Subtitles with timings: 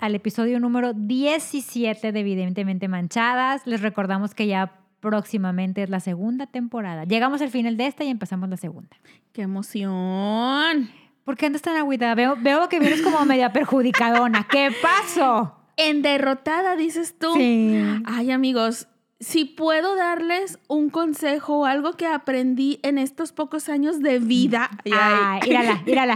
[0.00, 3.66] al episodio número 17 de Evidentemente Manchadas.
[3.66, 7.04] Les recordamos que ya próximamente es la segunda temporada.
[7.04, 8.96] Llegamos al final de esta y empezamos la segunda.
[9.32, 10.90] ¡Qué emoción!
[11.24, 12.14] ¿Por qué andas tan agüita?
[12.14, 14.46] Veo, veo que vienes como media perjudicadona.
[14.50, 15.56] ¿Qué pasó?
[15.76, 17.34] En derrotada, dices tú.
[17.34, 17.78] Sí.
[18.04, 18.88] Ay, amigos,
[19.20, 24.70] si puedo darles un consejo o algo que aprendí en estos pocos años de vida
[24.84, 26.14] ay, ay, mírala, mírala.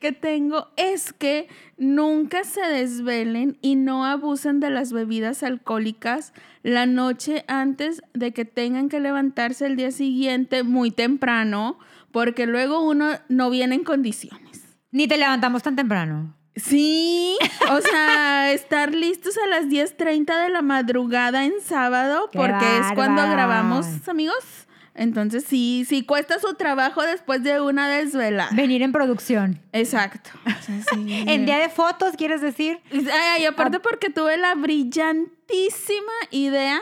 [0.00, 6.32] que tengo es que nunca se desvelen y no abusen de las bebidas alcohólicas
[6.64, 11.78] la noche antes de que tengan que levantarse el día siguiente muy temprano,
[12.10, 14.76] porque luego uno no viene en condiciones.
[14.90, 16.34] Ni te levantamos tan temprano.
[16.56, 17.36] Sí,
[17.70, 22.92] o sea, estar listos a las 10.30 de la madrugada en sábado, Qué porque es
[22.94, 24.66] cuando grabamos, amigos.
[24.94, 28.48] Entonces sí, sí cuesta su trabajo después de una desvelada.
[28.54, 29.60] Venir en producción.
[29.72, 30.30] Exacto.
[30.62, 31.24] Sea, sí.
[31.26, 32.80] En día de fotos, ¿quieres decir?
[32.90, 36.80] Ay, y aparte porque tuve la brillantísima idea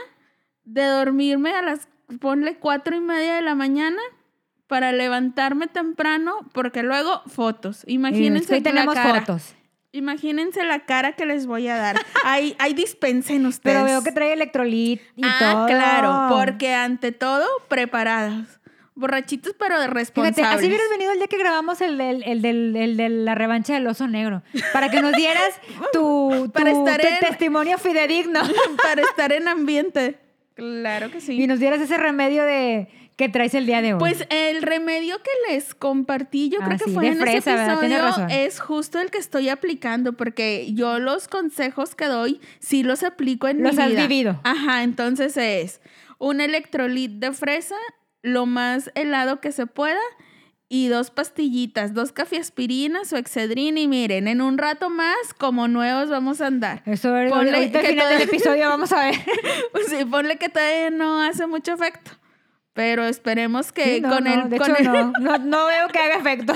[0.64, 1.88] de dormirme a las,
[2.20, 4.00] ponle cuatro y media de la mañana
[4.68, 7.82] para levantarme temprano, porque luego fotos.
[7.88, 9.20] Imagínense Hoy tenemos la cara.
[9.20, 9.54] fotos.
[9.94, 11.96] Imagínense la cara que les voy a dar.
[12.24, 13.76] Ahí, ahí dispensen ustedes.
[13.76, 15.66] Pero veo que trae electrolit y ah, todo.
[15.66, 18.46] claro, porque ante todo, preparados.
[18.96, 20.54] Borrachitos, pero de Fíjate, responsables.
[20.56, 23.86] así hubieras venido el día que grabamos el, el del- el de la revancha del
[23.88, 24.44] oso negro.
[24.72, 25.60] Para que nos dieras
[25.92, 28.40] tu, Para tu- estar tu en- testimonio fidedigno.
[28.82, 30.20] para estar en ambiente.
[30.54, 31.42] Claro que sí.
[31.42, 33.98] Y nos dieras ese remedio de que traes el día de hoy.
[34.00, 37.72] Pues el remedio que les compartí, yo Ah, creo que sí, fue en fresa, ese
[37.72, 38.30] episodio, razón.
[38.30, 43.46] es justo el que estoy aplicando, porque yo los consejos que doy sí los aplico
[43.48, 44.02] en Los mi has vida.
[44.06, 44.40] vivido.
[44.44, 45.80] Ajá, entonces es
[46.18, 47.76] un electrolit de fresa,
[48.22, 50.00] lo más helado que se pueda,
[50.68, 56.08] y dos pastillitas, dos cafiaspirinas o excedrin, y miren, en un rato más, como nuevos
[56.08, 56.82] vamos a andar.
[56.86, 59.14] Eso ponle ahorita al final del episodio vamos a ver.
[59.88, 62.10] Sí, ponle que todavía no hace mucho efecto.
[62.74, 65.66] Pero esperemos que Sí, no, con, no, el, de con, hecho, el, no, no, no
[65.66, 66.52] veo que haga efecto.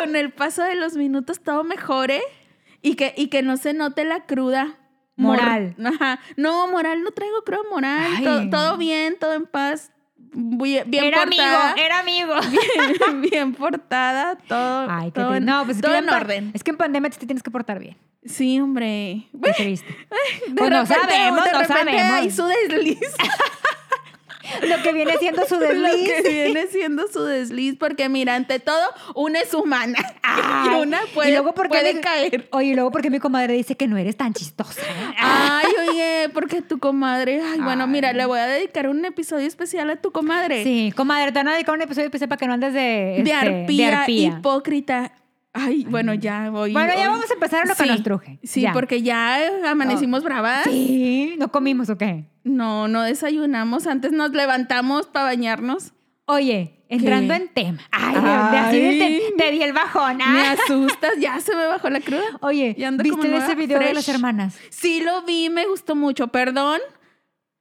[0.00, 2.22] con el paso de los minutos todo mejore
[2.82, 4.78] y que, y que no se note la cruda.
[5.16, 5.74] mor- Moral.
[5.84, 6.20] Ajá.
[6.36, 8.22] No, moral, no traigo cruda moral.
[8.22, 9.90] Todo, todo bien, todo en paz.
[10.38, 11.70] Bien, bien era portada.
[11.70, 12.34] amigo, era amigo.
[13.00, 16.50] Bien, bien portada, todo, Ay, todo, en, No, pues es todo que en orden.
[16.52, 17.96] Es que en pandemia te tienes que portar bien.
[18.24, 19.28] Sí, hombre.
[19.42, 19.96] Qué triste.
[20.48, 22.02] De Pues no sabemos, de no sabemos.
[22.12, 22.98] hay su desliz.
[24.68, 26.12] Lo que viene siendo su Lo desliz.
[26.12, 28.84] que viene siendo su desliz, porque mira, ante todo,
[29.14, 32.48] una es humana Ay, y una puede, y luego porque puede mi- caer.
[32.52, 34.80] Oye, y luego porque mi comadre dice que no eres tan chistosa.
[35.18, 39.88] Ay, oye, porque tu comadre, ay, bueno, mira, le voy a dedicar un episodio especial
[39.90, 40.64] a tu comadre.
[40.64, 43.16] Sí, comadre, te van a dedicar un episodio especial para que no andes de, de,
[43.18, 44.28] este, arpía, de arpía.
[44.28, 45.12] hipócrita.
[45.58, 46.72] Ay, bueno, ya voy.
[46.72, 48.38] Bueno, ya vamos a empezar a lo que Sí, nos truje.
[48.42, 48.72] Sí, Ya.
[48.72, 49.40] porque ya
[49.70, 50.64] amanecimos bravas.
[50.64, 52.24] Sí, ¿no comimos o qué?
[52.44, 53.86] No, no desayunamos.
[53.86, 55.92] Antes nos levantamos para bañarnos.
[56.26, 57.40] Oye, entrando ¿Qué?
[57.42, 57.78] en tema.
[57.92, 58.26] Ay, de- de
[58.58, 59.20] así de- Ay.
[59.36, 60.16] te, te di el bajón.
[60.18, 60.52] Me ah.
[60.52, 62.22] asustas, ya se me bajó la cruda.
[62.40, 64.56] Oye, Y ando ¿viste ese video de las hermanas?
[64.70, 66.28] Sí lo vi, me gustó mucho.
[66.28, 66.80] Perdón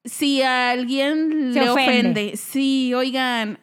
[0.04, 1.90] si a alguien Se le ofende.
[2.00, 2.38] ofende.
[2.38, 3.60] Sí, oigan,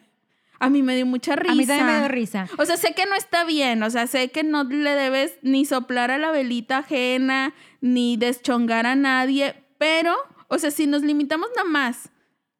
[0.63, 1.51] a mí me dio mucha risa.
[1.51, 2.47] A mí también me dio risa.
[2.57, 5.65] O sea, sé que no está bien, o sea, sé que no le debes ni
[5.65, 10.15] soplar a la velita ajena, ni deschongar a nadie, pero,
[10.47, 12.09] o sea, si nos limitamos nada más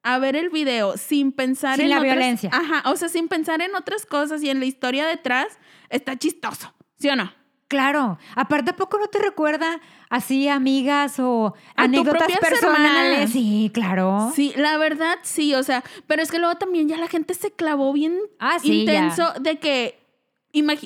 [0.03, 2.49] a ver el video sin pensar Sin en la otras- violencia.
[2.51, 5.47] Ajá, o sea, sin pensar en otras cosas y en la historia detrás,
[5.89, 7.31] está chistoso, ¿sí o no?
[7.73, 8.19] Claro.
[8.35, 12.91] Aparte, ¿a poco no te recuerda así amigas o A anécdotas personales?
[13.01, 13.29] hermanas.
[13.31, 14.31] Sí, claro.
[14.35, 17.49] Sí, la verdad sí, o sea, pero es que luego también ya la gente se
[17.51, 18.93] clavó bien Ah, sí, ya.
[18.93, 20.05] intenso de que,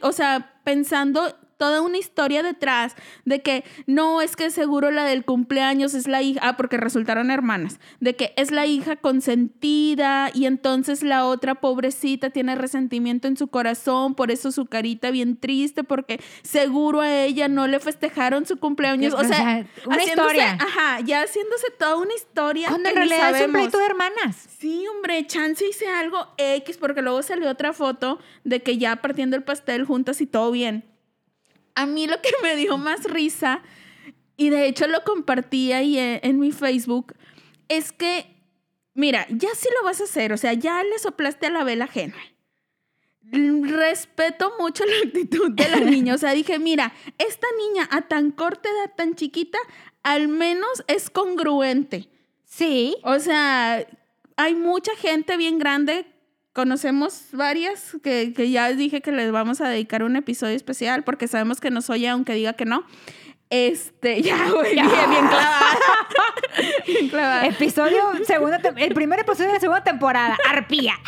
[0.01, 2.95] o sea, pensando toda una historia detrás
[3.25, 7.31] de que no es que seguro la del cumpleaños es la hija, ah, porque resultaron
[7.31, 13.37] hermanas, de que es la hija consentida y entonces la otra pobrecita tiene resentimiento en
[13.37, 18.45] su corazón, por eso su carita bien triste, porque seguro a ella no le festejaron
[18.45, 20.57] su cumpleaños, o sea, una historia.
[20.59, 22.69] Ajá, ya haciéndose toda una historia.
[22.69, 24.47] Cuando en realidad es un pleito de hermanas.
[24.59, 29.35] Sí, hombre, chance hice algo X porque luego salió otra foto de que ya partiendo
[29.35, 30.83] el pastel juntas y todo bien.
[31.77, 33.61] A mí lo que me dio más risa,
[34.35, 37.13] y de hecho lo compartí ahí en, en mi Facebook,
[37.69, 38.25] es que,
[38.93, 41.85] mira, ya sí lo vas a hacer, o sea, ya le soplaste a la vela
[41.85, 42.17] ajena.
[43.31, 48.31] Respeto mucho la actitud de la niña, o sea, dije, mira, esta niña a tan
[48.31, 49.59] corta edad, tan chiquita,
[50.01, 52.09] al menos es congruente.
[52.43, 52.95] Sí.
[53.03, 53.85] O sea,
[54.37, 56.07] hay mucha gente bien grande.
[56.57, 61.27] Conocemos varias que, que ya dije que les vamos a dedicar un episodio especial porque
[61.27, 62.83] sabemos que nos oye aunque diga que no.
[63.51, 65.77] Este, ya, güey, bien, bien clavada.
[66.87, 67.45] bien clavada.
[67.45, 70.93] Episodio, segunda, el primer episodio de la segunda temporada, arpía.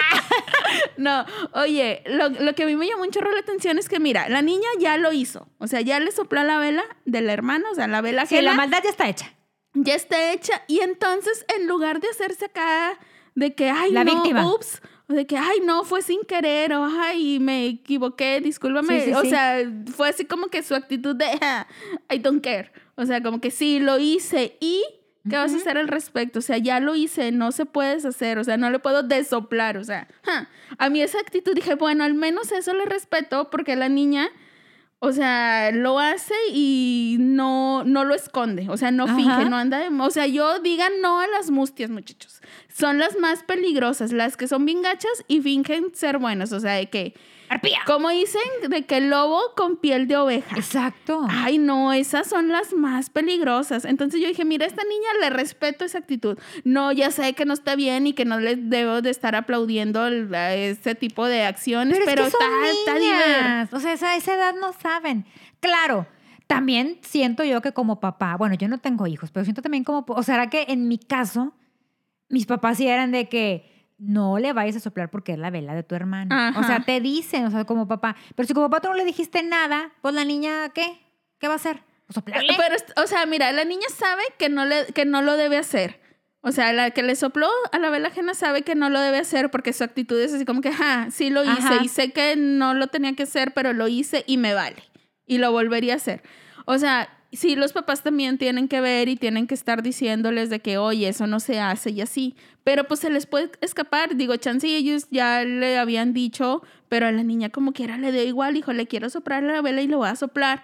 [0.97, 3.99] No, oye, lo, lo que a mí me llamó un chorro la atención es que,
[3.99, 5.47] mira, la niña ya lo hizo.
[5.57, 8.35] O sea, ya le sopló la vela de la hermana, o sea, la vela Sí,
[8.35, 9.33] ajena la maldad ya está hecha.
[9.73, 10.61] ya está hecha.
[10.67, 12.99] Y entonces, en lugar de hacerse acá
[13.33, 14.45] de que, ay, La no, víctima.
[14.53, 18.99] ups, o de que, ay, no, fue sin querer, o ay, me equivoqué, discúlpame.
[18.99, 19.29] Sí, sí, o sí.
[19.31, 19.57] sea,
[19.95, 21.65] fue así como que su actitud de, "Ah,
[22.13, 22.71] I don't care.
[22.95, 24.83] O sea, como que sí, lo hice y...
[25.29, 26.39] ¿Qué vas a hacer al respecto?
[26.39, 29.77] O sea, ya lo hice, no se puede deshacer, o sea, no le puedo desoplar,
[29.77, 30.49] o sea, ja.
[30.77, 34.29] a mí esa actitud dije, bueno, al menos eso le respeto porque la niña,
[35.01, 39.15] o sea, lo hace y no, no lo esconde, o sea, no Ajá.
[39.15, 39.87] finge, no anda de...
[39.97, 42.41] O sea, yo digan no a las mustias, muchachos.
[42.67, 46.73] Son las más peligrosas, las que son bien gachas y fingen ser buenas, o sea,
[46.73, 47.13] de que,
[47.49, 47.79] Arpía.
[47.85, 50.55] como dicen, de que el lobo con piel de oveja.
[50.55, 51.25] Exacto.
[51.29, 53.85] Ay, no, esas son las más peligrosas.
[53.85, 56.37] Entonces yo dije, mira, a esta niña le respeto esa actitud.
[56.63, 60.01] No, ya sé que no está bien y que no le debo de estar aplaudiendo
[60.01, 63.73] a este tipo de acciones, Pero, pero, es que son está, está diver- niñas.
[63.73, 65.25] O sea, esa, esa edad no saben.
[65.59, 66.05] Claro,
[66.47, 70.05] también siento yo que como papá, bueno, yo no tengo hijos, pero siento también como,
[70.07, 71.53] o sea, que en mi caso,
[72.29, 73.68] mis papás sí eran de que
[73.99, 76.33] no le vayas a soplar porque es la vela de tu hermano.
[76.59, 76.83] O sea, Ajá.
[76.85, 78.15] te dicen, o sea, como papá.
[78.35, 80.99] Pero si como papá tú no le dijiste nada, pues la niña, ¿qué?
[81.37, 81.83] ¿Qué va a hacer?
[82.07, 82.53] Pues soplarle.
[82.57, 85.57] Pero, est- o sea, mira, la niña sabe que no, le, que no lo debe
[85.57, 85.99] hacer.
[86.41, 89.17] O sea, la que le sopló a la vela ajena sabe que no lo debe
[89.17, 91.83] hacer porque su actitud es así como que, ja, sí lo hice Ajá.
[91.83, 94.81] y sé que no lo tenía que hacer, pero lo hice y me vale.
[95.25, 96.23] Y lo volvería a hacer.
[96.65, 100.59] O sea, sí, los papás también tienen que ver y tienen que estar diciéndoles de
[100.59, 102.35] que, oye, eso no se hace y así.
[102.63, 104.15] Pero pues se les puede escapar.
[104.15, 108.23] Digo, chance ellos ya le habían dicho, pero a la niña como quiera le dio
[108.23, 110.63] igual, hijo, le quiero soplar la vela y lo voy a soplar.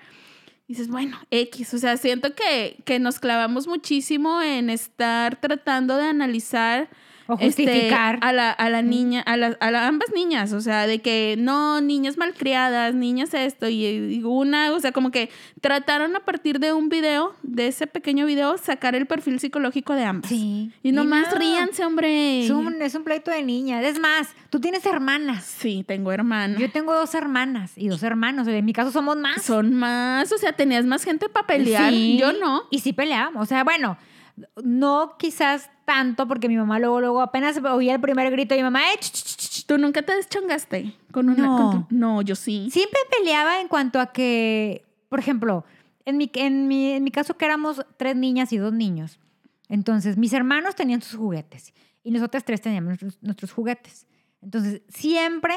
[0.68, 6.06] Dices, bueno, X, o sea, siento que, que nos clavamos muchísimo en estar tratando de
[6.06, 6.90] analizar
[7.28, 8.20] o este, justificar.
[8.22, 11.36] a, la, a la niña, a, la- a la- ambas niñas, o sea, de que
[11.38, 15.30] no, niñas malcriadas, niñas esto, y, y una, o sea, como que
[15.62, 20.04] trataron a partir de un video, de ese pequeño video, sacar el perfil psicológico de
[20.04, 20.30] ambas.
[20.30, 20.72] sí.
[20.84, 21.40] Y nomás no.
[21.40, 22.44] ríanse, hombre.
[22.46, 23.84] Es un, es un pleito de niñas.
[23.84, 25.44] Es más, tú tienes hermanas.
[25.46, 26.58] Sí, tengo hermana.
[26.60, 28.48] Yo tengo dos hermanas y dos hermanos.
[28.48, 29.42] En mi caso somos más.
[29.42, 31.92] Son más, o sea, tenías más gente para pelear.
[31.92, 32.64] Sí, Yo no.
[32.70, 33.42] Y sí peleábamos.
[33.44, 33.98] O sea, bueno,
[34.64, 38.64] no quizás tanto porque mi mamá luego, luego apenas oía el primer grito de mi
[38.64, 39.66] mamá, "Eh, ch, ch, ch, ch".
[39.66, 41.46] ¿Tú nunca te deschongaste con una?
[41.46, 41.58] No.
[41.72, 42.70] con tu- no, yo sí.
[42.72, 45.64] siempre peleaba en cuanto a que, por ejemplo,
[46.06, 49.20] en mi, en, mi, en mi caso que éramos tres niñas y dos niños.
[49.70, 51.74] Entonces, mis hermanos tenían sus juguetes
[52.04, 54.06] y nosotras tres teníamos nuestros, nuestros juguetes.
[54.42, 55.56] Entonces, siempre,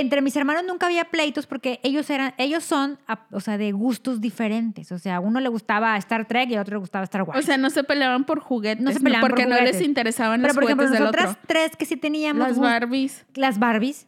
[0.00, 3.72] entre mis hermanos nunca había pleitos porque ellos eran, ellos son, a- o sea, de
[3.72, 4.92] gustos diferentes.
[4.92, 7.38] O sea, a uno le gustaba Star Trek y a otro le gustaba Star Wars.
[7.38, 8.84] O sea, no se peleaban por juguetes.
[8.84, 9.76] No se peleaban por porque no juguetes.
[9.78, 11.42] les interesaban Pero, los por ejemplo, juguetes del nosotras otro.
[11.46, 13.26] tres que sí teníamos Las Barbies.
[13.34, 14.06] las Barbies.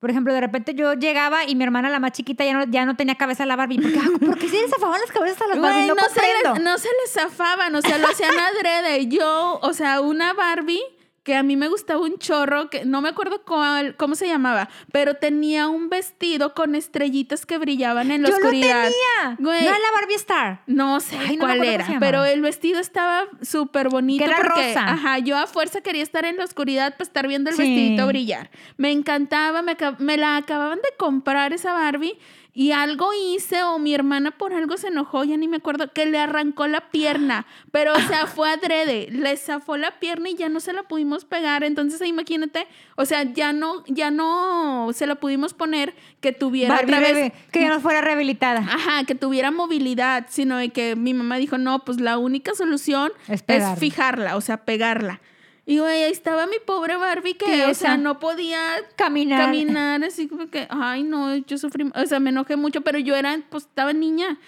[0.00, 2.84] Por ejemplo, de repente yo llegaba y mi hermana, la más chiquita, ya no, ya
[2.84, 3.78] no tenía cabeza la Barbie.
[3.80, 5.88] ¿Por qué, ¿por qué se les zafaban las cabezas a las Güey, Barbies?
[5.88, 9.06] No, no, se les, no se les zafaban, o sea, lo hacían adrede.
[9.06, 10.82] Yo, o sea, una Barbie
[11.24, 14.68] que a mí me gustaba un chorro, que no me acuerdo cuál, cómo se llamaba,
[14.92, 18.82] pero tenía un vestido con estrellitas que brillaban en la Yo lo oscuridad.
[18.82, 19.36] tenía.
[19.38, 19.62] Güey.
[19.62, 20.62] No era la Barbie Star.
[20.66, 24.84] No sé Ay, cuál era, pero el vestido estaba súper bonito Que era porque, rosa.
[24.92, 27.62] ajá, yo a fuerza quería estar en la oscuridad para estar viendo el Sí.
[27.62, 28.50] vestidito brillar.
[28.76, 32.18] Me encantaba, me, me la acababan de comprar esa Barbie
[32.54, 36.06] y algo hice o mi hermana por algo se enojó, ya ni me acuerdo, que
[36.06, 40.48] le arrancó la pierna, pero o sea, fue adrede, le zafó la pierna y ya
[40.48, 45.16] no se la pudimos pegar, entonces imagínate, o sea, ya no, ya no se la
[45.16, 48.60] pudimos poner que tuviera Barbie otra vez bebé, que ya no fuera rehabilitada.
[48.60, 53.12] Ajá, que tuviera movilidad, sino de que mi mamá dijo, no, pues la única solución
[53.28, 55.20] Es es, fijarla, o sea, pegarla.
[55.66, 58.60] Y güey, ahí estaba mi pobre Barbie que, o sea, no podía
[58.96, 59.46] Caminar.
[59.46, 63.16] caminar, así como que, ay, no, yo sufrí, o sea, me enojé mucho, pero yo
[63.16, 64.38] era, pues estaba niña.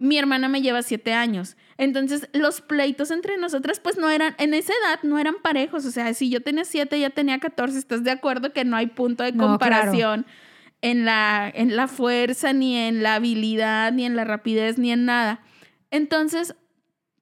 [0.00, 1.56] Mi hermana me lleva siete años.
[1.78, 5.84] Entonces, los pleitos entre nosotras, pues no eran, en esa edad no eran parejos.
[5.86, 8.88] O sea, si yo tenía siete, ella tenía 14, ¿estás de acuerdo que no hay
[8.88, 10.26] punto de No, comparación
[10.82, 15.04] en, la, en la fuerza, ni en la habilidad, ni en la rapidez, ni en
[15.04, 15.40] nada?
[15.92, 16.56] Entonces,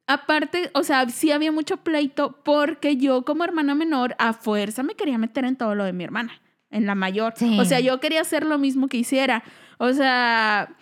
[0.06, 4.94] aparte, o sea, sí había mucho pleito porque yo como hermana menor a fuerza me
[4.94, 6.40] quería meter en todo lo de mi hermana,
[6.70, 7.34] en la mayor.
[7.36, 7.58] Sí.
[7.58, 9.42] O sea, yo quería hacer lo mismo que hiciera.
[9.78, 10.76] O sea,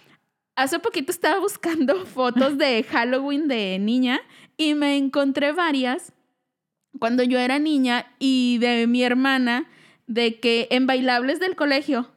[0.57, 4.21] hace poquito estaba buscando fotos de Halloween de niña
[4.57, 6.13] y me encontré varias
[6.99, 9.69] cuando yo era niña y de mi hermana
[10.07, 12.11] de que en bailables del colegio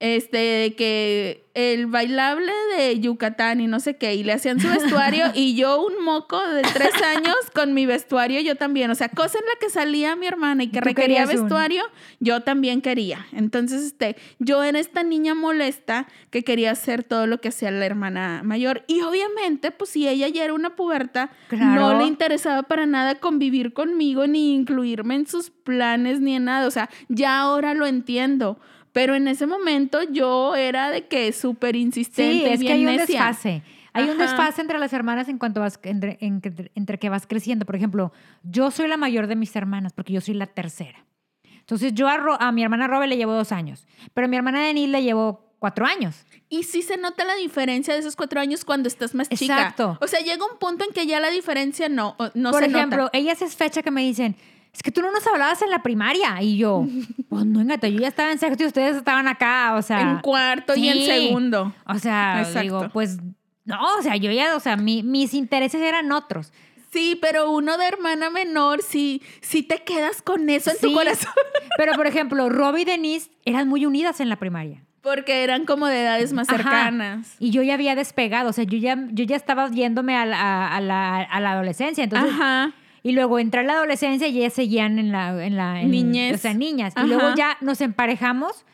[0.00, 4.68] este, de que el bailable de Yucatán y no sé qué, y le hacían su
[4.68, 9.08] vestuario y yo un moco de tres años con mi vestuario yo también, o sea,
[9.08, 11.32] cosa en la que salía mi hermana y que requería uno.
[11.32, 11.84] vestuario,
[12.18, 13.26] yo también quería.
[13.32, 17.86] Entonces, este, yo era esta niña molesta que quería hacer todo lo que hacía la
[17.86, 22.84] hermana mayor y obviamente, pues si ella ya era una puberta, no le interesaba para
[22.86, 27.74] nada convivir conmigo ni incluirme en sus planes ni en nada, o sea, ya ahora
[27.74, 28.58] lo entiendo.
[28.94, 32.86] Pero en ese momento yo era de que súper insistente, Sí, es que bien hay
[32.86, 33.26] un necia.
[33.26, 33.62] desfase.
[33.92, 34.22] Hay un Ajá.
[34.22, 37.66] desfase entre las hermanas en cuanto vas entre, entre, entre que vas creciendo.
[37.66, 41.04] Por ejemplo, yo soy la mayor de mis hermanas porque yo soy la tercera.
[41.58, 44.36] Entonces yo a, Ro- a mi hermana Robe le llevo dos años, pero a mi
[44.36, 46.24] hermana Denise le llevo cuatro años.
[46.48, 49.54] Y sí se nota la diferencia de esos cuatro años cuando estás más chica.
[49.58, 49.98] Exacto.
[50.00, 53.04] O sea, llega un punto en que ya la diferencia no, no Por se ejemplo,
[53.04, 53.18] nota.
[53.18, 54.36] ellas es fecha que me dicen,
[54.74, 56.42] es que tú no nos hablabas en la primaria.
[56.42, 56.86] Y yo,
[57.28, 60.00] pues no, engata, yo ya estaba en sexto y ustedes estaban acá, o sea.
[60.00, 61.72] En cuarto y en segundo.
[61.86, 62.60] O sea, Exacto.
[62.60, 63.18] digo, pues
[63.64, 66.52] no, o sea, yo ya, o sea, mi- mis intereses eran otros.
[66.92, 71.32] Sí, pero uno de hermana menor, sí, sí te quedas con eso en tu corazón.
[71.76, 74.84] Pero, por ejemplo, Robbie y Denise eran muy unidas en la primaria.
[75.02, 76.56] Porque eran como de edades más Ajá.
[76.58, 77.34] cercanas.
[77.40, 80.68] Y yo ya había despegado, o sea, yo ya, yo ya estaba yéndome a la,
[80.68, 82.04] a la, a la adolescencia.
[82.04, 82.72] Entonces, Ajá.
[83.04, 85.44] Y luego entré a la adolescencia y ellas seguían en la...
[85.46, 86.34] En la en- Niñez.
[86.34, 86.94] O sea, niñas.
[86.96, 87.06] Ajá.
[87.06, 88.64] Y luego ya nos emparejamos.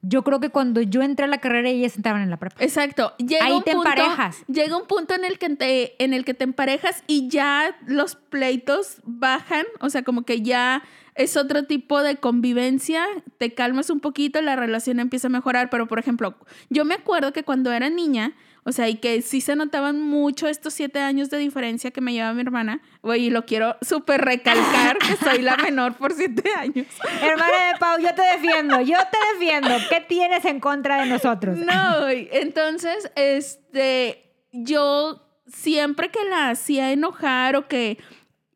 [0.00, 2.56] Yo creo que cuando yo entré a la carrera ellas entraban en la prepa.
[2.64, 3.14] Exacto.
[3.18, 4.42] Llega Ahí un te punto, emparejas.
[4.46, 8.14] Llega un punto en el que te, en el que te emparejas y ya los
[8.16, 10.82] pleitos bajan, o sea, como que ya
[11.14, 13.04] es otro tipo de convivencia,
[13.38, 16.36] te calmas un poquito, la relación empieza a mejorar, pero por ejemplo,
[16.70, 18.32] yo me acuerdo que cuando era niña,
[18.64, 22.12] o sea, y que sí se notaban mucho estos siete años de diferencia que me
[22.12, 26.50] lleva mi hermana, güey, y lo quiero súper recalcar, que soy la menor por siete
[26.54, 26.86] años.
[27.22, 29.70] Hermana de Pau, yo te defiendo, yo te defiendo.
[29.88, 31.56] ¿Qué tienes en contra de nosotros?
[31.58, 37.98] No, entonces, este, yo siempre que la hacía enojar o que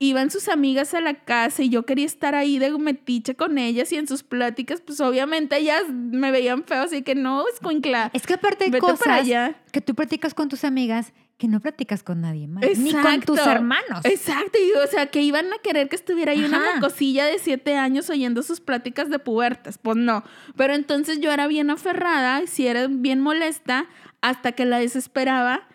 [0.02, 3.92] iban sus amigas a la casa y yo quería estar ahí de metiche con ellas
[3.92, 8.10] y en sus pláticas, pues obviamente ellas me veían feo, así que no, escuincla.
[8.12, 9.28] Es que aparte hay cosas
[9.70, 12.62] que tú platicas con tus amigas que no platicas con nadie más.
[12.78, 14.04] Ni con tus hermanos.
[14.04, 17.76] Exacto, y o sea, que iban a querer que estuviera ahí una mocosilla de siete
[17.76, 19.76] años oyendo sus pláticas de pubertas.
[19.76, 20.22] Pues no.
[20.56, 23.86] Pero entonces yo era bien aferrada, sí era bien molesta,
[24.20, 25.66] hasta que la desesperaba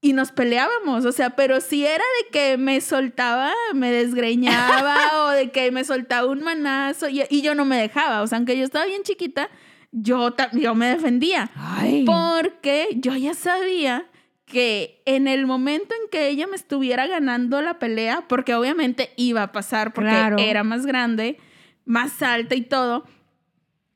[0.00, 1.04] y nos peleábamos.
[1.04, 5.84] O sea, pero sí era de que me soltaba, me desgreñaba o de que me
[5.84, 8.22] soltaba un manazo y, y yo no me dejaba.
[8.22, 9.48] O sea, aunque yo estaba bien chiquita,
[9.90, 11.50] yo, yo me defendía.
[11.56, 12.04] Ay.
[12.04, 14.06] Porque yo ya sabía
[14.44, 19.42] que en el momento en que ella me estuviera ganando la pelea, porque obviamente iba
[19.42, 20.36] a pasar porque Claro.
[20.38, 21.38] era más grande,
[21.84, 23.04] más alta y todo,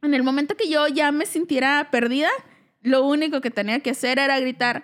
[0.03, 2.29] en el momento que yo ya me sintiera perdida,
[2.83, 4.83] lo único que tenía que hacer era gritar.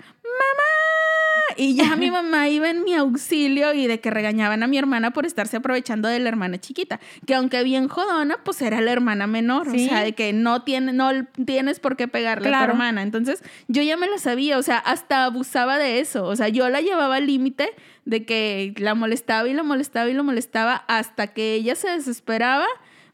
[1.59, 5.11] Y ya mi mamá iba en mi auxilio y de que regañaban a mi hermana
[5.13, 9.27] por estarse aprovechando de la hermana chiquita, que aunque bien jodona, pues era la hermana
[9.27, 9.87] menor, Sí.
[9.87, 11.11] o sea, de que no, tiene, no
[11.45, 13.03] tienes por qué pegarle a tu hermana.
[13.03, 16.69] Entonces yo ya me lo sabía, o sea, hasta abusaba de eso, o sea, yo
[16.69, 17.71] la llevaba al límite
[18.05, 22.67] de que la molestaba y la molestaba y la molestaba hasta que ella se desesperaba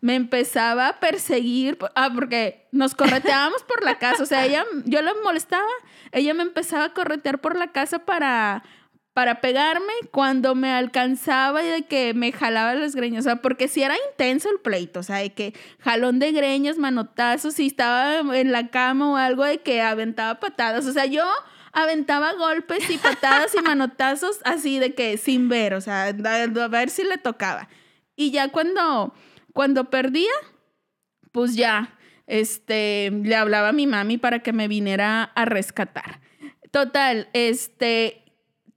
[0.03, 5.01] me empezaba a perseguir, ah, porque nos correteábamos por la casa, o sea, ella, yo
[5.01, 5.65] la molestaba,
[6.15, 8.63] ella me empezaba a corretear por la casa para,
[9.13, 13.69] para pegarme cuando me alcanzaba y de que me jalaba las greñas, o sea, porque
[13.69, 18.21] si era intenso el pleito, o sea, de que jalón de greñas, manotazos, si estaba
[18.39, 21.25] en la cama o algo de que aventaba patadas, o sea, yo
[21.73, 26.69] aventaba golpes y patadas y manotazos así de que sin ver, o sea, a, a
[26.69, 27.69] ver si le tocaba.
[28.17, 29.13] Y ya cuando
[29.55, 30.33] cuando perdía,
[31.33, 36.21] pues ya, este, le hablaba a mi mami para que me viniera a rescatar.
[36.71, 38.25] Total, este,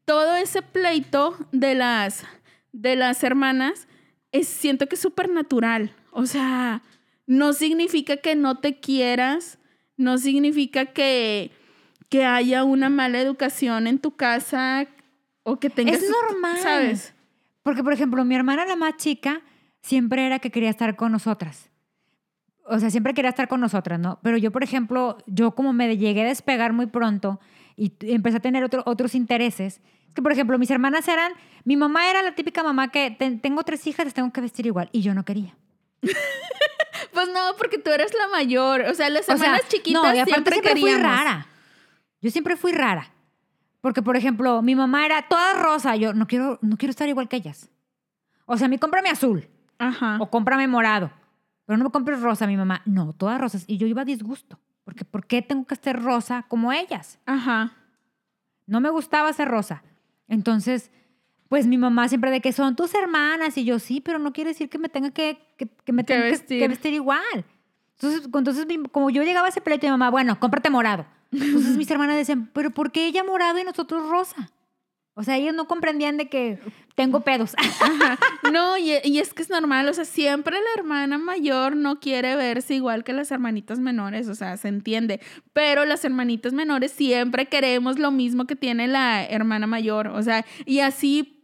[0.05, 2.23] todo ese pleito de las,
[2.71, 3.87] de las hermanas,
[4.31, 5.95] es, siento que es súper natural.
[6.11, 6.81] O sea,
[7.25, 9.59] no significa que no te quieras,
[9.97, 11.51] no significa que,
[12.09, 14.87] que haya una mala educación en tu casa
[15.43, 16.01] o que tengas...
[16.01, 16.57] Es normal.
[16.61, 17.13] ¿Sabes?
[17.63, 19.41] Porque, por ejemplo, mi hermana, la más chica,
[19.81, 21.66] siempre era que quería estar con nosotras.
[22.69, 24.19] O sea, siempre quería estar con nosotras, ¿no?
[24.23, 27.39] Pero yo, por ejemplo, yo como me llegué a despegar muy pronto
[27.75, 31.31] y empecé a tener otro- otros intereses, es que, por ejemplo, mis hermanas eran,
[31.63, 34.65] mi mamá era la típica mamá que "Ten- tengo tres hijas, las tengo que vestir
[34.65, 35.55] igual, y yo no quería.
[37.13, 38.81] Pues no, porque tú eres la mayor.
[38.81, 41.47] O sea, las O sea, hermanas chiquitas no, y aparte siempre, siempre, fui rara.
[42.21, 43.11] Yo siempre fui rara.
[43.81, 45.95] Porque, por ejemplo, mi mamá era toda rosa.
[45.95, 47.69] Yo no quiero, no quiero estar igual que ellas.
[48.45, 49.47] O sea, a mí cómprame azul
[49.79, 50.17] Ajá.
[50.19, 51.11] o cómprame morado.
[51.67, 52.81] Pero no me compres rosa, mi mamá.
[52.85, 53.65] No, todas rosas.
[53.67, 54.57] Y yo iba a disgusto.
[54.85, 57.19] Porque ¿por qué tengo que ser rosa como ellas?
[57.25, 57.73] Ajá.
[58.65, 59.83] No me gustaba ser rosa.
[60.29, 60.91] Entonces,
[61.49, 64.51] pues mi mamá siempre de que son tus hermanas y yo sí, pero no quiere
[64.51, 66.59] decir que me tenga que, que, que me tenga vestir.
[66.59, 67.45] que vestir igual.
[67.95, 71.05] Entonces, entonces como yo llegaba a ese pleito, mi mamá, bueno, cómprate morado.
[71.33, 74.51] Entonces mis hermanas decían, pero ¿por qué ella morado y nosotros rosa?
[75.19, 76.59] O sea, ellos no comprendían de que
[76.93, 77.55] tengo pedos.
[77.81, 78.19] Ajá.
[78.51, 82.35] No, y, y es que es normal, o sea, siempre la hermana mayor no quiere
[82.35, 85.19] verse igual que las hermanitas menores, o sea, se entiende,
[85.53, 90.45] pero las hermanitas menores siempre queremos lo mismo que tiene la hermana mayor, o sea,
[90.67, 91.41] y así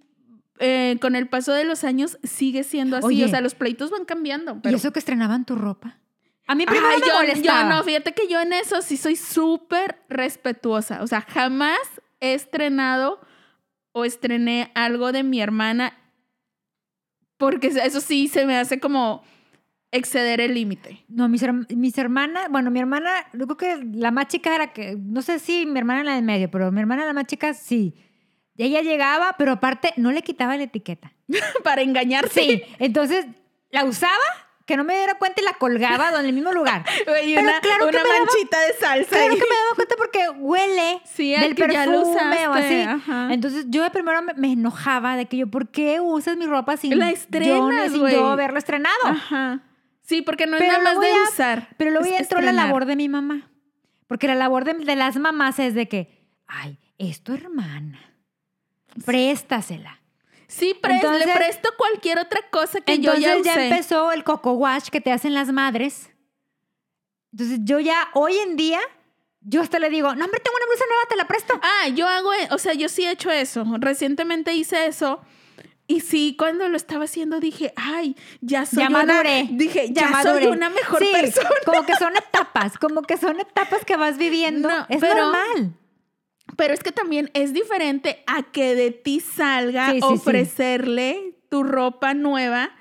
[0.59, 3.25] eh, con el paso de los años sigue siendo así, Oye.
[3.25, 4.61] o sea, los pleitos van cambiando.
[4.63, 5.97] ¿Y eso que estrenaban tu ropa?
[6.45, 7.61] A mí primero Ay, me yo, molestaba.
[7.63, 11.01] yo no, fíjate que yo en eso sí soy súper respetuosa.
[11.01, 11.79] O sea, jamás
[12.19, 13.19] he estrenado
[13.93, 15.97] o estrené algo de mi hermana
[17.37, 19.23] porque eso sí se me hace como
[19.91, 21.03] exceder el límite.
[21.07, 24.97] No, mis, mis hermanas, bueno, mi hermana, yo creo que la más chica era que,
[24.97, 27.95] no sé si mi hermana la de medio, pero mi hermana la más chica sí.
[28.57, 31.13] Ella llegaba, pero aparte no le quitaba la etiqueta.
[31.63, 32.41] Para engañarse.
[32.41, 33.25] Sí, entonces
[33.71, 34.23] la usaba,
[34.65, 36.85] que no me diera cuenta y la colgaba en el mismo lugar.
[37.05, 39.09] Pero una, claro que me daba- manchita de salsa.
[39.09, 39.39] Claro ahí.
[39.39, 42.81] que me daba cuenta porque huele Sí, del que ya lo perfume o así.
[42.81, 43.33] ajá.
[43.33, 46.77] Entonces yo de primero me, me enojaba de que yo, ¿por qué usas mi ropa
[46.77, 48.13] sin, La yo, estrenas, sin güey.
[48.13, 48.95] yo haberla estrenado?
[49.05, 49.59] Ajá.
[50.01, 51.69] Sí, porque no es Pero nada más de usar.
[51.77, 53.49] Pero luego ya entró la labor de mi mamá.
[54.07, 57.99] Porque la labor de, de las mamás es de que, ay, es tu hermana.
[59.05, 59.99] Préstasela.
[60.53, 63.69] Sí, pres- Entonces- le presto cualquier otra cosa que yo Entonces ya ya, usé.
[63.69, 66.11] empezó el coco wash que te hacen las madres.
[67.31, 68.79] Entonces yo ya, hoy en día,
[69.41, 71.59] yo hasta le digo, no, hombre, tengo una blusa nueva, te la presto.
[71.63, 73.65] Ah, yo hago, e- o sea, yo sí he hecho eso.
[73.79, 75.21] Recientemente hice eso.
[75.87, 79.03] Y sí, cuando lo estaba haciendo dije, ay, ya soy ya una...
[79.05, 79.47] maduré.
[79.51, 80.45] Dije, ya, maduré.
[80.45, 81.49] soy una mejor Sí, persona.
[81.65, 84.69] Como que son etapas, como que son etapas que vas viviendo.
[84.69, 85.73] No, es pero- normal.
[86.57, 90.13] Pero es que también es diferente a que de ti salga Sí, sí, sí.
[90.13, 92.71] ofrecerle tu ropa nueva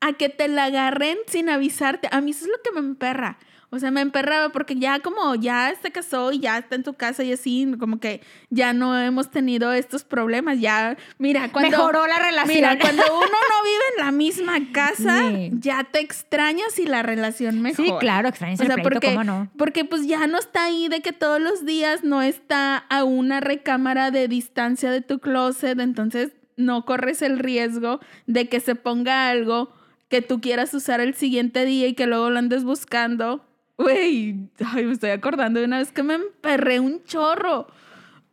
[0.00, 2.08] a que te la agarren sin avisarte.
[2.12, 3.38] A mí eso es lo que me emperra.
[3.70, 6.94] O sea, me emperraba porque ya como ya se casó y ya está en tu
[6.94, 10.58] casa y así, como que ya no hemos tenido estos problemas.
[10.58, 11.76] Ya, mira, cuando...
[11.76, 12.56] Mejoró la relación.
[12.56, 15.50] Mira, cuando uno no vive en la misma casa, Sí.
[15.60, 17.88] ya te extrañas y la relación mejora.
[17.88, 19.50] Sí, claro, extrañas O sea, el pleito, porque, ¿cómo no?
[19.58, 23.40] porque pues ya no está ahí de que todos los días no está a una
[23.40, 29.28] recámara de distancia de tu closet, entonces no corres el riesgo de que se ponga
[29.28, 29.72] algo
[30.08, 33.44] que tú quieras usar el siguiente día y que luego lo andes buscando.
[33.78, 37.68] Güey, ay, me estoy acordando de una vez que me emperré un chorro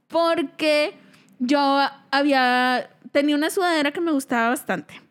[0.08, 0.95] porque
[1.39, 1.79] yo
[2.12, 5.01] había, tenía una sudadera que me gustaba bastante.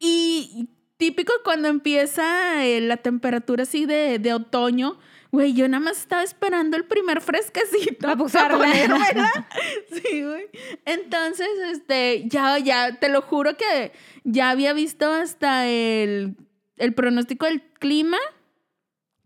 [0.00, 4.98] Y típico cuando empieza eh, la temperatura así de, de otoño,
[5.30, 8.12] güey, yo nada más estaba esperando el primer fresquecito.
[8.18, 8.58] Usarla.
[8.58, 9.48] ponérmela.
[9.92, 10.46] Sí, güey.
[10.84, 13.92] Entonces, este, ya, ya, te lo juro que
[14.24, 16.36] ya había visto hasta el,
[16.76, 18.18] el pronóstico del clima.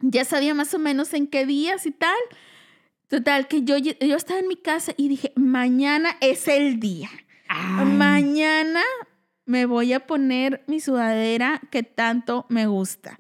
[0.03, 2.19] Ya sabía más o menos en qué días y tal.
[3.09, 7.11] Total, que yo, yo estaba en mi casa y dije, mañana es el día.
[7.49, 7.87] Ay.
[7.87, 8.83] Mañana
[9.45, 13.19] me voy a poner mi sudadera que tanto me gusta.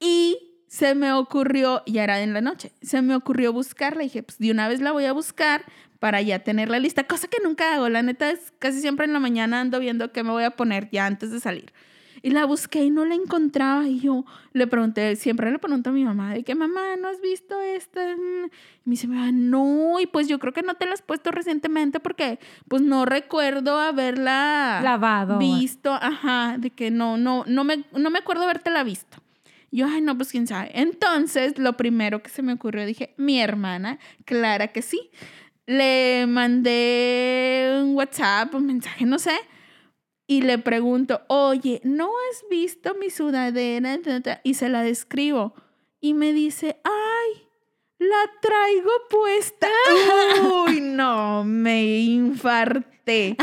[0.00, 4.02] Y se me ocurrió, ya era en la noche, se me ocurrió buscarla.
[4.02, 5.64] Y dije, pues de una vez la voy a buscar
[6.00, 7.04] para ya tenerla lista.
[7.04, 7.88] Cosa que nunca hago.
[7.88, 10.90] La neta es casi siempre en la mañana ando viendo qué me voy a poner
[10.90, 11.72] ya antes de salir.
[12.24, 13.86] Y la busqué y no la encontraba.
[13.86, 17.20] Y yo le pregunté, siempre le pregunto a mi mamá, de que mamá, ¿no has
[17.20, 18.12] visto esta?
[18.12, 18.50] Y me
[18.92, 22.38] dice, "Ah, no, y pues yo creo que no te la has puesto recientemente porque
[22.66, 25.36] pues no recuerdo haberla Lavado.
[25.38, 25.92] visto.
[25.92, 29.18] Ajá, de que no, no, no me, no me acuerdo habértela visto.
[29.70, 30.70] Yo, ay, no, pues quién sabe.
[30.72, 35.10] Entonces, lo primero que se me ocurrió, dije, mi hermana, Clara que sí.
[35.66, 39.32] Le mandé un WhatsApp, un mensaje, no sé,
[40.26, 43.98] y le pregunto, oye, ¿no has visto mi sudadera?
[44.42, 45.54] Y se la describo.
[46.00, 47.46] Y me dice, ay,
[47.98, 49.68] la traigo puesta.
[50.66, 53.36] Uy, no, me infarté.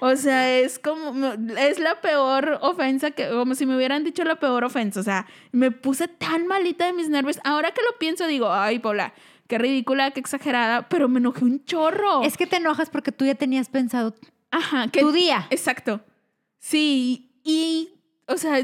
[0.00, 4.36] O sea, es como, es la peor ofensa que, como si me hubieran dicho la
[4.36, 5.00] peor ofensa.
[5.00, 7.40] O sea, me puse tan malita de mis nervios.
[7.44, 9.12] Ahora que lo pienso, digo, ay, Paula,
[9.48, 12.22] qué ridícula, qué exagerada, pero me enojé un chorro.
[12.22, 14.14] Es que te enojas porque tú ya tenías pensado
[14.50, 15.46] Ajá, que tu día.
[15.50, 16.00] Exacto.
[16.58, 17.90] Sí, y,
[18.26, 18.62] o sea,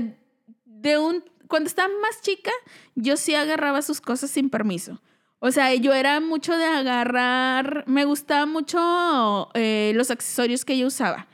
[0.64, 2.50] de un, cuando estaba más chica,
[2.94, 5.00] yo sí agarraba sus cosas sin permiso.
[5.38, 10.87] O sea, yo era mucho de agarrar, me gustaba mucho eh, los accesorios que yo
[10.87, 11.28] usaba,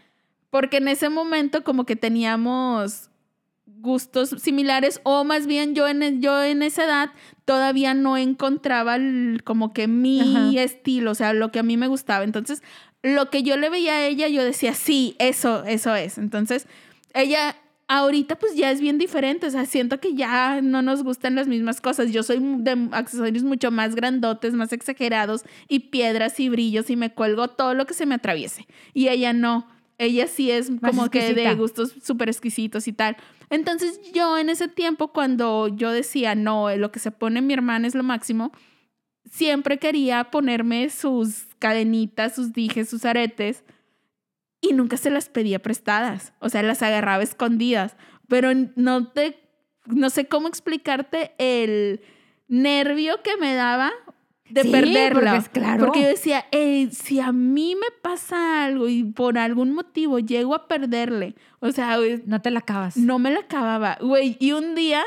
[0.51, 3.11] porque en ese momento como que teníamos
[3.67, 7.11] gustos similares o más bien yo en, yo en esa edad
[7.51, 8.97] todavía no encontraba
[9.43, 12.23] como que mi estilo, o sea, lo que a mí me gustaba.
[12.23, 12.63] Entonces,
[13.03, 16.17] lo que yo le veía a ella, yo decía, sí, eso, eso es.
[16.17, 16.69] Entonces,
[17.13, 17.57] ella
[17.89, 21.49] ahorita pues ya es bien diferente, o sea, siento que ya no nos gustan las
[21.49, 22.13] mismas cosas.
[22.13, 27.13] Yo soy de accesorios mucho más grandotes, más exagerados y piedras y brillos y me
[27.13, 28.69] cuelgo todo lo que se me atraviese.
[28.95, 29.67] Y ella no,
[29.99, 33.17] ella sí es como que de gustos súper exquisitos y tal.
[33.51, 37.89] Entonces yo en ese tiempo cuando yo decía, no, lo que se pone mi hermana
[37.89, 38.53] es lo máximo,
[39.29, 43.65] siempre quería ponerme sus cadenitas, sus dijes, sus aretes
[44.61, 47.97] y nunca se las pedía prestadas, o sea, las agarraba escondidas,
[48.29, 49.39] pero no te,
[49.87, 52.03] no sé cómo explicarte el
[52.47, 53.91] nervio que me daba
[54.51, 55.37] de perderla.
[55.37, 55.85] Porque, claro.
[55.87, 56.45] porque yo decía,
[56.91, 61.99] si a mí me pasa algo y por algún motivo llego a perderle, o sea,
[62.27, 62.97] no te la acabas.
[62.97, 64.37] No me la acababa, güey.
[64.41, 65.03] Y un día,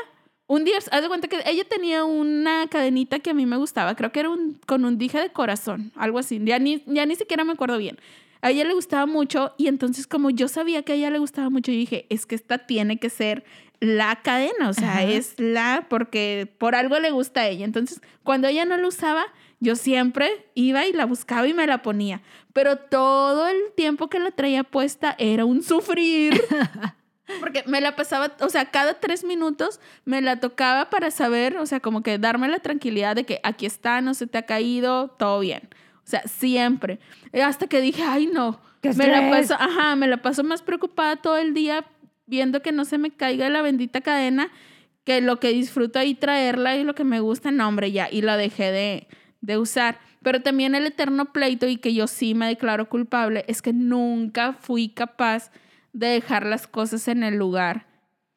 [0.46, 3.94] un día, haz de cuenta que ella tenía una cadenita que a mí me gustaba,
[3.94, 7.16] creo que era un, con un dije de corazón, algo así, ya ni, ya ni
[7.16, 7.98] siquiera me acuerdo bien
[8.44, 11.48] a ella le gustaba mucho y entonces como yo sabía que a ella le gustaba
[11.48, 13.42] mucho, yo dije, es que esta tiene que ser
[13.84, 17.64] la cadena, o sea, es la, porque por algo le gusta a ella.
[17.64, 19.24] Entonces, cuando ella no la usaba,
[19.60, 22.22] yo siempre iba y la buscaba y me la ponía.
[22.52, 26.42] Pero todo el tiempo que la traía puesta era un sufrir.
[27.40, 31.64] Porque me la pasaba, o sea, cada tres minutos me la tocaba para saber, o
[31.64, 35.08] sea, como que darme la tranquilidad de que aquí está, no se te ha caído,
[35.08, 35.68] todo bien.
[36.04, 36.98] O sea, siempre.
[37.32, 38.60] Hasta que dije, ay, no.
[38.82, 41.86] Me la paso, ajá, me la paso más preocupada todo el día
[42.26, 44.50] viendo que no se me caiga la bendita cadena,
[45.04, 48.08] que lo que disfruto ahí traerla y lo que me gusta, no, hombre, ya.
[48.10, 49.08] Y la dejé de,
[49.40, 49.98] de usar.
[50.22, 54.54] Pero también el eterno pleito y que yo sí me declaro culpable es que nunca
[54.54, 55.50] fui capaz
[55.92, 57.86] de dejar las cosas en el lugar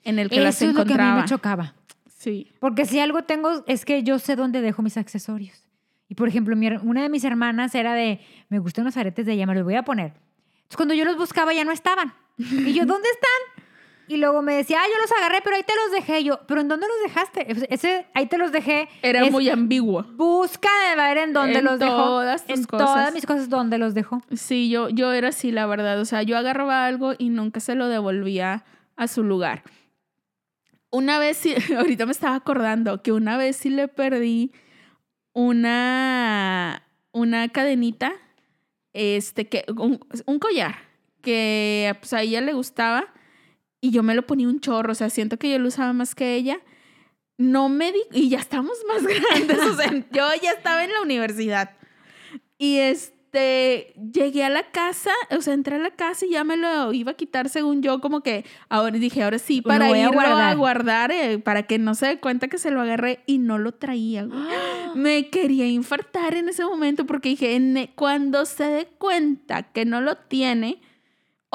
[0.03, 0.83] en el que las encontraba.
[0.83, 1.75] Eso es lo que a mí me chocaba.
[2.07, 2.51] Sí.
[2.59, 5.67] Porque si algo tengo es que yo sé dónde dejo mis accesorios.
[6.09, 8.19] Y por ejemplo, una de mis hermanas era de,
[8.49, 10.13] me gustan los aretes de ella, me los voy a poner.
[10.57, 12.13] Entonces cuando yo los buscaba ya no estaban.
[12.37, 13.56] Y yo, ¿dónde están?
[14.09, 16.23] Y luego me decía, ah, yo los agarré, pero ahí te los dejé.
[16.23, 17.73] yo, ¿pero en dónde los dejaste?
[17.73, 18.87] Ese, ahí te los dejé.
[19.01, 20.03] Era muy ambiguo.
[20.15, 21.91] Busca de ver en dónde los dejó.
[21.91, 24.21] Todas tus en todas mis cosas, ¿dónde los dejó?
[24.33, 25.99] Sí, yo, yo era así, la verdad.
[25.99, 28.63] O sea, yo agarraba algo y nunca se lo devolvía
[28.95, 29.63] a su lugar.
[30.89, 34.51] Una vez, sí, ahorita me estaba acordando que una vez sí le perdí
[35.33, 38.13] una, una cadenita,
[38.93, 40.75] este, que, un, collar,
[41.21, 43.13] que pues a ella le gustaba
[43.81, 46.15] y yo me lo ponía un chorro, o sea, siento que yo lo usaba más
[46.15, 46.59] que ella.
[47.37, 51.01] No me di, y ya estamos más grandes, o sea, yo ya estaba en la
[51.01, 51.71] universidad.
[52.57, 56.57] Y este, llegué a la casa, o sea, entré a la casa y ya me
[56.57, 60.55] lo iba a quitar según yo, como que ahora dije, ahora sí, para irlo a
[60.55, 63.73] guardar, eh, para que no se dé cuenta que se lo agarré y no lo
[63.73, 64.27] traía.
[64.95, 70.15] Me quería infartar en ese momento porque dije, cuando se dé cuenta que no lo
[70.15, 70.81] tiene,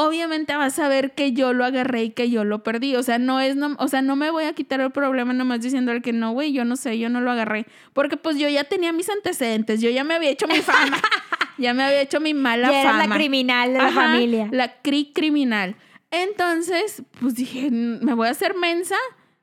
[0.06, 2.96] obviamente vas a ver que yo lo agarré y que yo lo perdí.
[2.96, 5.60] O sea, no es, no, o sea, no me voy a quitar el problema nomás
[5.60, 7.66] diciéndole que no, güey, yo no sé, yo no lo agarré.
[7.92, 11.00] Porque pues yo ya tenía mis antecedentes, yo ya me había hecho mi fama.
[11.58, 13.06] ya me había hecho mi mala ya fama.
[13.06, 14.48] la criminal de la familia.
[14.50, 15.76] La cri criminal.
[16.10, 18.96] Entonces, pues dije, me voy a hacer mensa.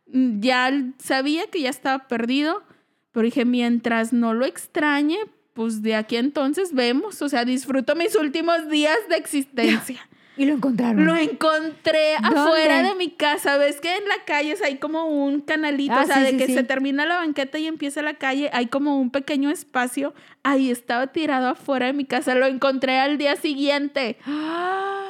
[0.06, 2.64] Ya sabía que ya estaba perdido,
[3.12, 5.18] pero dije, mientras no lo extrañe,
[5.54, 10.00] pues de aquí entonces vemos, o sea, disfruto mis últimos días de existencia.
[10.40, 11.04] Y lo encontraron.
[11.04, 13.58] Lo encontré afuera de mi casa.
[13.58, 15.94] ¿Ves que en la calle hay como un canalito?
[15.94, 19.02] Ah, o sea, de que se termina la banqueta y empieza la calle, hay como
[19.02, 20.14] un pequeño espacio.
[20.44, 22.36] Ahí estaba tirado afuera de mi casa.
[22.36, 24.16] Lo encontré al día siguiente.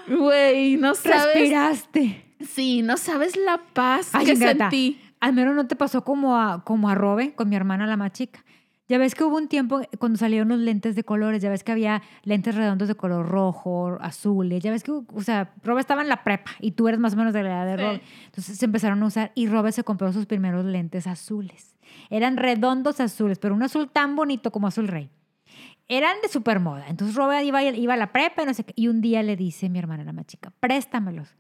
[0.08, 1.26] Güey, no sabes.
[1.36, 2.26] Respiraste.
[2.42, 5.00] Sí, no sabes la paz que sentí.
[5.20, 8.14] Al menos no te pasó como a, como a Robe, con mi hermana la más
[8.14, 8.44] chica.
[8.90, 11.72] Ya ves que hubo un tiempo cuando salieron los lentes de colores, ya ves que
[11.72, 16.10] había lentes redondos de color rojo, azules, ya ves que, o sea, Robe estaba en
[16.10, 18.02] la prepa y tú eres más o menos de la edad de Robe.
[18.26, 21.76] Entonces se empezaron a usar y Robe se compró sus primeros lentes azules.
[22.10, 25.12] Eran redondos azules, pero un azul tan bonito como azul rey.
[25.88, 26.88] Eran de super moda.
[26.88, 28.74] Entonces Robe iba, iba a la prepa y no sé qué.
[28.76, 31.36] Y un día le dice mi hermana, la más chica, préstamelos.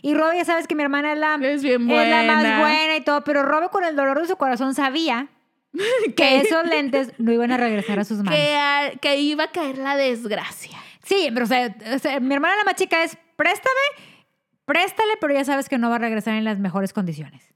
[0.00, 2.22] Y Robe, ya sabes que mi hermana es la, es bien buena.
[2.22, 5.28] es la más buena y todo, pero Robe con el dolor de su corazón sabía
[6.16, 8.38] que esos lentes no iban a regresar a sus manos.
[9.00, 10.78] Que, iba a caer la desgracia.
[11.02, 13.74] Sí, pero o sea, mi hermana la más chica es, préstame,
[14.64, 17.52] préstale, pero ya sabes que no va a regresar en las mejores condiciones.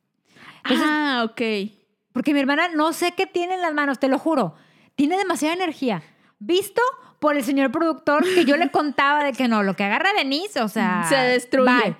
[0.65, 1.71] ah, ok.
[2.13, 4.55] Porque mi hermana no sé qué tiene en las manos, te lo juro.
[4.97, 6.03] Tiene demasiada energía.
[6.41, 6.83] Visto
[7.21, 10.61] por el señor productor que yo le contaba de que no, lo que agarra Denise,
[10.61, 11.05] o sea...
[11.09, 11.97] Se destruye.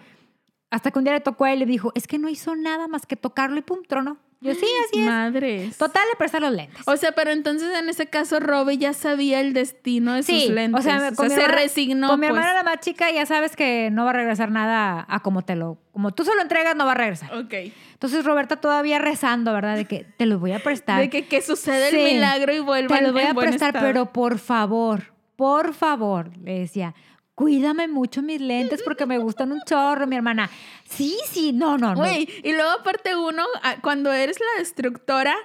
[0.71, 2.55] Hasta que un día le tocó a él y le dijo, es que no hizo
[2.55, 4.19] nada más que tocarlo y pum, tronó.
[4.41, 5.05] Yo sí, así es.
[5.07, 5.77] Madres.
[5.79, 6.81] Total, le presta los lentes.
[6.87, 10.51] O sea, pero entonces en ese caso Robe ya sabía el destino de sí, sus
[10.55, 10.79] lentes.
[10.79, 12.09] o sea, con mi se hermana- resignó.
[12.09, 12.39] Con mi pues.
[12.39, 15.57] hermana la más chica ya sabes que no va a regresar nada a como te
[15.57, 15.79] lo...
[15.93, 17.35] Como tú se lo entregas, no va a regresar.
[17.35, 17.53] Ok.
[17.95, 19.75] Entonces Roberta todavía rezando, ¿verdad?
[19.75, 21.01] De que te los voy a prestar.
[21.01, 21.97] De que, que sucede Sí.
[21.97, 23.85] el milagro y vuelva Te los voy a prestar, estado.
[23.87, 26.95] pero por favor, por favor, le decía,
[27.39, 30.51] cuídame mucho mis lentes porque me gustan un chorro, mi hermana.
[30.91, 32.01] Sí, sí, no, no, no.
[32.01, 35.37] Güey, y luego aparte uno, ah, cuando eres la destructora,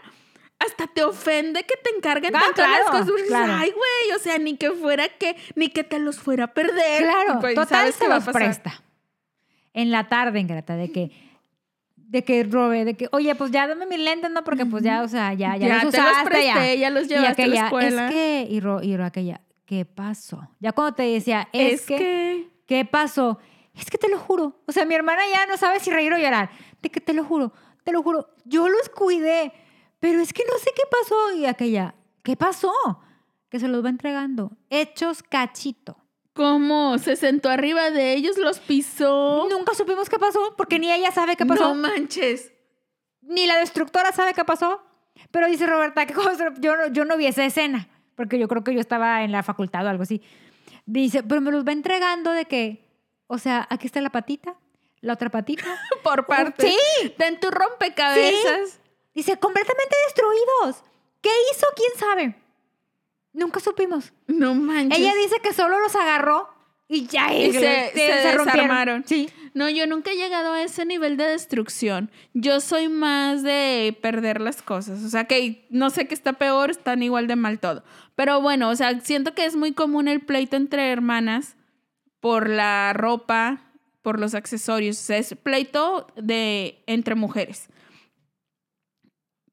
[0.58, 3.10] hasta te ofende que te encarguen Ah, las claro, cosas.
[3.28, 3.54] Claro.
[3.56, 7.04] Ay, güey, o sea, ni que fuera que, ni que te los fuera a perder.
[7.04, 8.82] Claro, total ¿sabes se los presta.
[9.76, 11.12] En la tarde, Ingrata, de que,
[11.96, 14.44] de que robe, de que, oye, pues ya dame mis lentes, ¿no?
[14.44, 17.04] Porque pues ya, o sea, ya, ya, Ya los te los usaste, presté, ya los
[17.06, 18.08] Y llevaste a la escuela.
[18.08, 20.48] Es que, y, ro, y ro- aquella, ¿qué pasó?
[20.60, 22.50] Ya cuando te decía, es, Es que, que...
[22.66, 23.40] ¿qué pasó?
[23.74, 24.62] Es que te lo juro.
[24.68, 26.50] O sea, mi hermana ya no sabe si reír o llorar.
[26.82, 28.30] De que te lo juro, te lo juro.
[28.46, 29.52] Yo los cuidé,
[30.00, 31.32] pero es que no sé qué pasó.
[31.36, 32.72] Y aquella, ¿qué pasó?
[33.50, 34.52] Que se los va entregando.
[34.70, 35.98] Hechos cachito.
[36.34, 36.98] ¿Cómo?
[36.98, 39.48] Se sentó arriba de ellos, los pisó.
[39.50, 42.52] Nunca supimos qué pasó, porque ni ella sabe qué pasó, No manches.
[43.22, 44.82] ni la destructora sabe qué pasó.
[45.32, 46.14] Pero dice Roberta que
[46.60, 49.44] yo, no- yo no vi esa escena, porque yo creo que yo estaba en la
[49.44, 50.22] facultad o algo así.
[50.86, 52.84] Dice, pero me los va entregando de que,
[53.28, 54.56] o sea, aquí está la patita,
[55.02, 55.64] la otra patita.
[56.04, 56.70] Por parte.
[56.72, 57.10] Sí.
[57.18, 58.80] Ten tu rompecabezas.
[59.14, 60.84] Dice, completamente destruidos.
[61.22, 61.66] ¿Qué hizo?
[61.76, 62.36] ¿Quién sabe?
[63.34, 64.12] Nunca supimos.
[64.28, 65.00] No manches.
[65.00, 66.50] Ella dice que solo los agarró
[66.88, 69.04] y ya Y se- se rompieron.
[69.08, 69.30] Sí.
[69.54, 72.12] No, yo nunca he llegado a ese nivel de destrucción.
[72.34, 75.04] Yo soy más de perder las cosas.
[75.04, 77.84] O sea, que no sé qué está peor, están igual de mal todo.
[78.16, 81.56] Pero bueno, o sea, siento que es muy común el pleito entre hermanas
[82.20, 83.62] por la ropa,
[84.02, 84.98] por los accesorios.
[85.00, 87.70] O sea, es pleito de entre mujeres.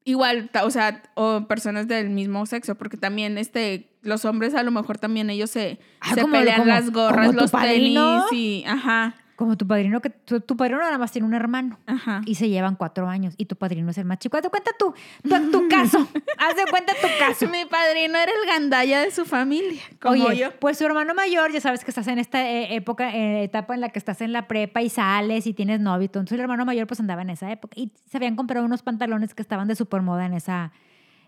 [0.03, 4.71] Igual, o sea, o personas del mismo sexo, porque también este, los hombres a lo
[4.71, 7.99] mejor también ellos se, Ah, se como- pelean como- las gorras, los tenis
[8.31, 12.21] y, ajá, Como tu padrino, que tu, tu padrino nada más tiene un hermano ajá.
[12.27, 14.37] y se llevan cuatro años y tu padrino es el más chico.
[14.37, 15.97] Haz de cuenta tú, tu, tu caso.
[16.37, 17.47] Haz de cuenta tu caso.
[17.49, 20.51] Mi padrino era el gandalla de su familia, como Oye, yo.
[20.59, 23.81] pues su hermano mayor, ya sabes que estás en esta eh, época, eh, etapa en
[23.81, 26.05] la que estás en la prepa y sales y tienes novio.
[26.05, 29.33] Entonces el hermano mayor pues andaba en esa época y se habían comprado unos pantalones
[29.33, 30.71] que estaban de super moda en esa,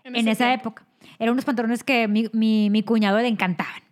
[0.04, 0.68] en, esa tiempo.
[0.68, 0.84] época.
[1.18, 3.83] Eran unos pantalones que mi, mi, mi cuñado le encantaban.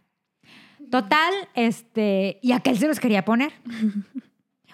[0.92, 3.52] Total, este, y aquel se los quería poner.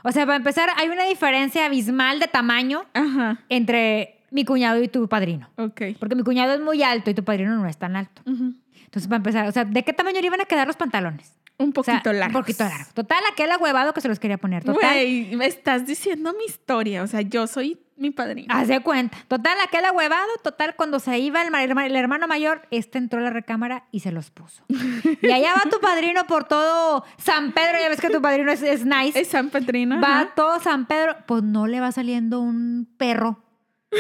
[0.05, 4.87] O sea, para empezar, hay una diferencia abismal de tamaño Ajá, entre mi cuñado y
[4.87, 5.51] tu padrino.
[5.57, 5.83] ok.
[5.99, 8.23] Porque mi cuñado es muy alto y tu padrino no es tan alto.
[8.25, 8.55] Ujú.
[8.85, 11.37] Entonces, para empezar, o sea, ¿de qué tamaño le iban a quedar los pantalones?
[11.59, 12.39] Un O sea, poquito largo.
[12.39, 12.91] Un poquito largo.
[12.95, 14.63] Total, aquel ahuevado que se los quería poner.
[14.65, 14.79] Total.
[14.95, 17.03] Güey, me estás diciendo mi historia.
[17.03, 18.55] O sea, yo soy mi padrino.
[18.55, 19.17] Haz de cuenta.
[19.29, 23.19] Total, aquel ahuevado, total, cuando se iba el, el ma- el hermano mayor, este entró
[23.21, 24.63] a la recámara y se los puso.
[25.23, 28.63] Y allá va tu padrino por todo San Pedro, ya ves que tu padrino es,
[28.63, 29.19] es nice.
[29.21, 30.01] Es San Petrino.
[30.01, 30.33] va ajá.
[30.35, 33.43] todo San Pedro, pues no le va saliendo un perro.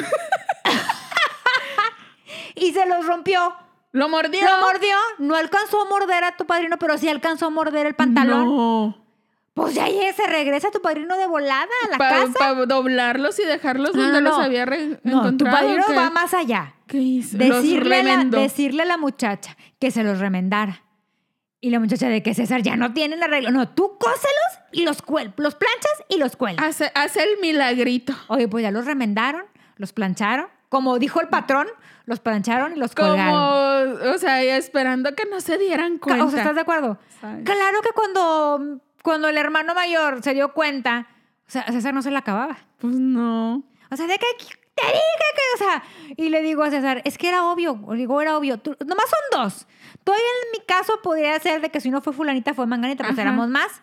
[2.55, 3.55] y se los rompió.
[3.93, 4.41] Lo mordió.
[4.45, 7.95] Lo mordió, no alcanzó a morder a tu padrino, pero sí alcanzó a morder el
[7.95, 8.45] pantalón.
[8.45, 9.08] No.
[9.59, 12.55] Pues ya ya se regresa tu padrino de volada a la Para casa.
[12.67, 15.57] doblarlos y dejarlos No, donde no, los había re- No, tu encontrado.
[15.57, 15.95] padrino ¿o qué?
[15.97, 16.75] va más allá.
[16.87, 17.37] ¿Qué hizo?
[17.37, 20.83] Decirle a, la, decirle a la muchacha que se los remendara.
[21.61, 23.51] Y la muchacha de que César ya no tiene la regla.
[23.51, 26.65] No, tú cóselos y los cuel los planchas y los cuelgas.
[26.65, 28.15] Hace, hace el milagrito.
[28.29, 29.43] Oye, pues ya los remendaron,
[29.77, 30.47] los plancharon.
[30.69, 31.67] Como dijo el patrón,
[32.05, 34.09] los plancharon y los Como, colgaron.
[34.15, 36.25] o sea, esperando que no se dieran cuenta.
[36.27, 36.99] O sea, ¿estás de acuerdo?
[37.21, 37.43] ¿Sabes?
[37.45, 41.07] Claro que cuando, cuando el hermano mayor se dio cuenta,
[41.47, 42.59] o sea, César no se la acababa.
[42.77, 43.65] Pues no.
[43.91, 45.83] O sea, de que te dije que, o sea,
[46.15, 49.07] y le digo a César, es que era obvio, le digo, era obvio, Tú- nomás
[49.09, 49.67] son dos.
[50.05, 53.15] Todavía en mi caso podría ser de que si no fue fulanita, fue manganita, pues
[53.15, 53.23] Ajá.
[53.23, 53.81] éramos más.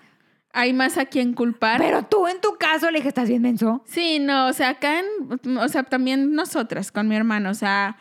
[0.54, 1.80] Hay más a quien culpar.
[1.82, 3.82] Pero tú en tu caso le dije, estás bien menso.
[3.88, 7.98] Sí, no, o sea, acá en, o sea, también nosotras con mi hermano, o sea,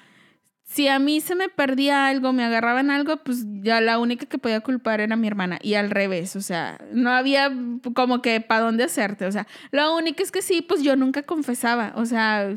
[0.75, 4.39] si a mí se me perdía algo, me agarraban algo, pues ya la única que
[4.39, 7.53] podía culpar era mi hermana y al revés, o sea, no había
[7.95, 11.23] como que para dónde hacerte, o sea, lo único es que sí, pues yo nunca
[11.23, 12.57] confesaba, o sea,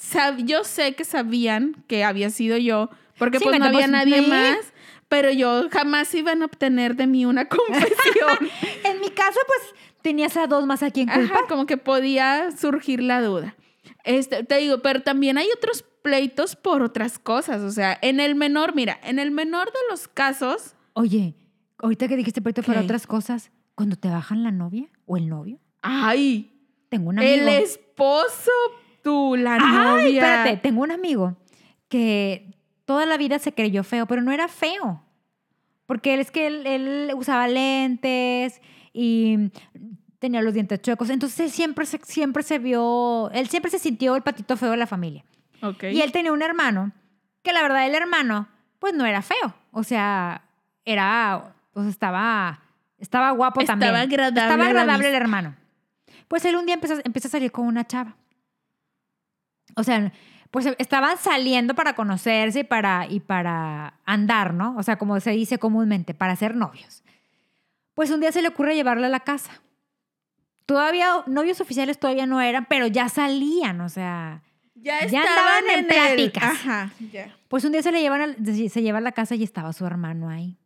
[0.00, 4.22] sab- yo sé que sabían que había sido yo, porque Sí, pues no había nadie
[4.22, 4.58] más,
[5.08, 8.38] pero yo jamás iban a obtener de mí una confesión.
[8.84, 11.36] En mi caso, pues tenías a dos más a quien culpar.
[11.38, 13.54] Ajá, como que podía surgir la duda.
[14.04, 17.62] Este, te digo, pero también hay otros pleitos por otras cosas.
[17.62, 21.34] O sea, en el menor, mira, en el menor de los casos, Oye,
[21.78, 22.84] ahorita que dijiste pleito para ¿Qué?
[22.84, 25.58] otras cosas, cuando te bajan la novia o el novio.
[25.82, 26.52] ay,
[26.88, 27.32] tengo un amigo.
[27.32, 28.50] El esposo,
[29.02, 30.20] tú, la Ay, novia.
[30.20, 31.36] espérate, tengo un amigo
[31.88, 35.02] que toda la vida se creyó feo, pero no era feo.
[35.86, 38.60] Porque él es que él, él usaba lentes
[38.92, 39.50] y
[40.18, 41.10] tenía los dientes chuecos.
[41.10, 44.76] Entonces él siempre se, siempre se vio, él siempre se sintió el patito feo de
[44.76, 45.24] la familia.
[45.62, 45.84] Ok.
[45.84, 46.92] Y él tenía un hermano,
[47.42, 49.54] que la verdad el hermano, pues no era feo.
[49.70, 50.42] O sea,
[50.84, 52.60] era, pues estaba,
[52.98, 53.94] estaba guapo Estaba también.
[53.96, 55.54] agradable Estaba agradable el hermano.
[56.28, 58.16] Pues él un día empezó, empezó a salir con una chava.
[59.76, 60.12] O sea,
[60.50, 64.76] pues estaban saliendo para conocerse y para, y para andar, ¿no?
[64.76, 67.04] O sea, como se dice comúnmente, para ser novios.
[67.94, 69.52] Pues un día se le ocurre llevarla a la casa.
[70.66, 74.42] Todavía, novios oficiales todavía no eran, pero ya salían, o sea...
[74.74, 76.42] ya, ya estaban andaban en el- pláticas.
[76.44, 77.36] Ajá, ya.
[77.48, 79.84] Pues un día se le llevan se se lleva a la casa y estaba su
[79.86, 80.56] hermano ahí.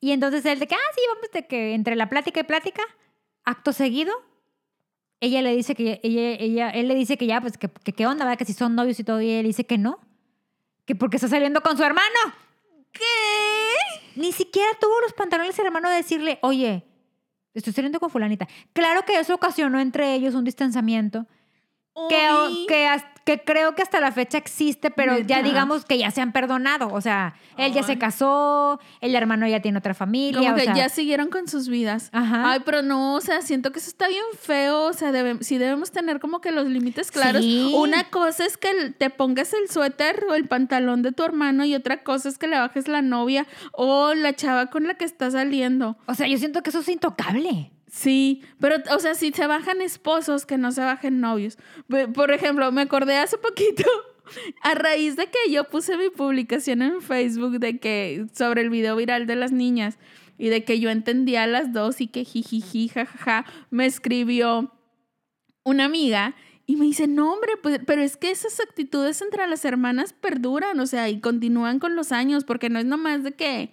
[0.00, 2.82] Y entonces él de que, ah, sí, vamos de que entre la plática y plática,
[3.44, 4.12] acto seguido,
[5.20, 8.06] ella le dice que ella, ella, él le dice que ya, pues que, que qué
[8.06, 8.38] onda, ¿verdad?
[8.38, 9.98] que si son novios y todo, y él dice que no,
[10.84, 12.08] que porque está saliendo con su hermano.
[12.92, 13.04] ¿Qué?
[14.14, 16.84] Ni siquiera tuvo los pantalones el hermano de decirle, oye,
[17.54, 18.46] estoy saliendo con fulanita.
[18.72, 21.26] Claro que eso ocasionó entre ellos un distanciamiento
[22.08, 26.32] que, que, creo que hasta la fecha existe, pero ya digamos que ya se han
[26.32, 26.88] perdonado.
[26.92, 30.38] O sea, él ya se casó, el hermano ya tiene otra familia.
[30.40, 32.08] Como o que sea, ya siguieron con sus vidas.
[32.12, 32.52] Ajá.
[32.52, 34.84] Ay, pero no, o sea, siento que eso está bien feo.
[34.86, 37.42] O sea, debe- sí debemos tener como que los límites claros.
[37.42, 37.72] Sí.
[37.76, 41.74] Una cosa es que te pongas el suéter o el pantalón de tu hermano y
[41.74, 45.30] otra cosa es que le bajes la novia o la chava con la que está
[45.30, 45.96] saliendo.
[46.06, 47.72] O sea, yo siento que eso es intocable.
[47.90, 51.58] Sí, pero, o sea, si se bajan esposos, que no se bajen novios.
[52.14, 53.84] Por ejemplo, me acordé hace poquito,
[54.62, 58.96] a raíz de que yo puse mi publicación en Facebook de que, sobre el video
[58.96, 59.98] viral de las niñas,
[60.38, 64.72] y de que yo entendía las dos y que jijiji, jajaja, me escribió
[65.64, 69.64] una amiga y me dice, no, hombre, pues, pero es que esas actitudes entre las
[69.64, 73.72] hermanas perduran, o sea, y continúan con los años, porque no es nomás de que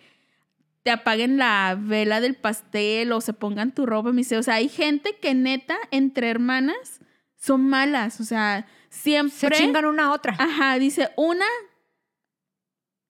[0.86, 4.12] te apaguen la vela del pastel o se pongan tu ropa.
[4.12, 7.00] Me dice, o sea, hay gente que neta, entre hermanas,
[7.36, 9.58] son malas, o sea, Se siempre...
[9.58, 10.36] chingan una a otra.
[10.38, 11.46] Ajá, dice, una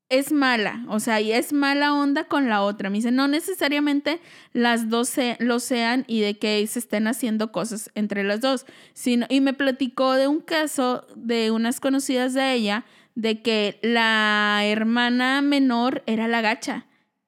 [0.08, 2.90] es mala, o sea, y es mala onda con la otra.
[2.90, 4.22] Me dice, no necesariamente
[4.54, 8.66] las dos se- lo sean y de que se estén haciendo cosas entre las dos.
[8.94, 12.86] Sino, y me platicó de un caso de unas conocidas de ella,
[13.16, 16.86] de que la hermana menor era la gacha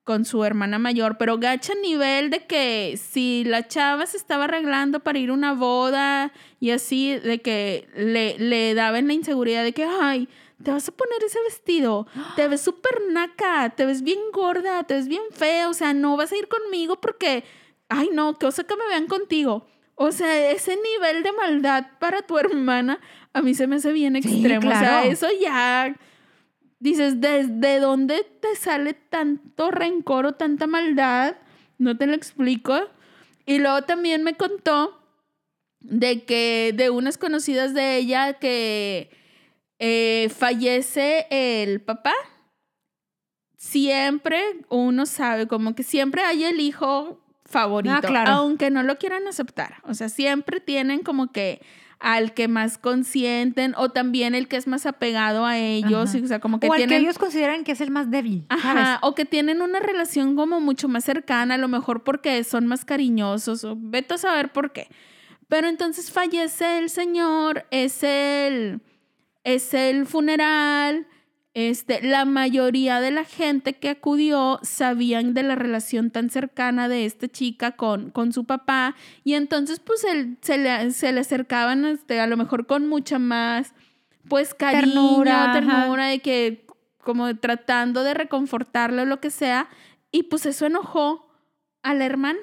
[0.07, 4.45] con su hermana mayor, pero gacha a nivel de que si la chava se estaba
[4.45, 9.65] arreglando para ir a una boda y así, de que le, le daban la inseguridad
[9.65, 10.29] de que, ay,
[10.63, 14.93] te vas a poner ese vestido, te ves súper naca, te ves bien gorda, te
[14.93, 17.43] ves bien fea, o sea, no vas a ir conmigo porque,
[17.89, 19.67] ay, no, qué cosa que me vean contigo.
[19.95, 23.01] O sea, ese nivel de maldad para tu hermana
[23.33, 24.69] a mí se me hace bien Sí, extremo.
[24.69, 25.93] O sea, eso ya
[26.79, 31.35] dices, ¿desde dónde te sale tanto rencor o tanta maldad?
[31.77, 32.79] No te lo explico.
[33.45, 35.01] Y luego también me contó
[35.79, 39.09] de que de unas conocidas de ella que
[39.79, 42.13] eh, fallece el papá.
[43.57, 48.31] Siempre uno sabe, como que siempre hay el hijo favorito, Ah, claro.
[48.31, 49.77] aunque no lo quieran aceptar.
[49.83, 51.61] O sea, siempre tienen como que
[51.99, 56.23] al que más consienten o también el que es más apegado a ellos, Ajá.
[56.23, 58.45] o sea, como que o al tienen que ellos consideran que es el más débil.
[58.49, 58.65] ¿sabes?
[58.65, 62.67] Ajá, o que tienen una relación como mucho más cercana, a lo mejor porque son
[62.67, 64.89] más cariñosos, o vete a saber por qué.
[65.47, 68.81] Pero entonces fallece el señor, es el,
[69.43, 71.07] es el funeral,
[71.59, 77.05] este, la mayoría de la gente que acudió sabían de la relación tan cercana de
[77.05, 78.95] esta chica con, con su papá.
[79.23, 83.17] Y entonces pues él, se, le, se le acercaban este, a lo mejor con mucha
[83.17, 83.73] más
[84.29, 86.67] pues cariño, Ternura, ternura, de que
[86.99, 89.67] como tratando de reconfortarle o lo que sea.
[90.11, 91.27] Y pues eso enojó
[91.81, 92.37] a la hermana.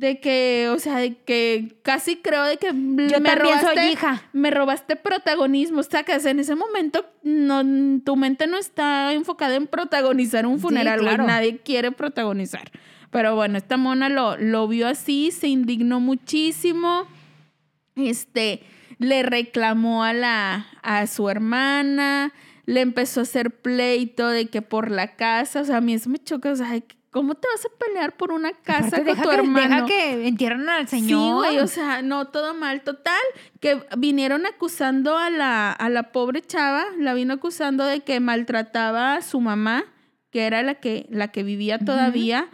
[0.00, 4.22] De que, o sea, de que casi creo de que Yo me robaste, soy hija.
[4.32, 6.24] me robaste protagonismo, sacas.
[6.24, 7.62] En ese momento no,
[8.02, 11.26] tu mente no está enfocada en protagonizar un Sí, funeral, claro.
[11.26, 12.70] Nadie quiere protagonizar.
[13.10, 17.06] Pero bueno, esta mona lo, lo vio así, se indignó muchísimo.
[17.94, 18.62] Este,
[18.96, 22.32] le reclamó a la, a su hermana,
[22.64, 26.08] le empezó a hacer pleito de que por la casa, o sea, a mí eso
[26.08, 26.80] me choca, o sea,
[27.10, 29.74] ¿cómo te vas a pelear por una casa Aparte, con deja tu que, hermano?
[29.74, 31.34] Deja que entierren al Sí, señor.
[31.36, 32.82] güey, o sea, no, todo mal.
[32.82, 33.20] Total,
[33.60, 39.14] que vinieron acusando a la, a la pobre chava, la vino acusando de que maltrataba
[39.16, 39.84] a su mamá,
[40.30, 42.48] que era la que, la que vivía todavía,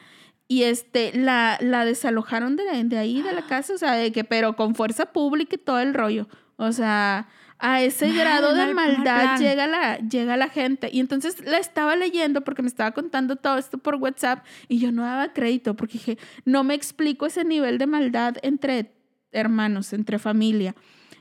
[0.48, 4.24] y este, la, la desalojaron de, de ahí, de la casa, o sea, de que,
[4.24, 6.28] pero con fuerza pública y todo el rollo.
[6.56, 7.28] O sea,
[7.58, 10.88] a ese Mal, grado de mal- mal maldad llega la, llega la gente.
[10.92, 14.92] Y entonces la estaba leyendo porque me estaba contando todo esto por WhatsApp y yo
[14.92, 18.92] no daba crédito porque dije, no me explico ese nivel de maldad entre
[19.32, 20.74] hermanos, entre familia.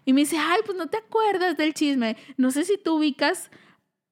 [0.03, 2.15] Y me dice, ay, pues no te acuerdas del chisme.
[2.37, 3.49] No sé si tú ubicas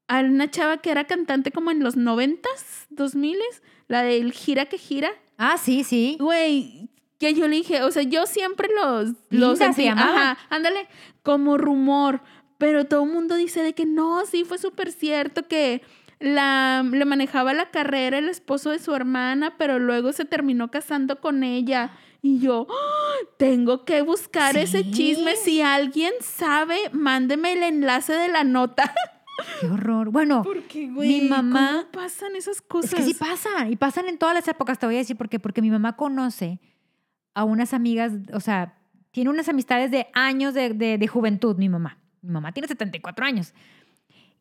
[0.07, 4.65] a una chava que era cantante como en los noventas, dos miles, la del gira
[4.65, 5.11] que gira.
[5.37, 6.17] Ah, sí, sí.
[6.19, 6.89] Güey,
[7.23, 9.09] que yo le dije, o sea, yo siempre los...
[9.29, 9.87] los Linda sentí-.
[9.87, 10.87] Ajá, ándale,
[11.21, 12.21] como rumor.
[12.57, 15.81] Pero todo el mundo dice de que no, sí, fue súper cierto que
[16.19, 21.19] la, le manejaba la carrera el esposo de su hermana, pero luego se terminó casando
[21.19, 21.91] con ella.
[22.21, 23.25] Y yo, ¡ah!
[23.37, 25.35] tengo que buscar ese chisme.
[25.35, 28.93] Si alguien sabe, mándeme el enlace de la nota.
[29.59, 30.09] Qué horror.
[30.11, 30.43] Bueno,
[30.95, 32.93] Mi mamá- ¿cómo pasan esas cosas?
[32.93, 33.71] es que sí pasan.
[33.71, 34.79] Y pasan en todas las épocas.
[34.79, 35.39] Te voy a decir por qué.
[35.39, 36.59] Porque mi mamá conoce
[37.33, 38.75] a unas amigas, o sea,
[39.11, 41.97] tiene unas amistades de años de, de- de juventud, mi mamá.
[42.21, 43.53] Mi mamá tiene 74 años.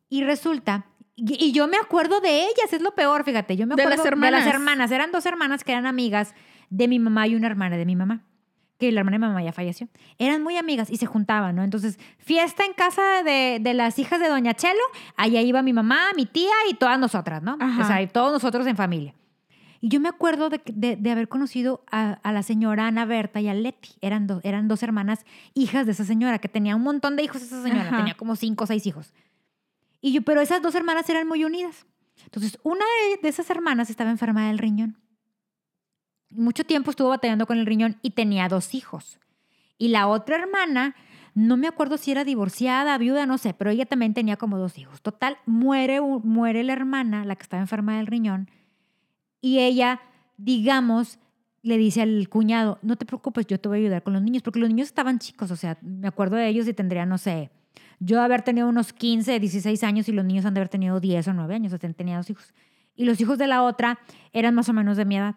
[0.09, 0.85] Y resulta,
[1.15, 3.55] y, y yo me acuerdo de ellas, es lo peor, fíjate.
[3.57, 4.45] Yo me De acuerdo las de hermanas.
[4.45, 4.91] las hermanas.
[4.91, 6.33] Eran dos hermanas que eran amigas
[6.69, 8.23] de mi mamá y una hermana de mi mamá.
[8.79, 9.87] Que la hermana de mi mamá ya falleció.
[10.17, 11.63] Eran muy amigas y se juntaban, ¿no?
[11.63, 14.81] Entonces, fiesta en casa de, de las hijas de Doña Chelo.
[15.15, 17.57] Allá iba mi mamá, mi tía y todas nosotras, ¿no?
[17.59, 17.83] Ajá.
[17.83, 19.13] O sea, y todos nosotros en familia.
[19.83, 23.41] Y yo me acuerdo de, de- de haber conocido a, a la señora Ana Berta
[23.41, 23.89] y a Leti.
[23.99, 27.41] Eran, dos eran dos hermanas hijas de esa señora, que tenía un montón de hijos
[27.41, 27.87] esa señora.
[27.89, 27.97] Ajá.
[27.97, 29.11] Tenía como cinco o seis hijos.
[29.99, 31.85] Y yo, pero esas dos hermanas eran muy unidas.
[32.23, 34.97] Entonces, una de, de esas hermanas estaba enferma del riñón.
[36.29, 39.19] Mucho tiempo estuvo batallando con el riñón y tenía dos hijos.
[39.77, 40.95] Y la otra hermana,
[41.35, 44.77] no me acuerdo si era divorciada, viuda, no sé, pero ella también tenía como dos
[44.77, 45.01] hijos.
[45.01, 48.49] Total, muere, muere la hermana, la que estaba enferma del riñón,
[49.43, 49.99] y ella,
[50.37, 51.19] digamos,
[51.63, 54.41] le dice al cuñado, no te preocupes, yo te voy a ayudar con los niños,
[54.41, 57.51] porque los niños estaban chicos, o sea, me acuerdo de ellos y tendría, no sé,
[57.99, 61.27] yo haber tenido unos 15, 16 años y los niños han de haber tenido 10
[61.27, 62.53] o 9 años, o sea, tenía dos hijos.
[62.95, 63.99] Y los hijos de la otra
[64.31, 65.35] eran más o menos de mi edad.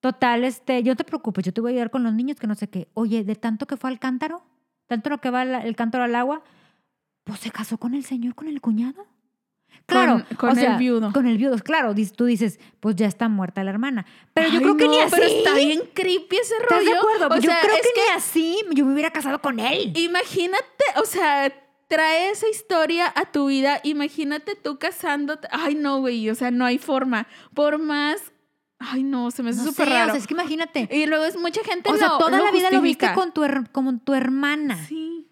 [0.00, 2.54] Total, este, yo te preocupes, yo te voy a ayudar con los niños, que no
[2.54, 2.88] sé qué.
[2.92, 4.44] Oye, de tanto que fue al cántaro,
[4.86, 6.42] tanto lo que va el cántaro al agua,
[7.24, 9.06] pues se casó con el señor, con el cuñado.
[9.86, 11.12] Claro, Con- con o sea, el viudo.
[11.12, 11.94] Con el viudo, claro.
[12.16, 14.06] Tú dices, pues ya está muerta la hermana.
[14.32, 15.14] Pero yo creo que ni así.
[15.14, 16.80] Pero está bien creepy ese rollo.
[16.80, 17.26] ¿Estás de acuerdo?
[17.26, 19.92] O yo sea, creo es que, ni así yo me hubiera casado con él.
[19.94, 21.52] Imagínate, o sea,
[21.86, 23.80] trae esa historia a tu vida.
[23.84, 25.48] Imagínate tú casándote.
[25.50, 26.30] Ay, no, güey.
[26.30, 27.26] O sea, no hay forma.
[27.52, 28.32] Por más.
[28.78, 30.10] Ay, no, se me hace No súper sé, o raro.
[30.12, 30.88] sea, es que imagínate.
[30.90, 33.42] Y luego es mucha gente O sea, toda lo la vida lo viste con tu,
[33.44, 34.76] her- como tu hermana.
[34.86, 35.26] Sí.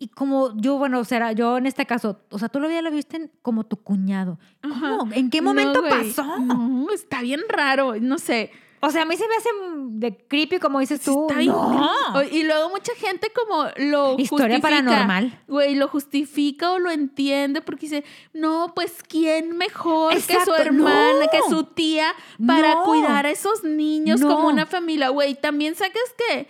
[0.00, 2.90] Y como yo, bueno, o sea, yo en este caso, o sea, tú vida lo
[2.92, 4.38] viste como tu cuñado.
[4.62, 5.08] ¿Cómo?
[5.12, 6.38] ¿En qué momento pasó?
[6.38, 7.96] No, está bien raro.
[8.00, 8.52] No sé.
[8.80, 11.26] O sea, a mí se me hace mm, de creepy, como dices tú.
[11.28, 12.22] Está bien no.
[12.30, 14.60] Y luego mucha gente como lo Historia justifica.
[14.60, 15.42] paranormal.
[15.48, 21.24] Güey, lo justifica o lo entiende porque dice, no, pues quién mejor que su hermana,
[21.24, 21.28] no.
[21.28, 22.12] que su tía
[22.46, 22.84] para No.
[22.84, 25.08] cuidar a esos niños como una familia.
[25.08, 26.46] Güey, también sacas que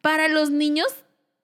[0.00, 0.86] para los niños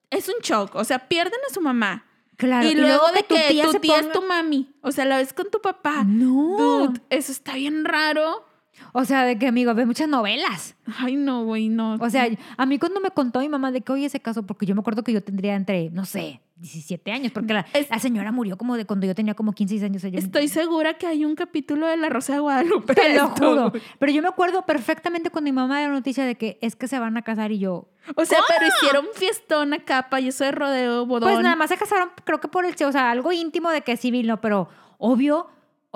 [0.09, 0.75] es un shock.
[0.75, 2.05] O sea, pierden a su mamá.
[2.37, 2.67] Claro.
[2.67, 4.71] y, luego de que tu tía es tu mami.
[4.81, 6.03] O sea, la ves con tu papá.
[6.05, 6.55] No.
[6.57, 8.46] Dude, eso está bien raro.
[8.93, 10.75] O sea, de que, amigo, ve muchas novelas.
[10.99, 11.95] Ay, no, güey, no.
[11.99, 14.65] O sea, a mí cuando me contó mi mamá de que, oye, ese caso, porque
[14.65, 17.99] yo me acuerdo que yo tendría entre, no sé, 17 años, porque la, Es- la
[17.99, 19.97] señora murió como de cuando yo tenía como 15 16 años.
[19.97, 22.95] o sea, yo- Estoy segura que hay un capítulo de La Rosa de Guadalupe.
[22.95, 23.69] Te lo esto, juro.
[23.69, 23.83] güey.
[23.99, 26.87] Pero yo me acuerdo perfectamente cuando mi mamá dio la noticia de que es que
[26.87, 31.05] se van a casar y yo, O sea, pero hicieron fiestón acá, payaso de rodeo,
[31.05, 31.29] bodón.
[31.31, 33.91] pues nada más se casaron, creo que por el, o sea, algo íntimo de que
[33.91, 35.47] es civil, no, pero obvio,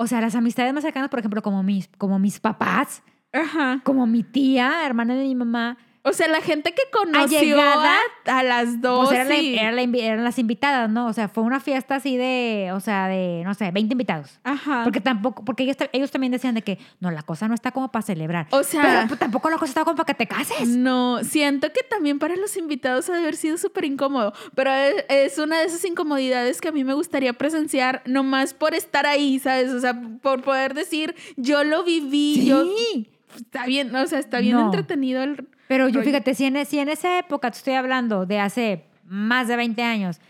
[0.02, 3.80] o sea, las amistades más cercanas, por ejemplo, como mis, como mis papás, Ajá.
[3.84, 7.96] como mi tía, hermana de mi mamá, O sea, la gente que conoció Allegada,
[8.26, 9.06] a, a las dos.
[9.08, 11.06] pues era la- y- era la invi- eran las invitadas, ¿no?
[11.06, 14.40] O sea, fue una fiesta así de, o sea, de, no sé, 20 invitados.
[14.42, 14.80] Ajá.
[14.82, 17.92] Porque tampoco, porque ellos, ellos también decían de que, no, la cosa no está como
[17.92, 18.48] para celebrar.
[18.50, 20.66] O sea- Pero pues, tampoco la cosa está como para que te cases.
[20.68, 25.04] No, siento que también para los invitados ha de haber sido súper incómodo, pero es,
[25.08, 29.38] es una de esas incomodidades que a mí me gustaría presenciar nomás por estar ahí,
[29.38, 29.70] ¿sabes?
[29.70, 32.64] O sea, por poder decir, yo lo viví, yo...
[32.64, 33.08] Sí.
[33.36, 34.66] Está bien, o sea, está bien No.
[34.66, 35.48] entretenido el...
[35.68, 39.48] Pero yo fíjate, si en, si en esa época te estoy hablando de hace más
[39.48, 40.20] de 20 años,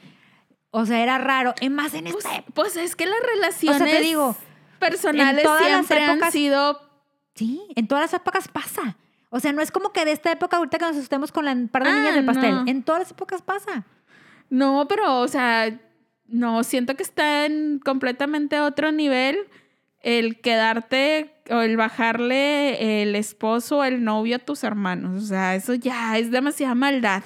[0.70, 2.53] o sea, era raro, y más en Pues, esta época.
[2.55, 4.37] pues es que las relaciones te digo,
[4.78, 6.80] personales en todas las siempre han épocas- sido
[7.35, 8.97] Sí, en todas las épocas pasa.
[9.30, 11.57] O sea, no es como que de esta época ahorita que nos asustemos con la
[11.70, 12.55] par de Ah, niñas del pastel.
[12.55, 12.64] no.
[12.66, 13.85] En todas las épocas pasa.
[14.51, 15.80] No, pero, o sea,
[16.26, 19.39] no, siento que está en completamente otro nivel.
[20.03, 25.23] El quedarte o el bajarle el esposo o el novio a tus hermanos.
[25.23, 27.23] O sea, eso ya es demasiada maldad.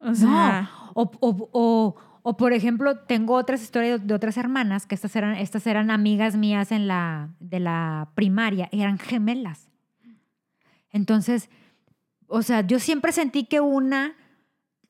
[0.00, 4.86] O sea, No, o, o- o- o, por ejemplo, tengo otras historias de otras hermanas,
[4.86, 9.70] que estas eran, estas eran amigas mías en la, de la primaria, eran gemelas.
[10.92, 11.48] Entonces,
[12.26, 14.14] o sea, yo siempre sentí que una,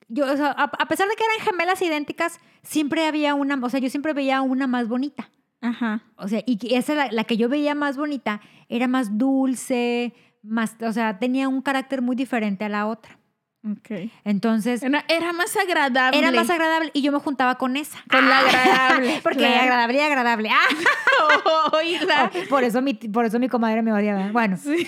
[0.09, 3.69] yo, o sea, a, a pesar de que eran gemelas idénticas, siempre había una, o
[3.71, 5.31] sea, yo siempre veía una más bonita.
[5.61, 6.03] Ajá.
[6.17, 10.77] O sea, y esa, la, la que yo veía más bonita, era más dulce, más,
[10.83, 13.19] o sea, tenía un carácter muy diferente a la otra.
[13.63, 14.11] Ok.
[14.25, 16.19] Entonces, Era, era más agradable.
[16.19, 17.99] era más agradable y yo me juntaba con esa.
[18.11, 19.61] Con la agradable, Porque claro.
[19.61, 20.49] agradable y agradable.
[20.51, 22.31] Ah, Oiga.
[22.49, 24.33] por, eso mi, por eso mi comadre me odiaba.
[24.33, 24.87] Bueno, Sí.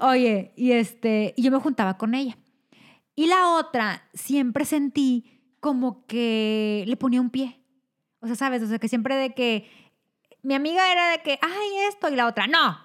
[0.00, 2.38] oye, y, este, y yo me juntaba con ella.
[3.14, 7.60] Y la otra, siempre sentí como que le ponía un pie.
[8.20, 8.62] O sea, ¿sabes?
[8.62, 9.68] O sea, que siempre de que
[10.44, 12.78] mi amiga era de que, ay, esto, y la otra, no.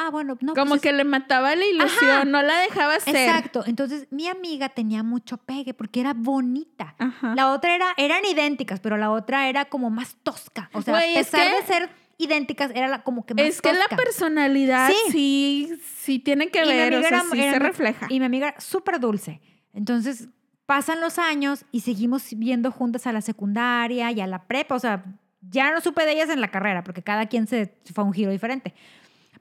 [0.00, 0.54] Ah, bueno, no.
[0.54, 2.24] Como pues es- que le mataba la ilusión, Ajá.
[2.24, 3.16] no la dejaba ser.
[3.16, 3.64] Exacto.
[3.66, 6.94] Entonces, mi amiga tenía mucho pegue porque era bonita.
[6.98, 7.34] Ajá.
[7.34, 10.70] La otra era, eran idénticas, pero la otra era como más tosca.
[10.72, 13.60] O sea, a es pesar que- de ser idénticas, era la- como que más Es
[13.60, 15.10] que la personalidad Sí.
[15.10, 18.06] sí, sí, tiene que Y ver, o amiga sea, era- sí era se refleja.
[18.08, 19.40] Y mi amiga era súper dulce.
[19.72, 20.28] Entonces,
[20.66, 24.76] pasan los años y seguimos viendo juntas a la secundaria y a la prepa.
[24.76, 25.04] O sea,
[25.40, 28.06] ya no supe de ellas en la carrera, porque cada quien se se fue a
[28.06, 28.74] un giro diferente.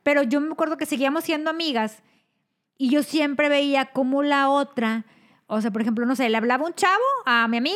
[0.03, 2.01] Pero yo me acuerdo que seguíamos siendo amigas
[2.77, 5.05] y yo siempre veía como la otra,
[5.47, 7.75] o sea, por ejemplo, no sé, le hablaba un chavo a mi amiga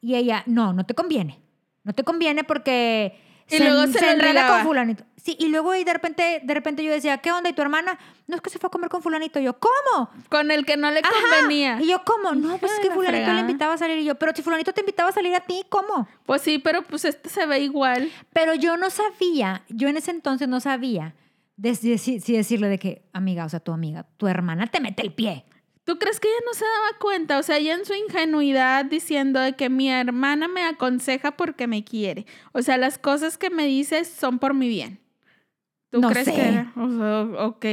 [0.00, 1.40] y ella, no, no te conviene.
[1.82, 4.56] No te conviene porque Y luego se le enreda olvidaba.
[4.58, 5.04] con fulanito.
[5.16, 7.50] Sí, y luego y de repente, de repente yo decía, ¿qué onda?
[7.50, 7.98] ¿Y tu hermana?
[8.28, 9.38] No, es que se fue a comer con fulanito.
[9.38, 10.10] Y yo, ¿cómo?
[10.28, 11.10] Con el que no le Ajá.
[11.10, 11.80] convenía.
[11.80, 12.34] Y yo, ¿cómo?
[12.34, 13.98] No, pues es que de la fulanito le invitaba a salir.
[13.98, 16.08] Y yo, pero si fulanito te invitaba a salir a ti, ¿cómo?
[16.24, 18.10] Pues sí, pero pues este se ve igual.
[18.32, 21.14] Pero yo no sabía, yo en ese entonces no sabía
[21.56, 24.80] de si, si- si decirle de que, amiga, o sea, tu amiga, tu hermana te
[24.80, 25.44] mete el pie.
[25.84, 27.38] ¿Tú crees que ella no se daba cuenta?
[27.38, 31.84] O sea, ella en su ingenuidad diciendo de que mi hermana me aconseja porque me
[31.84, 32.26] quiere.
[32.50, 34.98] O sea, las cosas que me dices son por mi bien.
[35.90, 36.34] ¿Tú No crees sé.
[36.34, 36.72] que era?
[36.74, 37.64] O sea, ok.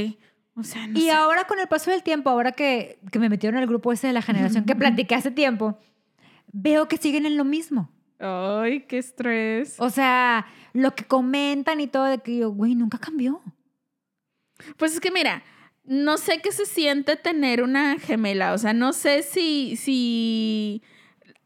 [0.56, 1.12] O sea, no y sé.
[1.12, 4.08] ahora con el paso del tiempo, ahora que, que me metieron en el grupo ese
[4.08, 5.80] de la generación que platiqué hace tiempo,
[6.52, 7.90] veo que siguen en lo mismo.
[8.20, 9.76] Ay, qué estrés.
[9.80, 13.42] O sea, lo que comentan y todo, de que yo, güey, nunca cambió.
[14.78, 15.44] Pues es que mira,
[15.84, 18.54] no sé qué se siente tener una gemela.
[18.54, 20.84] O sea, no sé si, si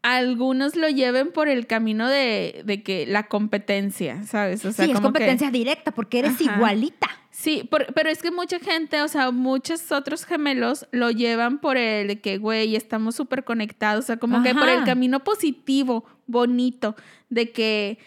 [0.02, 4.64] algunos lo lleven por el camino de, de que la competencia, ¿sabes?
[4.64, 6.54] O sea, sí, es que- competencia directa porque eres Ajá.
[6.56, 7.08] igualita.
[7.40, 11.76] Sí, por- pero es que mucha gente, o sea, muchos otros gemelos lo llevan por
[11.76, 16.04] el de que, güey, estamos súper conectados, o sea, como que por el camino positivo,
[16.26, 16.96] bonito,
[17.28, 17.98] de que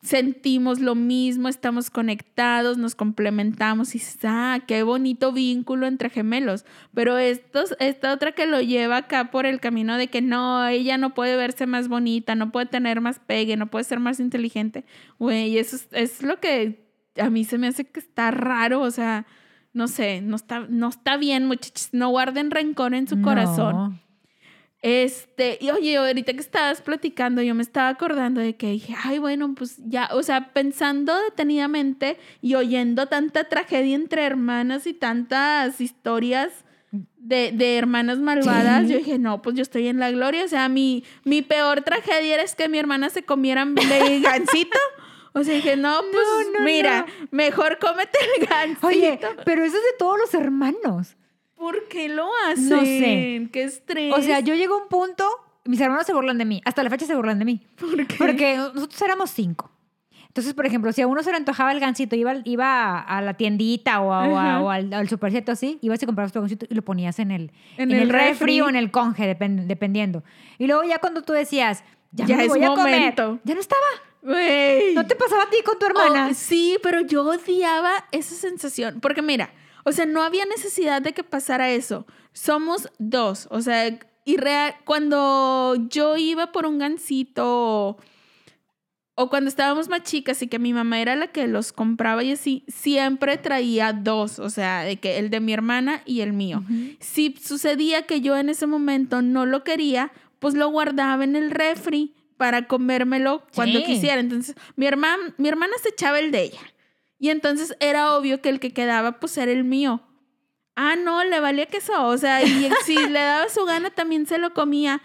[0.00, 6.64] sentimos lo mismo, estamos conectados, nos complementamos y ah, qué bonito vínculo entre gemelos.
[6.94, 10.96] Pero estos, esta otra que lo lleva acá por el camino de que no, ella
[10.96, 14.86] no puede verse más bonita, no puede tener más pegue, no puede ser más inteligente.
[15.18, 16.87] Güey, eso es, es lo que
[17.20, 19.26] a mí se me hace que está raro, o sea,
[19.72, 24.00] no sé, no está, no está bien, muchachos, no guarden rencor en su corazón.
[24.80, 29.18] Este, y oye, ahorita que estabas platicando, yo me estaba acordando de que dije, ay,
[29.18, 35.80] bueno, pues ya, o sea, pensando detenidamente y oyendo tanta tragedia entre hermanas y tantas
[35.80, 36.64] historias
[37.16, 38.92] de, de hermanas malvadas, Sí.
[38.92, 40.44] yo dije, no, pues yo estoy en la gloria.
[40.44, 44.78] O sea, mi, mi peor tragedia era es que mi hermana se comiera el gancito.
[45.38, 46.22] O sea, dije, no, pues
[46.52, 47.28] No, no, mira, no.
[47.30, 48.86] mejor cómete el gancito.
[48.86, 51.16] Oye, pero eso es de todos los hermanos.
[51.56, 52.68] ¿por qué lo hacen?
[52.68, 53.48] No sé.
[53.52, 54.14] Qué estrés.
[54.14, 55.28] O sea, yo llego a un punto,
[55.64, 58.14] mis hermanos se burlan de mí, hasta la fecha se burlan de mí, ¿Por qué?
[58.16, 59.70] porque nosotros éramos cinco.
[60.28, 62.66] Entonces, por ejemplo, si a uno se le antojaba el gancito, iba, iba
[63.00, 64.60] a, a la tiendita o, a- o a- Ajá.
[64.62, 67.50] o al, al supercito así, ibas y comprabas tu gancito y lo ponías en el,
[67.76, 68.60] En en el el refri refri.
[68.60, 70.22] o en el conge, depend- dependiendo.
[70.58, 71.82] Y luego ya cuando tú decías,
[72.12, 73.40] ya, Ya me es voy a comer, momento.
[73.42, 73.82] ya no estaba.
[74.94, 76.28] ¿No te pasaba a ti con tu hermana?
[76.30, 79.00] Oh, sí, pero yo odiaba esa sensación.
[79.00, 79.52] Porque mira,
[79.84, 82.06] o sea, no había necesidad de que pasara eso.
[82.32, 83.48] Somos dos.
[83.50, 87.96] O sea, y real, cuando yo iba por un gancito
[89.14, 92.32] o, cuando estábamos más chicas y que mi mamá era la que los compraba y
[92.32, 94.38] así, siempre traía dos.
[94.38, 96.62] O sea, de que el de mi hermana y el mío.
[97.00, 101.50] Si sucedía que yo en ese momento no lo quería, pues lo guardaba en el
[101.50, 103.84] refri para comérmelo cuando Sí.
[103.84, 104.20] quisiera.
[104.20, 106.60] Entonces, mi hermana, mi hermana se echaba el de ella.
[107.18, 110.00] Y entonces era obvio que el que quedaba, pues era el mío.
[110.76, 112.06] Ah, no, le valía queso.
[112.06, 115.02] O sea, y si le daba su gana, también se lo comía.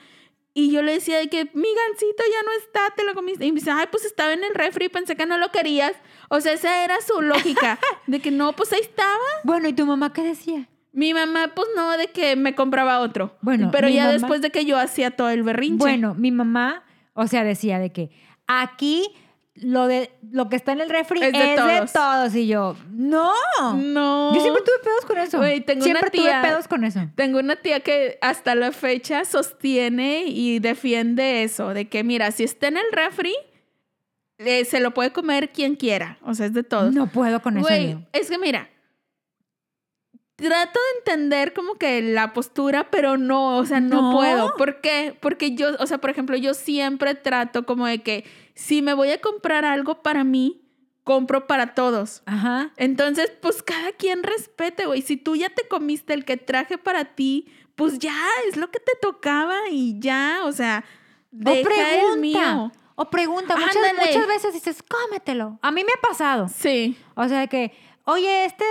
[0.54, 3.44] Y yo le decía de que mi gancito ya no está, te lo comiste.
[3.44, 5.94] Y me dice, ay, pues estaba en el refri, pensé que no lo querías.
[6.30, 7.80] O sea, esa era su lógica.
[8.08, 9.18] de que no, pues ahí estaba.
[9.44, 10.70] Bueno, ¿y tu mamá qué decía?
[10.92, 13.36] Mi mamá, pues no, de que me compraba otro.
[13.42, 15.80] Bueno, Pero ya mamá- después de que yo hacía todo el berrinche.
[15.80, 16.83] Bueno, mi mamá,
[17.14, 18.10] o sea, decía de que
[18.48, 19.08] aquí
[19.56, 22.36] lo de lo que está en el refri Es es de de, todos.
[22.36, 23.32] Y yo, no.
[23.76, 24.34] No.
[24.34, 25.40] Yo siempre tuve pedos con eso.
[25.66, 27.00] Tengo siempre una tía- tuve pedos con eso.
[27.16, 32.44] Tengo una tía que hasta la fecha sostiene y defiende eso, de que mira, si
[32.44, 33.36] está en el refri,
[34.40, 36.94] eh, se lo puede comer quien quiera, o sea, es de todos.
[36.94, 37.68] No puedo con eso.
[38.12, 38.70] Es que mira,
[40.36, 44.18] trato de entender como que la postura, pero no, o sea, no, No.
[44.18, 44.56] puedo.
[44.58, 45.16] ¿Por qué?
[45.20, 48.26] Porque yo, o sea, por ejemplo, yo siempre trato como de que
[48.56, 50.62] si me voy a comprar algo para mí,
[51.04, 52.24] compro para todos.
[52.26, 52.72] Ajá.
[52.78, 55.02] Entonces, pues cada quien respete, güey.
[55.02, 58.16] Si tú ya te comiste el que traje para ti, pues ya
[58.48, 60.84] es lo que te tocaba y ya, o sea,
[61.32, 62.14] deja o pregunta.
[62.14, 62.72] el mío.
[62.96, 63.56] O pregunta.
[63.58, 65.58] Muchas, muchas veces dices, cómetelo.
[65.64, 66.48] A mí me ha pasado.
[66.48, 66.96] Sí.
[67.16, 67.74] O sea, que,
[68.06, 68.66] oye, este,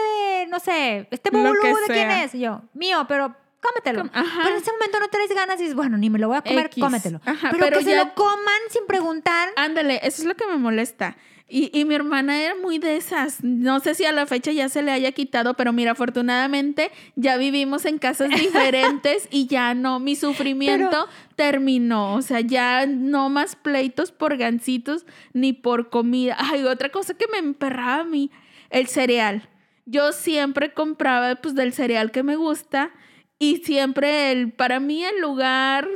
[0.48, 2.34] no sé, este bubulú, ¿de quién es?
[2.34, 4.08] Y yo, mío, pero cómetelo.
[4.12, 4.40] Ajá.
[4.42, 6.42] Pero en ese momento no traes ganas y dices, bueno, ni me lo voy a
[6.42, 6.82] comer, X.
[6.82, 7.20] cómetelo.
[7.24, 9.50] Ajá, pero, pero que se lo coman sin preguntar.
[9.56, 11.16] Ándale, eso es lo que me molesta.
[11.48, 13.44] Y, y mi hermana era muy de esas.
[13.44, 17.36] No sé si a la fecha ya se le haya quitado, pero mira, afortunadamente ya
[17.36, 22.14] vivimos en casas diferentes y ya no, mi sufrimiento Pero- terminó.
[22.14, 25.04] O sea, ya no más pleitos por gancitos
[25.34, 26.36] ni por comida.
[26.38, 28.30] Ay, otra cosa que me emperraba a mí,
[28.72, 29.48] el cereal.
[29.86, 32.90] Yo siempre compraba pues del cereal que me gusta
[33.38, 35.88] y siempre el, para mí el lugar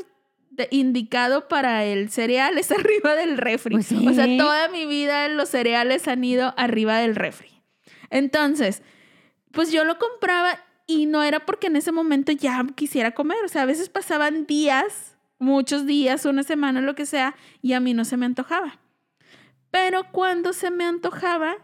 [0.51, 3.73] de- indicado para el cereal es arriba del refri.
[3.75, 4.07] Pues sí.
[4.09, 7.63] O sea, toda mi vida los cereales han ido arriba del refri.
[8.11, 8.83] Entonces,
[9.53, 13.39] pues yo lo compraba y no era porque en ese momento ya quisiera comer.
[13.45, 17.81] O sea, a veces pasaban días, muchos días, una semana, lo que sea, y a
[17.81, 18.79] mí no se me antojaba.
[19.71, 21.57] Pero cuando se me antojaba,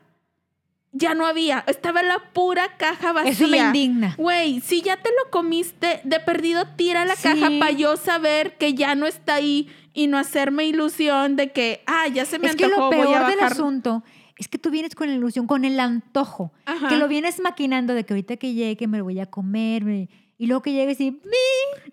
[0.92, 1.64] ya no había.
[1.66, 3.32] Estaba la pura caja vacía.
[3.32, 4.14] Eso me indigna.
[4.18, 7.22] Güey, si ya te lo comiste, de perdido tira la Sí.
[7.24, 11.82] caja para yo saber que ya no está ahí y no hacerme ilusión de que,
[11.86, 14.02] ah, ya se me Es que antojó, lo voy a peor del asunto
[14.38, 16.88] es que tú vienes con la ilusión, con el antojo, Ajá.
[16.88, 20.08] que lo vienes maquinando de que ahorita que llegue me lo voy a comer, me-
[20.36, 21.20] y luego que llegues y...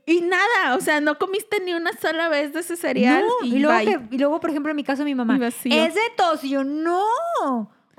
[0.07, 3.55] Y nada, o sea, no comiste ni una sola vez de ese cereal No, y,
[3.57, 3.77] y, luego
[4.09, 6.43] que- y luego, por ejemplo, en mi caso, mi mamá, es de todos.
[6.43, 7.05] Y yo, no.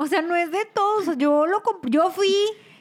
[0.00, 1.18] O sea, no es de todos.
[1.18, 2.34] Yo, lo yo fui,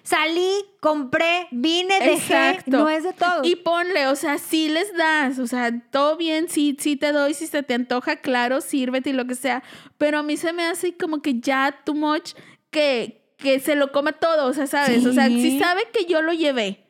[0.03, 2.13] salí, compré, vine, dejé.
[2.13, 2.77] Exacto.
[2.77, 3.45] No es de todos.
[3.45, 7.33] Y ponle, o sea, sí les das, o sea, todo bien, sí, sí te doy,
[7.33, 9.63] si se te antoja, claro, sírvete y lo que sea.
[9.97, 12.35] Pero a mí se me hace como que ya too much
[12.71, 15.05] que, que se lo coma todo, o sea, ¿sabes?
[15.05, 16.87] O sea, si sabe que yo lo llevé,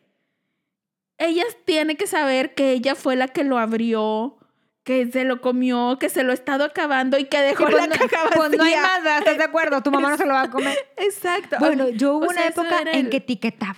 [1.17, 4.39] ella tiene que saber que ella fue la que lo abrió,
[4.90, 7.88] que se lo comió, que se lo ha estado acabando y que dejó Sí, pues,
[7.88, 8.36] la no, caja vacía.
[8.38, 9.20] pues no hay más.
[9.20, 9.84] ¿estás de acuerdo?
[9.84, 10.76] Tu mamá no se lo va a comer.
[10.98, 11.58] Exacto.
[11.60, 13.78] Bueno, yo hubo O una sea, época en el- que etiquetaba.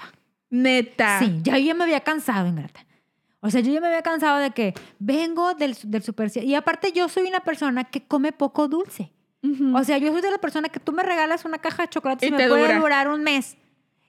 [0.50, 1.20] Neta.
[1.20, 2.86] Sí, ya yo ya me había cansado, ingrata.
[3.42, 6.32] O sea, yo ya me había cansado de que vengo del, del super...
[6.42, 9.12] Y aparte yo soy una persona que come poco dulce.
[9.74, 12.30] O sea, yo soy de la persona que tú me regalas una caja de chocolates
[12.30, 12.80] Y y, me puede dura.
[12.80, 13.58] durar un mes.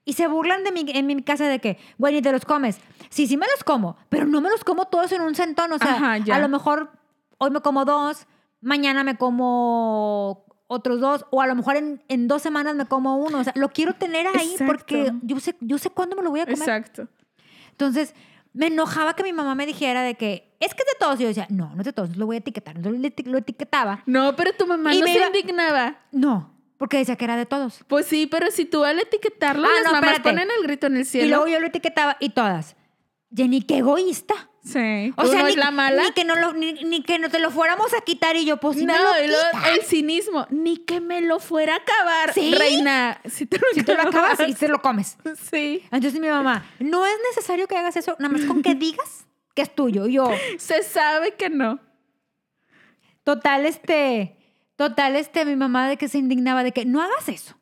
[0.05, 2.79] Y se burlan de mí en mi casa de que, bueno, y te los comes.
[3.09, 5.71] Sí, sí me los como, pero no me los como todos en un centón.
[5.73, 6.91] O sea, Ajá, a lo mejor
[7.39, 8.27] hoy me como dos,
[8.61, 13.17] mañana me como otros dos, o a lo mejor en, en dos semanas me como
[13.17, 13.39] uno.
[13.41, 16.41] O sea, lo quiero tener ahí porque yo sé, yo sé cuándo me lo voy
[16.41, 16.59] a comer.
[16.59, 17.09] Exacto.
[17.71, 18.15] Entonces,
[18.55, 21.19] me enojaba que mi mamá me dijera de que, es que es de todos.
[21.21, 22.77] Y yo decía, no, no es de todos, lo voy a etiquetar.
[22.77, 24.03] Entonces lo eti- lo etiquetaba.
[24.07, 25.97] No, pero tu mamá Y no se iba- indignaba.
[26.11, 26.51] No,
[26.83, 27.85] porque decía que era de todos.
[27.87, 30.97] Pues sí, pero si tú al etiquetarlo, Ah, las no, mamás ponen el grito en
[30.97, 31.26] el cielo.
[31.26, 32.74] Y luego yo lo etiquetaba y todas.
[33.33, 34.35] Jenny, qué egoísta.
[34.64, 35.12] sí.
[35.16, 36.03] O ¿Tú sea, no ni, es la mala.
[36.03, 38.57] ni que no lo, ni, ni que no te lo fuéramos a quitar y yo,
[38.57, 39.68] pues si no, me lo quitas.
[39.76, 40.45] el cinismo.
[40.51, 42.53] Ni que me lo fuera a acabar, ¿Sí?
[42.53, 43.20] reina.
[43.26, 45.16] Si te lo, Si te lo acabas y te lo comes.
[45.53, 45.85] Sí.
[45.93, 49.24] Entonces mi mamá, no es necesario que hagas eso, nada más con que digas
[49.55, 50.09] que es tuyo.
[50.09, 50.28] Yo,
[50.59, 51.78] Se sabe que no.
[53.22, 54.37] total, este,
[54.89, 57.55] total, este, mi mamá de que se indignaba de que no hagas eso.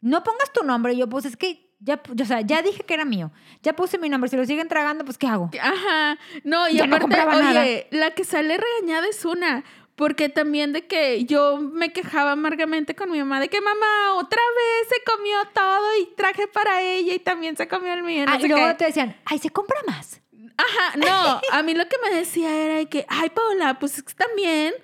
[0.00, 0.92] No pongas tu nombre.
[0.94, 3.30] Y yo, pues es que ya, o sea, ya dije que era mío.
[3.62, 4.28] Ya puse mi nombre.
[4.30, 5.50] Si lo siguen tragando, pues ¿qué hago?
[5.60, 6.18] Ajá.
[6.44, 9.64] No, y Ya no aparte, compraba oye, la que sale regañada es una.
[9.96, 14.42] Porque también de que yo me quejaba amargamente con mi mamá de que mamá otra
[14.56, 18.26] vez se comió todo y traje para ella y también se comió el mío.
[18.26, 18.74] no Ah, y luego qué.
[18.74, 20.20] te decían, ay, se compra más.
[20.56, 24.74] Ajá, no, a mí lo que me decía era de que, ay, Paola, pues también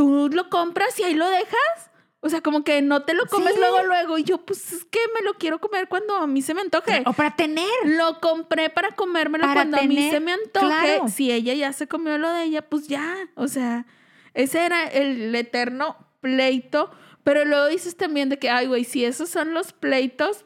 [0.00, 1.90] tú lo compras y ahí lo dejas.
[2.22, 3.58] O sea, como que no te lo comes Sí.
[3.60, 4.16] luego, luego.
[4.18, 7.02] Y yo, pues es que me lo quiero comer cuando a mí se me antoje.
[7.04, 7.66] O para tener.
[7.84, 10.66] Lo compré para comérmelo Para cuando a mí tener- se me antoje.
[10.66, 11.08] claro.
[11.08, 13.14] Si ella ya se comió lo de ella, pues ya.
[13.34, 13.84] O sea,
[14.32, 16.90] ese era el eterno pleito.
[17.24, 20.44] Pero luego dices también de que, ay, güey, si esos son los pleitos,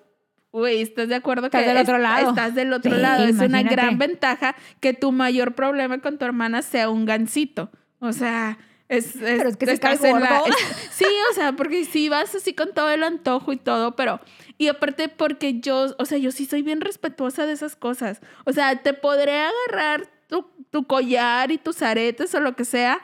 [0.52, 2.30] güey, ¿estás de acuerdo Estás que del otro lado.
[2.30, 3.24] estás del otro Sí, lado?
[3.24, 7.70] Es una gran ventaja que tu mayor problema con tu hermana sea un gancito.
[8.00, 8.58] O sea,
[8.88, 10.46] es, Pero es que se cae la- gordo.
[10.46, 14.20] es- sí, o sea, porque si vas así con todo el antojo y todo, pero
[14.58, 18.20] y aparte porque yo, o sea, yo sí soy bien respetuosa de esas cosas.
[18.44, 23.00] O sea, te podré agarrar tu, tu collar y tus aretes o lo que sea,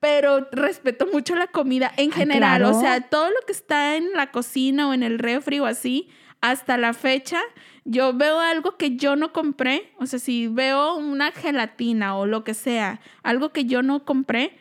[0.00, 2.64] pero respeto mucho la comida en general.
[2.64, 6.08] O sea, todo lo que está en la cocina o en el refri o así,
[6.40, 7.40] hasta la fecha,
[7.84, 9.92] yo veo algo que yo no compré.
[9.98, 14.58] O sea, si veo una gelatina o lo que sea, algo que yo no compré,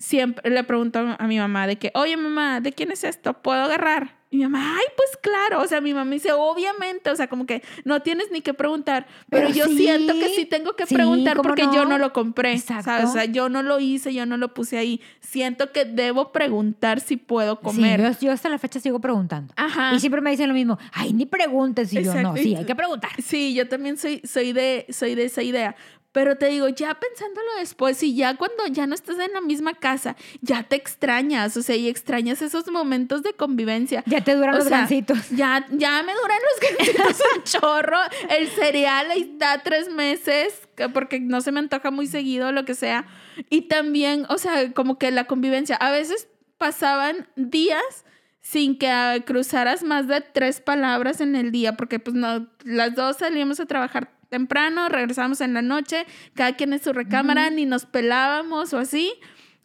[0.00, 3.34] siempre le pregunto a mi mamá de que, oye mamá, ¿de quién es esto?
[3.34, 4.18] ¿Puedo agarrar?
[4.32, 5.60] Y mi mamá, ay, pues claro.
[5.60, 9.08] O sea, mi mamá dice, obviamente, o sea, como que no tienes ni que preguntar.
[9.28, 9.76] Pero, Pero yo sí.
[9.78, 11.74] siento que sí tengo que Sí, preguntar ¿cómo porque no?
[11.74, 12.52] yo no lo compré.
[12.52, 12.84] Exacto.
[12.84, 13.10] ¿sabes?
[13.10, 15.00] O sea, yo no lo hice, yo no lo puse ahí.
[15.18, 18.14] Siento que debo preguntar si puedo comer.
[18.14, 19.52] Sí, yo, hasta la fecha sigo preguntando.
[19.56, 19.94] Ajá.
[19.96, 20.78] Y siempre me dicen lo mismo.
[20.92, 21.92] Ay, ni preguntes.
[21.92, 22.36] Y yo, no, Exacto.
[22.40, 23.10] sí, hay que preguntar.
[23.20, 25.74] Sí, yo también soy, soy, de, soy de esa idea.
[26.12, 29.74] Pero te digo, ya pensándolo después y ya cuando ya no estás en la misma
[29.74, 34.02] casa, ya te extrañas, o sea, y extrañas esos momentos de convivencia.
[34.06, 35.30] Ya te duran O los sea, gancitos.
[35.30, 37.98] Ya, ya me duran los gancitos un chorro.
[38.28, 42.64] El cereal ahí está tres meses, que- porque no se me antoja muy seguido, lo
[42.64, 43.06] que sea.
[43.48, 45.76] Y también, o sea, como que la convivencia.
[45.76, 46.26] A veces
[46.58, 48.04] pasaban días
[48.40, 52.94] sin que ah, cruzaras más de tres palabras en el día, porque pues no, las
[52.96, 57.66] dos salíamos a trabajar temprano, regresábamos en la noche, cada quien en su recámara, ni
[57.66, 59.12] nos pelábamos o así.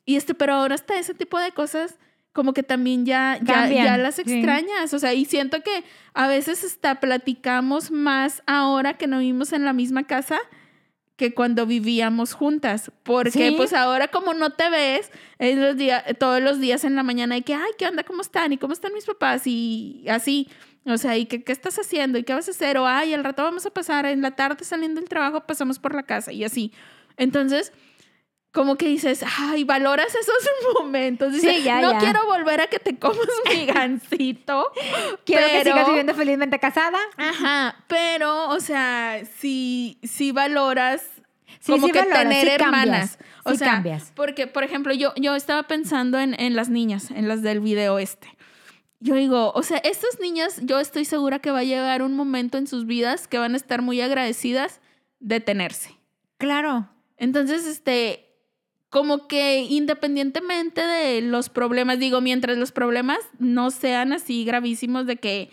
[0.03, 1.97] Y este, pero ahora está ese tipo de cosas
[2.33, 4.23] como que también ya, ya, ya las sí.
[4.25, 4.93] extrañas.
[4.93, 9.63] O sea, y siento que a veces hasta platicamos más ahora que no vivimos en
[9.63, 10.37] la misma casa
[11.15, 12.91] que cuando vivíamos juntas.
[13.03, 13.53] Porque Sí.
[13.55, 17.37] pues ahora como no te ves, es los días, todos los días en la mañana
[17.37, 18.03] y que, ay, ¿qué onda?
[18.03, 18.51] ¿Cómo están?
[18.51, 19.43] ¿Y cómo están mis papás?
[19.47, 20.49] Y así.
[20.85, 22.17] O sea, ¿y qué, qué estás haciendo?
[22.19, 22.77] ¿Y qué vas a hacer?
[22.77, 25.95] O, ay, al rato vamos a pasar, en la tarde saliendo del trabajo pasamos por
[25.95, 26.71] la casa y así.
[27.17, 27.73] Entonces,
[28.51, 31.33] como que dices, ay, valoras esos momentos.
[31.33, 31.97] Dices, Sí, ya, no ya.
[31.99, 33.17] quiero volver a que te comas
[33.49, 34.71] mi gancito.
[35.25, 36.99] Quiero que pero- sigas viviendo felizmente casada.
[37.17, 41.03] Ajá, pero, o sea, si, si valoras
[41.59, 43.17] Sí, como sí que valoras, tener sí hermanas.
[43.17, 44.11] cambias, O sea, cambias.
[44.15, 47.97] porque, por ejemplo, yo, yo estaba pensando en, en las niñas, en las del video
[47.97, 48.27] este.
[48.99, 52.57] Yo digo, o sea, estas niñas, yo estoy segura que va a llegar un momento
[52.57, 54.79] en sus vidas que van a estar muy agradecidas
[55.19, 55.95] de tenerse.
[56.37, 56.89] Claro.
[57.17, 58.25] Entonces, este,
[58.89, 65.17] como que independientemente de los problemas, digo, mientras los problemas no sean así gravísimos de
[65.17, 65.49] que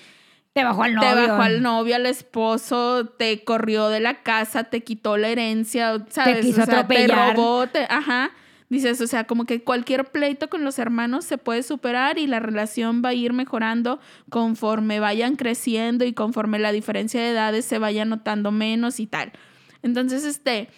[0.52, 1.08] Te bajó al novio.
[1.10, 6.04] te bajó al novio, al esposo, te corrió de la casa, te quitó la herencia,
[6.10, 6.40] ¿sabes?
[6.44, 7.36] quiso o sea, te atropellar.
[7.36, 8.30] robó, te- ajá.
[8.72, 12.40] Dices, o sea, como que cualquier pleito con los hermanos se puede superar y la
[12.40, 14.00] relación va a ir mejorando
[14.30, 19.32] conforme vayan creciendo y conforme la diferencia de edades se vaya notando menos y tal.
[19.82, 20.70] Entonces, este,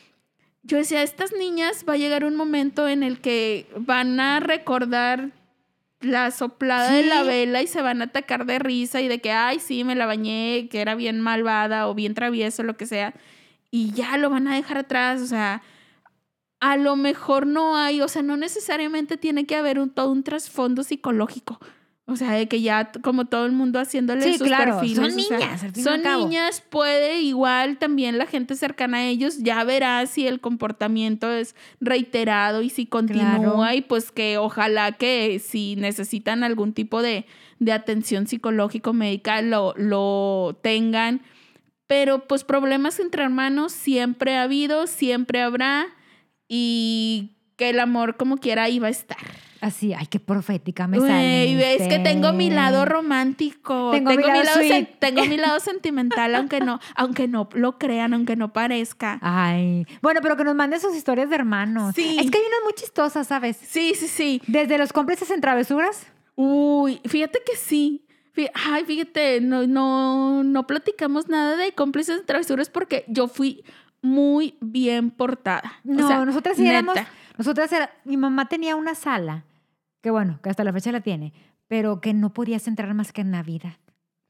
[0.64, 5.30] yo decía, estas niñas va a llegar un momento en el que van a recordar
[6.00, 9.30] la soplada de la vela y se van a atacar de risa y de que,
[9.30, 13.14] ay, sí, me la bañé, que era bien malvada o bien travieso, lo que sea.
[13.70, 15.62] Y ya lo van a dejar atrás, o sea,
[16.72, 20.22] a lo mejor no hay, o sea, no necesariamente tiene que haber un, todo un
[20.22, 21.60] trasfondo psicológico.
[22.06, 24.96] O sea, de que ya como todo el mundo haciéndole Sí, sus claro, perfiles.
[24.96, 26.24] son sea, niñas, al fin y son al cabo.
[26.28, 31.54] niñas, puede igual también la gente cercana a ellos ya verá si el comportamiento es
[31.80, 33.74] reiterado y si continúa Claro.
[33.74, 37.26] y pues que ojalá que si necesitan algún tipo de,
[37.58, 41.22] de atención psicológico médica lo, lo tengan.
[41.86, 45.86] Pero pues problemas entre hermanos siempre ha habido, siempre habrá
[46.48, 49.18] y que el amor como quiera iba a estar.
[49.64, 51.76] Así, ay, qué profética me sale.
[51.76, 54.60] es que tengo mi lado romántico, Tengo tengo, mi mi lado
[54.98, 59.18] tengo mi sentimental, aunque no, aunque no lo crean, aunque no parezca.
[59.22, 61.94] Ay, bueno, pero que nos mande sus historias de hermanos.
[61.94, 62.18] Sí.
[62.20, 63.56] Es que hay unas muy chistosas, ¿sabes?
[63.56, 64.42] Sí, sí, sí.
[64.46, 66.08] Desde los cómplices en travesuras.
[66.34, 68.04] Uy, fíjate que sí.
[68.52, 73.64] Ay, fíjate, no, no, no platicamos nada de cómplices de travesuras porque yo fui
[74.04, 75.72] muy bien portada.
[75.88, 76.94] O No, sea, nosotras sí éramos.
[77.36, 79.44] Nosotras era, mi mamá tenía una sala,
[80.02, 81.32] que bueno, que hasta la fecha la tiene,
[81.66, 83.72] pero que no podías entrar más que en Navidad.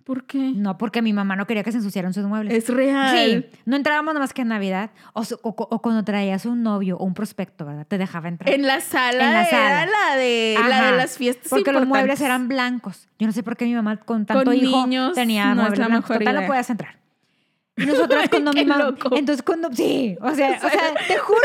[0.05, 0.53] ¿Por qué?
[0.55, 2.53] No, porque mi mamá no quería que se ensuciaran sus muebles.
[2.53, 3.17] Es real.
[3.17, 6.99] Sí, no entrábamos nada más que en Navidad o, o- o cuando traías un novio
[6.99, 7.87] o un prospecto, ¿verdad?
[7.87, 8.51] Te dejaba entrar.
[8.53, 9.87] En la sala, En la era sala.
[9.87, 13.09] la de, la de las fiestas Porque los muebles eran blancos.
[13.19, 15.57] Yo no sé por qué mi mamá con tanto Con hijo niños tenía no es
[15.57, 16.11] muebles la blancos.
[16.11, 16.99] mejor Total, no podías entrar.
[17.77, 18.95] Y nosotras cuando mi mamá...
[19.13, 19.73] Entonces cuando...
[19.73, 21.41] Sí, o sea, o sea te juro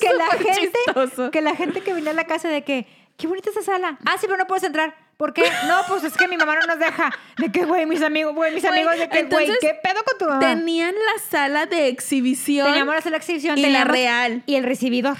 [0.00, 0.78] que la gente...
[0.86, 1.30] chistoso.
[1.30, 2.86] Que la gente que venía a la casa de que...
[3.16, 3.98] Qué bonita esa sala.
[4.06, 4.94] Ah, sí, pero no puedes entrar.
[5.16, 5.42] ¿Por qué?
[5.66, 7.12] No, pues es que mi mamá no nos deja.
[7.36, 10.26] De que, güey, mis amigos, güey, mis amigos, de que, güey, ¿qué pedo con tu
[10.26, 10.38] mamá?
[10.38, 12.68] Tenían la sala de exhibición.
[12.68, 14.44] Teníamos la exhibición, y la real.
[14.46, 15.16] Y el recibidor.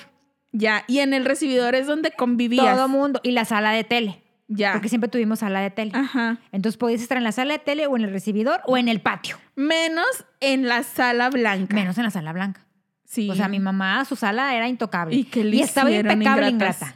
[0.52, 2.76] Ya, y en el recibidor es donde convivías.
[2.76, 3.20] Todo mundo.
[3.24, 4.22] Y la sala de tele.
[4.48, 4.72] Ya.
[4.72, 5.92] Porque siempre tuvimos sala de tele.
[5.94, 6.38] Ajá.
[6.52, 9.00] Entonces podías estar en la sala de tele o en el recibidor o en el
[9.00, 9.36] patio.
[9.54, 10.06] Menos
[10.40, 11.74] en la sala blanca.
[11.74, 12.64] Menos en la sala blanca.
[13.04, 13.30] Sí.
[13.30, 15.14] O sea, mi mamá, su sala era intocable.
[15.16, 16.82] ¿Y qué le Y estaba impecable, ingratas?
[16.82, 16.94] ingrata.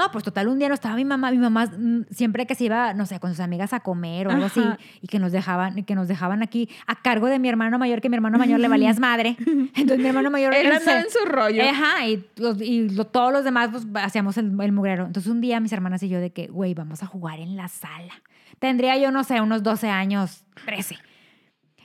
[0.00, 1.30] No, pues total, un día no estaba mi mamá.
[1.30, 4.30] Mi mamá mm, siempre que se iba, no sé, con sus amigas a comer o
[4.30, 4.78] algo así, Ajá.
[5.02, 8.08] y que nos dejaban, que nos dejaban aquí a cargo de mi hermano mayor, que
[8.08, 9.36] mi hermano mayor le valías madre.
[9.74, 11.62] Entonces mi hermano mayor Él andaba en su rollo.
[11.62, 15.04] Ajá, y, los- y lo- todos los demás pues hacíamos el, el mugrero.
[15.06, 17.68] Entonces un día mis hermanas y yo de que, güey, vamos a jugar en la
[17.68, 18.14] sala.
[18.58, 20.96] Tendría yo, no sé, unos 12 años, 13.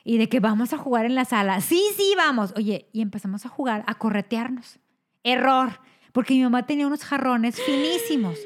[0.04, 1.60] Y de que vamos a jugar en la sala.
[1.62, 2.54] Sí, sí, vamos.
[2.56, 4.80] Oye, y empezamos a jugar, a corretearnos.
[5.24, 5.80] Error,
[6.16, 8.40] porque mi mamá tenía unos jarrones finísimos.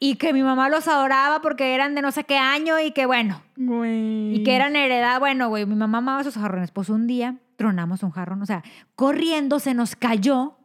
[0.00, 3.04] Y que mi mamá los adoraba porque eran de no sé qué año y que
[3.04, 4.36] bueno, Güey.
[4.36, 5.20] y que eran heredad.
[5.20, 6.70] Bueno, güey, mi mamá amaba esos jarrones.
[6.70, 8.62] Pues un día tronamos un jarrón, o sea,
[8.94, 10.57] corriendo se nos cayó.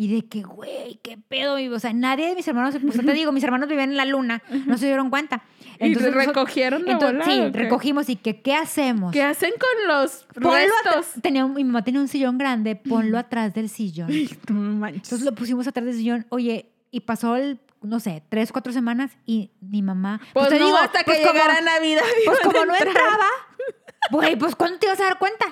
[0.00, 1.58] Y de que, güey, qué pedo.
[1.58, 4.04] Y, o sea, nadie de mis hermanos, pues te digo, mis hermanos vivían en la
[4.04, 5.42] luna, no se dieron cuenta.
[5.80, 9.12] ¿Y nosotros- recogieron de entonces, Sí, recogimos y que, ¿qué hacemos?
[9.12, 11.20] ¿Qué hacen con los restos?
[11.20, 14.08] tenía un- mi mamá tenía un sillón grande, ponlo atrás del sillón.
[14.10, 16.26] Entonces lo pusimos atrás del sillón.
[16.28, 20.20] Oye, y pasó el, no sé, tres, cuatro semanas y mi mamá.
[20.32, 22.02] Pues, te no, digo, hasta que pues como- llegara Navidad.
[22.24, 23.26] Pues como no entraba,
[24.12, 25.46] güey, pues ¿cuándo te ibas a dar cuenta?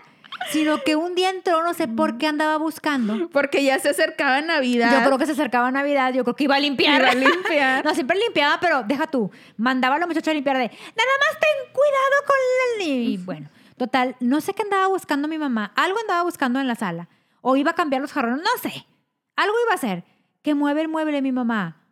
[0.51, 3.29] Sino que un día entró, no sé por qué andaba buscando.
[3.31, 4.93] Porque ya se acercaba Navidad.
[4.93, 7.01] Yo creo que se acercaba Navidad, yo creo que iba a limpiar.
[7.01, 7.85] Iba a limpiar.
[7.85, 9.31] no, siempre limpiaba, pero deja tú.
[9.57, 12.37] Mandaba a la muchacha a limpiar de, nada más ten cuidado con
[12.81, 12.87] el...
[12.87, 15.73] Y bueno, total, no sé qué andaba buscando mi mamá.
[15.75, 17.09] Algo andaba buscando en la sala.
[17.41, 18.87] O iba a cambiar los jarrones, no sé.
[19.37, 20.05] Algo iba a hacer.
[20.43, 21.83] Que mueve el mueble mi mamá.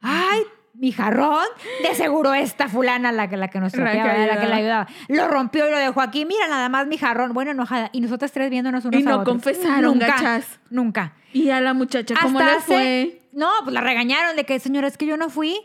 [0.00, 0.42] Ay,
[0.78, 1.44] mi jarrón.
[1.82, 4.86] De seguro esta fulana, la que, la que nos tropeaba, la que la ayudaba.
[5.08, 6.24] Lo rompió y lo dejó aquí.
[6.24, 7.32] Mira, nada más mi jarrón.
[7.32, 7.90] Bueno, enojada.
[7.92, 9.28] Y nosotras tres viéndonos unos Y a no otros.
[9.34, 10.06] confesaron, Nunca.
[10.06, 10.46] gachas.
[10.70, 11.14] Nunca.
[11.32, 13.22] Y a la muchacha, ¿cómo Hasta le hace- fue?
[13.32, 15.58] No, pues la regañaron de que, señora, es que yo no fui.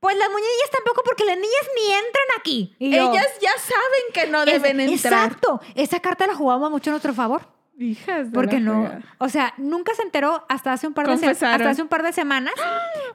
[0.00, 2.76] Pues las muñeñas tampoco, porque las niñas ni entran aquí.
[2.78, 5.24] Y yo, Ellas ya saben que no es- deben entrar.
[5.24, 5.60] Exacto.
[5.74, 7.48] Esa carta la jugamos mucho a nuestro favor.
[7.78, 9.02] Hijas de Porque no, fregada.
[9.18, 12.12] o sea, nunca se enteró hasta hace un par de hasta hace un par de
[12.12, 12.54] semanas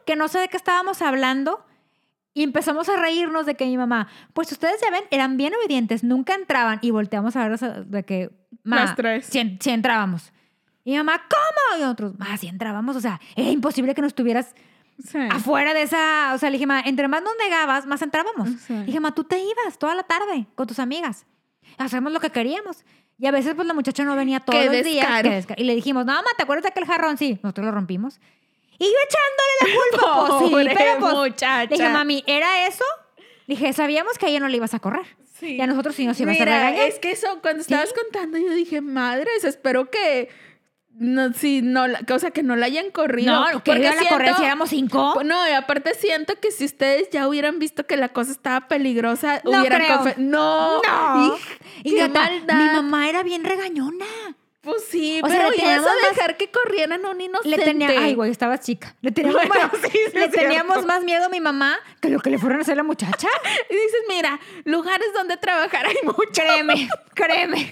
[0.05, 1.65] que no sé de qué estábamos hablando
[2.33, 6.03] y empezamos a reírnos de que mi mamá, pues ustedes ya ven, eran bien obedientes,
[6.03, 8.29] nunca entraban y volteamos a verlos a- de que
[8.63, 9.33] Las tres.
[9.35, 10.31] En- sí entrábamos.
[10.83, 11.77] Y mi mamá, ¿cómo?
[11.77, 14.53] Y nosotros, más sí entrábamos, o sea, era imposible que no estuvieras
[15.03, 15.17] Sí.
[15.31, 18.49] afuera de esa, o sea, le dije, ma, entre más nos negabas, más entrábamos.
[18.61, 18.73] Sí.
[18.73, 21.25] Le dije, ma, tú te ibas toda la tarde con tus amigas.
[21.79, 22.83] Hacemos lo que queríamos.
[23.21, 25.21] Y a veces, pues, la muchacha no venía todos los días.
[25.23, 25.61] descaro.
[25.61, 27.19] Y le dijimos, no, ma, ¿te acuerdas de aquel jarrón?
[27.19, 28.19] Sí, nosotros lo rompimos.
[28.79, 31.67] Y yo echándole la culpa, pues, sí, pero pues, muchacha.
[31.67, 32.83] dije, mami, ¿era eso?
[33.45, 35.05] Dije, sabíamos que a ella no le ibas a correr.
[35.39, 35.55] Sí.
[35.57, 36.87] Y a nosotros sí nos ibas a Mira, regañar.
[36.87, 40.29] es que eso, cuando estabas contando, yo dije, madres, espero que
[40.95, 43.33] no, si no, la- o sea, que no la hayan corrido.
[43.51, 45.23] No, que iban a correr si siento- éramos cinco.
[45.23, 49.41] No, y aparte siento que si ustedes ya hubieran visto que la cosa estaba peligrosa,
[49.43, 50.13] No hubieran creo.
[50.17, 51.37] No, No.
[51.83, 52.55] Y qué maldad.
[52.55, 54.05] mi mamá era bien regañona.
[54.61, 57.57] Pues sí, O sea, pero le teníamos más- dejar que corrieran a un inocente.
[57.57, 58.95] Le tenía, ay, güey, estabas chica.
[59.01, 62.19] Le teníamos, Bueno, más, sí, sí le teníamos más miedo a mi mamá que lo
[62.19, 63.27] que le fueron a hacer a la muchacha.
[63.71, 66.19] Y dices, mira, lugares donde trabajar hay mucho.
[66.35, 67.71] Créeme, créeme.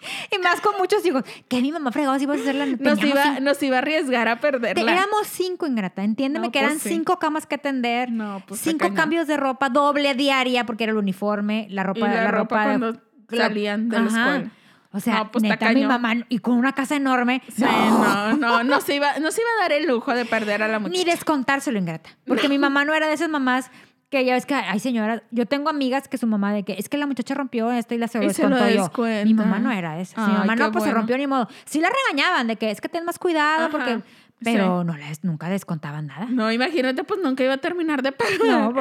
[0.34, 1.24] Y más con muchos hijos.
[1.48, 3.40] Que mi mamá fregaba si ibas a hacer la Nos iba, cinco.
[3.40, 4.92] nos iba a arriesgar a Te- perderla.
[4.92, 6.04] Éramos cinco, Ingrata.
[6.04, 6.88] Entiéndeme No, que pues eran sí.
[6.90, 8.10] cinco camas que atender.
[8.10, 12.00] No, pues cinco cambios de ropa, doble diaria, porque era el uniforme, la ropa.
[12.00, 14.50] Y la ropa de- cuando la- salían de la escuela.
[14.90, 17.42] O sea, No, pues neta, mi mamá, y con una casa enorme.
[17.54, 20.62] Sí, no, no, no se, iba, no se iba a dar el lujo de perder
[20.62, 20.98] a la muchacha.
[20.98, 22.08] Ni descontárselo, ingrata.
[22.26, 23.70] Porque mi mamá no era de esas mamás
[24.10, 26.88] que ya ves que, ay señora, yo tengo amigas que su mamá de que es
[26.88, 28.68] que la muchacha rompió esto y la se lo Y se lo descontó
[29.08, 29.24] yo.
[29.26, 30.26] Mi mamá no era esa.
[30.26, 31.48] mi mamá no, pues se rompió ni modo.
[31.66, 34.00] Sí la regañaban de que es que ten más cuidado Ajá, porque...
[34.40, 36.26] Pero no les, nunca descontaban nada.
[36.30, 38.38] No, imagínate, pues nunca iba a terminar de pagar.
[38.46, 38.72] No.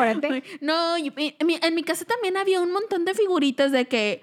[0.62, 4.22] No, mi- en mi casa también había un montón de figuritas de que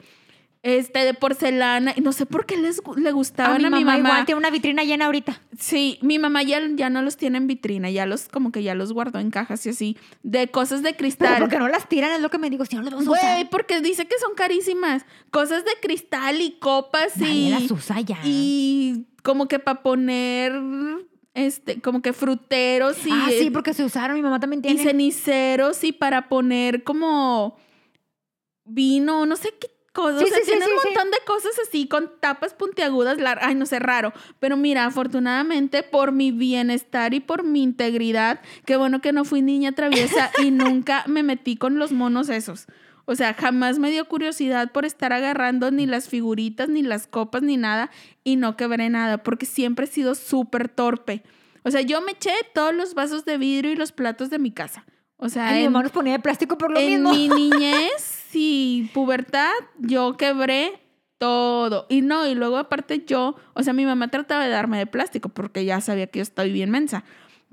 [0.67, 1.93] este, de porcelana.
[1.95, 3.99] Y no sé por qué les, le A gustaban mi a mamá, mi mamá.
[3.99, 5.41] igual tiene una vitrina llena ahorita.
[5.59, 8.75] Sí, mi mamá ya, ya no los tiene en vitrina, ya los, como que ya
[8.75, 11.39] los guardó en cajas y así, de cosas de Pero cristal.
[11.39, 12.65] porque no las tiran, es lo que me digo.
[12.65, 13.51] Si no las vamos a Güey, usar.
[13.51, 15.05] porque dice que son carísimas.
[15.31, 17.51] Cosas de cristal y copas Nadie y.
[17.51, 18.19] las usa ya.
[18.25, 20.53] Y como que para poner.
[21.35, 23.11] Este, como que fruteros y.
[23.12, 24.17] ah, sí, porque se usaron.
[24.17, 24.83] Mi mamá también y tiene.
[24.83, 27.57] ceniceros y para poner como
[28.65, 30.21] vino, no sé qué cosas.
[30.21, 33.17] Sí, o sea, sí, tiene sí, un montón de cosas así con tapas puntiagudas.
[33.41, 34.13] Ay, no sé, raro.
[34.41, 39.41] Pero mira, afortunadamente por mi bienestar y por mi integridad, qué bueno que no fui
[39.41, 42.67] niña traviesa y nunca me metí con los monos esos.
[43.07, 47.43] O sea, jamás me dio curiosidad por estar agarrando ni las figuritas, ni las copas,
[47.43, 47.91] ni nada,
[48.25, 51.23] y no quebré nada, porque siempre he sido súper torpe.
[51.65, 54.51] O sea, yo me eché todos los vasos de vidrio y los platos de mi
[54.51, 54.85] casa.
[55.17, 57.13] O sea, Ay, mi en, mamá nos ponía de plástico por lo en mismo.
[57.13, 60.80] mi niñez y pubertad, yo quebré
[61.18, 61.87] todo.
[61.89, 65.28] Y no, y luego aparte yo, o sea, mi mamá trataba de darme de plástico
[65.28, 67.05] porque ya sabía que yo estaba bien mensa.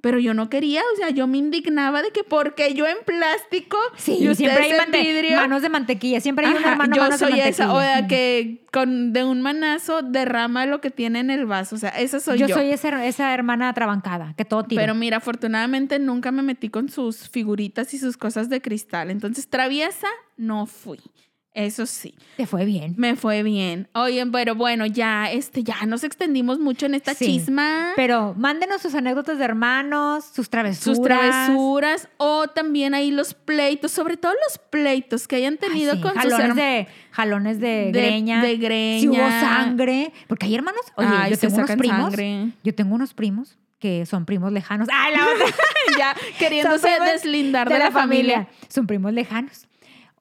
[0.01, 3.77] Pero yo no quería, o sea, yo me indignaba de que porque yo en plástico
[3.95, 5.35] Sí, y siempre hay en vidrio.
[5.37, 6.19] manos de mantequilla.
[6.19, 9.41] Siempre hay un Ajá, hermano yo manos soy esa, o sea, que con de un
[9.41, 12.47] manazo derrama lo que tiene en el vaso, o sea, esa soy yo.
[12.47, 14.81] yo, soy esa, esa hermana atrabancada, que todo tira.
[14.81, 19.11] Pero mira, afortunadamente nunca me metí con sus figuritas y sus cosas de cristal.
[19.11, 20.99] Entonces, traviesa no fui.
[21.53, 22.93] Eso sí, Te fue bien.
[22.97, 23.89] me fue bien.
[23.93, 27.91] Oye, pero bueno, ya, este, ya nos extendimos mucho en esta Sí, chisma.
[27.97, 30.97] Pero mándenos sus anécdotas de hermanos, sus travesuras.
[30.97, 35.95] sus travesuras o también ahí los pleitos, sobre todo los pleitos que hayan Ay, tenido
[35.95, 38.41] sí, con sus jalones de jalones de, De- greña.
[38.41, 39.01] de greña.
[39.01, 40.13] Si hubo sangre.
[40.29, 40.81] Porque hay hermanos.
[40.95, 41.99] Oye, Ay, yo tengo unos primos.
[42.01, 42.49] sangre.
[42.63, 44.87] Yo tengo unos primos que son primos lejanos.
[44.89, 45.45] ¡Ay, la otra!
[45.97, 48.47] ya queriéndose deslindar de, la, familia.
[48.69, 49.67] Son primos lejanos.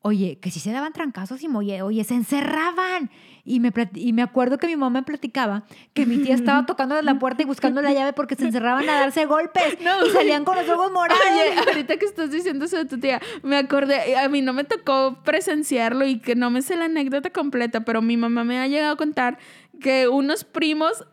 [0.03, 3.11] Oye, que sí se daban trancazos y oye, oye, se encerraban.
[3.45, 7.01] Y me, y me acuerdo que mi mamá me platicaba que mi tía estaba tocando
[7.03, 10.07] la puerta y buscando la llave porque se encerraban a darse golpes No.
[10.07, 11.23] y salían con los ojos morados.
[11.31, 14.65] Oye, ahorita que estás diciendo eso de tu tía, me acordé, a mí no me
[14.65, 18.67] tocó presenciarlo y que no me sé la anécdota completa, pero mi mamá me ha
[18.69, 19.39] llegado a contar
[19.81, 21.05] que unos primos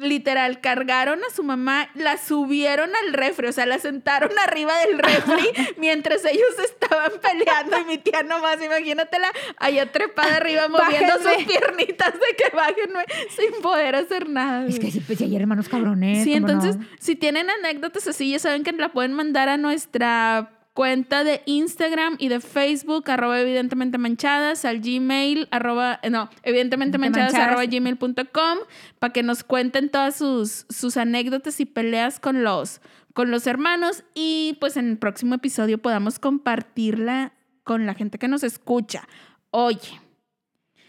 [0.00, 4.98] literal cargaron a su mamá, la subieron al refri, o sea, la sentaron arriba del
[4.98, 5.48] refri
[5.78, 12.14] mientras ellos estaban peleando y mi tía nomás, imagínatela, allá trepada arriba moviendo sus piernitas
[12.14, 14.66] de que bájenme sin poder hacer nada.
[14.66, 16.24] Es que sí, pues, hay hermanos cabrones.
[16.24, 21.24] Sí, entonces, si tienen anécdotas así, ya saben que la pueden mandar a nuestra cuenta
[21.24, 27.32] de Instagram y de Facebook, arroba evidentemente manchadas, al Gmail, arroba, eh, no, evidentemente manchadas,
[27.32, 27.48] Manchadas.
[27.56, 28.58] arroba gmail.com,
[28.98, 32.80] para que nos cuenten todas sus, sus anécdotas y peleas con los,
[33.14, 37.32] con los hermanos y pues en el próximo episodio podamos compartirla
[37.64, 39.06] con la gente que nos escucha.
[39.50, 40.00] Oye,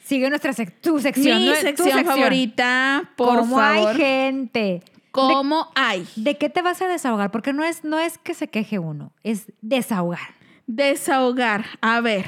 [0.04, 1.40] Sigue nuestra sec- tu sección.
[1.40, 1.54] mi ¿no?
[1.54, 3.90] Tu sección, favorita, por ¿Cómo favor.
[3.92, 4.84] hay gente?
[5.12, 6.08] ¿Cómo hay?
[6.16, 7.32] ¿De qué te vas a desahogar?
[7.32, 10.36] Porque no es, no es que se queje uno, es desahogar.
[10.68, 11.66] Desahogar.
[11.82, 12.26] A ver,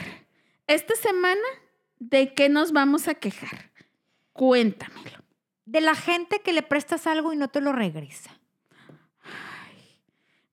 [0.67, 1.41] esta semana,
[1.99, 3.71] ¿de qué nos vamos a quejar?
[4.33, 5.19] Cuéntamelo.
[5.65, 8.31] De la gente que le prestas algo y no te lo regresa.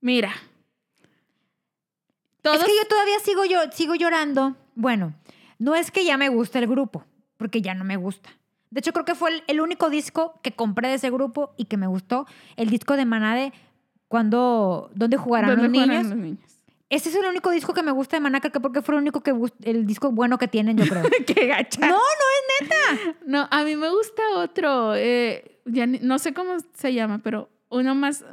[0.01, 0.33] Mira.
[2.43, 4.57] Todos, Es que yo todavía sigo, yo, sigo llorando.
[4.75, 5.15] Bueno,
[5.59, 7.05] no es que ya me guste el grupo,
[7.37, 8.31] porque ya no me gusta.
[8.71, 11.65] De hecho, creo que fue el, el único disco que compré de ese grupo y
[11.65, 12.27] que me gustó.
[12.57, 13.53] El disco de Maná de
[14.09, 16.07] cuando, ¿Dónde jugarán ¿dónde los juegan niños?
[16.09, 16.39] los niños?
[16.89, 19.01] Ese es el único disco que me gusta de Maná, creo que porque fue el
[19.03, 21.03] único que el disco bueno que tienen, yo creo.
[21.27, 21.81] ¡Qué gacha!
[21.81, 23.17] no, no es neta.
[23.27, 24.95] No, a mí me gusta otro.
[24.97, 28.25] eh, ya ni- no sé cómo se llama, pero uno más.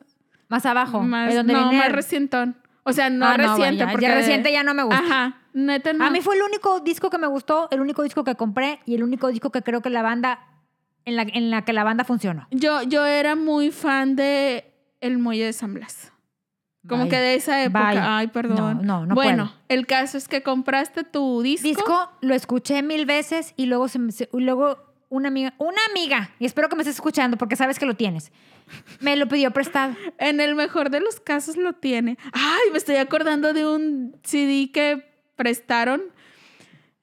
[0.49, 1.01] Más abajo.
[1.01, 2.55] más donde no, viene más el- recientón.
[2.83, 3.75] O sea, no Ah, reciente.
[3.77, 4.99] ya, porque ya reciente ya no me gusta.
[5.03, 5.41] Ajá.
[5.65, 6.05] Neta, no.
[6.05, 8.95] A mí fue el único disco que me gustó, el único disco que compré y
[8.95, 10.39] el único disco que creo que la banda,
[11.05, 12.47] en la, en la que la banda funcionó.
[12.51, 16.11] Yo, yo era muy fan de El Muelle de San Blas.
[16.87, 17.09] Como Bye.
[17.09, 17.89] que de esa época.
[17.89, 17.99] Bye.
[18.01, 18.57] Ay, perdón.
[18.57, 19.57] No, no, no Bueno, puedo.
[19.67, 21.67] el caso es que compraste tu disco.
[21.67, 24.77] Disco lo escuché mil veces y luego, se me- se- y luego
[25.09, 28.31] una amiga, una amiga, y espero que me estés escuchando porque sabes que lo tienes,
[28.99, 29.95] me lo pidió prestado.
[30.19, 32.17] En el mejor de los casos lo tiene.
[32.31, 36.01] Ay, me estoy acordando de un CD que prestaron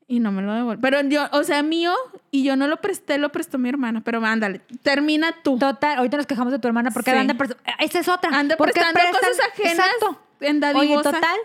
[0.07, 0.83] y no me lo devuelven.
[0.83, 1.95] Pero yo, o sea, mío,
[2.31, 4.03] y yo no lo presté, lo prestó mi hermana.
[4.05, 5.57] Pero ándale, termina tú.
[5.59, 7.17] Total, ahorita nos quejamos de tu hermana porque Sí.
[7.17, 7.35] anda
[7.79, 8.31] Esa es otra.
[8.39, 9.21] Anda ¿Por qué prestando prestan?
[9.31, 10.21] cosas ajenas Exacto.
[10.41, 11.39] en Oye, total,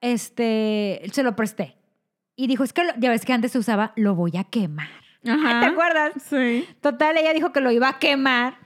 [0.00, 1.76] este, se lo presté.
[2.36, 4.88] Y dijo, es que lo- ya ves que antes se usaba, lo voy a quemar.
[5.28, 5.60] Ajá.
[5.60, 6.12] ¿Te acuerdas?
[6.28, 6.66] Sí.
[6.80, 8.58] Total, ella dijo que lo iba a quemar.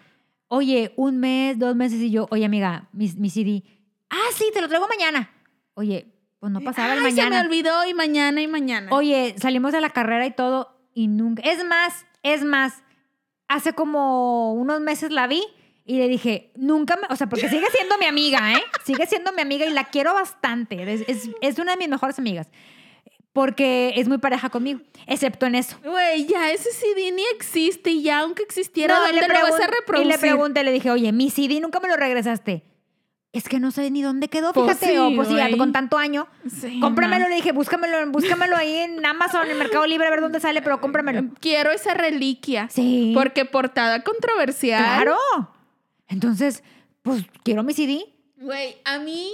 [0.49, 3.63] Oye, un mes, dos meses y yo, oye, amiga, mi, mi CD.
[4.11, 5.31] Ah, sí, te lo traigo mañana.
[5.75, 6.09] Oye,
[6.41, 7.47] pues no pasaba el Ay, se me mañana.
[7.47, 8.91] olvidó y mañana y mañana.
[8.93, 10.77] Oye, salimos de la carrera y todo.
[10.95, 11.43] y nunca.
[11.43, 12.83] Es más, es más,
[13.49, 15.43] hace como unos meses la vi
[15.85, 17.03] y le dije, nunca me.
[17.11, 18.63] O sea, porque sigue siendo mi amiga, ¿eh?
[18.85, 20.83] Sigue siendo mi amiga y la quiero bastante.
[20.93, 22.49] Es, es- es una de mis mejores amigas.
[23.33, 25.77] Porque es muy pareja conmigo, excepto en eso.
[25.85, 29.67] Güey, ya ese CD ni existe y ya aunque existiera, No, ¿dónde lo vas a
[29.69, 30.07] reproducir?
[30.07, 32.65] Y le pregunté, le dije, oye, mi CD nunca me lo regresaste.
[33.33, 34.93] Es que no sé ni dónde quedó, Pues fíjate.
[34.93, 36.27] sí, o pues sí, con tanto año.
[36.51, 37.29] Sí, Cómpramelo, no.
[37.29, 40.81] le dije, búscamelo, búscamelo ahí en Amazon, en Mercado Libre, a ver dónde sale, pero
[40.81, 41.29] cómpramelo.
[41.41, 42.69] Quiero esa reliquia.
[42.71, 43.13] Sí.
[43.15, 44.83] Porque portada controversial.
[44.83, 45.17] Claro.
[46.09, 46.65] Entonces,
[47.03, 48.05] pues quiero mi CD.
[48.39, 49.31] Güey, a mí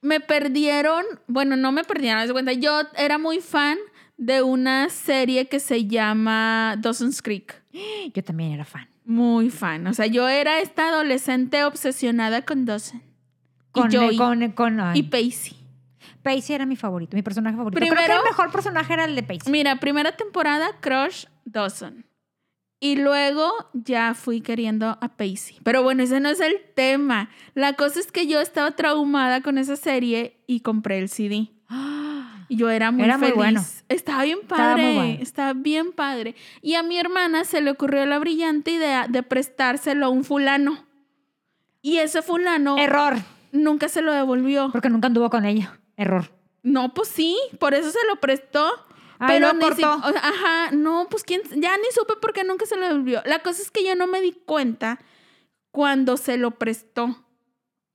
[0.00, 3.78] me perdieron, bueno, no me perdieron, de cuenta, yo era muy fan
[4.16, 7.62] de una serie que se llama Dawson's Creek.
[8.12, 8.88] Yo también era fan.
[9.04, 9.86] Muy fan.
[9.86, 13.02] O sea, yo era esta adolescente obsesionada con Dawson.
[13.70, 14.16] Con, y Joey.
[14.16, 14.42] con,
[14.94, 15.56] y Pacey.
[16.22, 17.78] Pacey era mi favorito, mi personaje favorito.
[17.78, 19.52] Creo Primero- que el mejor personaje era el de Pacey.
[19.52, 22.06] Mira, primera temporada, Crush Dawson.
[22.80, 25.58] Y luego ya fui queriendo a Pacey.
[25.62, 27.30] Pero bueno, ese no es el tema.
[27.54, 31.34] La cosa es que yo estaba traumada con esa serie y compré el CD.
[31.34, 31.52] Y
[32.56, 33.36] yo era muy Era muy feliz.
[33.36, 33.62] bueno.
[33.88, 34.94] Estaba bien Estaba muy padre.
[34.94, 35.18] bueno.
[35.22, 36.34] Estaba bien padre.
[36.62, 40.84] Y a mi hermana se le ocurrió la brillante idea de prestárselo a un fulano.
[41.82, 43.16] Y ese fulano Error,
[43.52, 44.70] nunca se lo devolvió.
[44.72, 45.78] porque nunca anduvo con ella.
[45.96, 46.30] Error.
[46.62, 48.66] No, pues sí, por eso se lo prestó.
[49.18, 50.08] Ay, pero lo si- cortó.
[50.08, 53.22] o sea, ajá, no, pues quién, ya ni supe por qué nunca se lo devolvió.
[53.26, 54.98] La cosa es que yo no me di cuenta
[55.70, 57.18] cuando se lo prestó.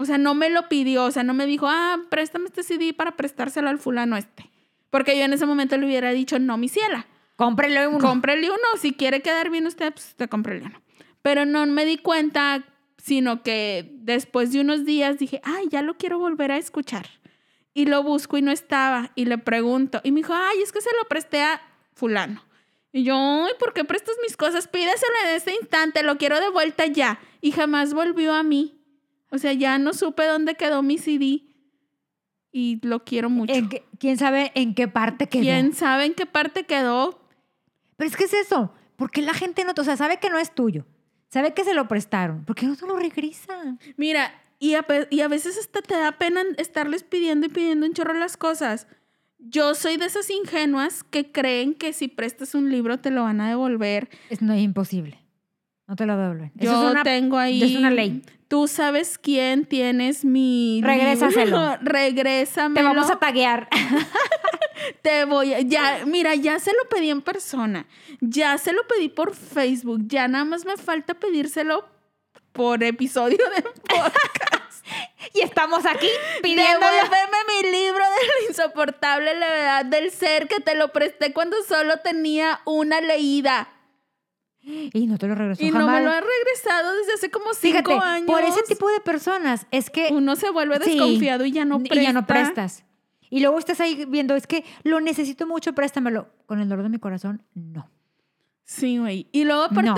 [0.02, 2.94] O sea, no me lo pidió, o sea, no me dijo, ah, préstame este CD
[2.94, 4.50] para prestárselo al fulano este.
[4.90, 8.00] Porque yo en ese momento le hubiera dicho, no, mi ciela, Cómprele uno.
[8.00, 10.82] cómprele uno, si quiere quedar bien usted, pues te cómprele uno.
[11.22, 12.64] Pero no me di cuenta,
[12.98, 17.08] sino que después de unos días dije, ay, ya lo quiero volver a escuchar.
[17.74, 19.12] Y lo busco y no estaba.
[19.16, 20.00] Y le pregunto.
[20.06, 21.62] Y me dijo, ay, es que se lo presté a
[21.94, 22.44] fulano.
[22.94, 24.68] Y yo, ay, ¿por qué prestas mis cosas?
[24.70, 27.20] Pídeselo en este instante, lo quiero de vuelta ya.
[27.42, 28.79] Y jamás volvió a mí.
[29.30, 31.44] O sea, ya no supe dónde quedó mi CD.
[32.52, 33.54] Y lo quiero mucho.
[33.54, 35.44] ¿En qué- ¿Quién sabe en qué parte quedó?
[35.44, 37.20] ¿Quién sabe en qué parte quedó?
[37.96, 38.74] Pero es que es eso.
[38.96, 40.86] ¿Por qué la gente no, o sea, sabe que no es tuyo?
[41.30, 42.44] Sabe que se lo prestaron.
[42.46, 43.78] ¿Por qué no te lo regresa?
[43.98, 47.86] Mira, y a, pe- y a veces hasta te da pena estarles pidiendo y pidiendo
[47.86, 48.88] un chorro las cosas.
[49.38, 53.40] Yo soy de esas ingenuas que creen que si prestas un libro te lo van
[53.42, 54.10] a devolver.
[54.30, 55.20] Es no es imposible.
[55.90, 56.52] No te lo devuelven.
[56.60, 57.64] Eso Yo es una, tengo ahí.
[57.64, 58.22] es una ley.
[58.48, 60.82] Tú sabes quién tienes mi.
[60.84, 61.46] Regrésaselo.
[61.46, 61.78] libro.
[61.82, 62.76] Regrésamelo.
[62.90, 63.68] Te vamos a taguear.
[65.02, 67.88] Te voy a- Ya, mira, ya se lo pedí en persona.
[68.22, 70.02] Ya se lo pedí por Facebook.
[70.06, 71.88] Ya nada más me falta pedírselo
[72.52, 74.86] por episodio de podcast.
[75.34, 76.08] y estamos aquí
[76.44, 76.86] pidiéndolo.
[76.86, 81.98] Devuélveme mi libro de la insoportable levedad del ser que te lo presté cuando solo
[81.98, 83.70] tenía una leída.
[84.62, 87.78] Y no te lo regresó Y no me lo ha regresado desde hace como cinco
[87.92, 88.28] Fíjate, años.
[88.28, 90.92] por ese tipo de personas es que Uno se vuelve Sí.
[90.92, 91.96] desconfiado y ya no presta.
[91.96, 92.84] y ya no prestas.
[93.32, 96.30] Y luego estás ahí viendo, es que lo necesito mucho, préstamelo.
[96.46, 97.90] Con el dolor de mi corazón, no.
[98.66, 99.28] Sí, güey.
[99.32, 99.98] Y luego aparte, No.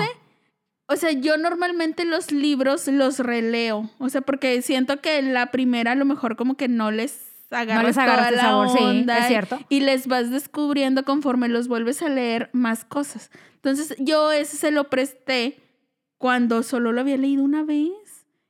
[0.86, 3.90] o sea, yo normalmente los libros los releo.
[3.98, 7.84] O sea, porque siento que la primera a lo mejor como que no les agarras,
[7.84, 9.58] les agarras toda el la sabor, sí, onda es y- cierto.
[9.68, 13.30] Y les vas descubriendo conforme los vuelves a leer más cosas.
[13.56, 15.58] Entonces, yo ese se lo presté
[16.18, 17.90] cuando solo lo había leído una vez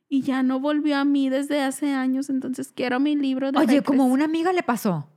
[0.09, 2.29] y ya no volvió a mí desde hace años.
[2.29, 4.13] Entonces, quiero mi libro de Oye, como regreso.
[4.13, 5.09] una amiga le pasó.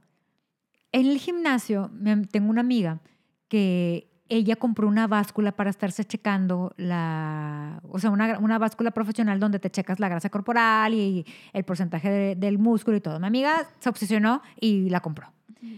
[0.93, 3.01] En el gimnasio, me- tengo una amiga
[3.49, 9.39] que ella compró una báscula para estarse checando la, o sea, una, una báscula profesional
[9.39, 13.20] donde te checas la grasa corporal y el porcentaje de- del músculo y todo.
[13.20, 15.33] Mi amiga se obsesionó y la compró.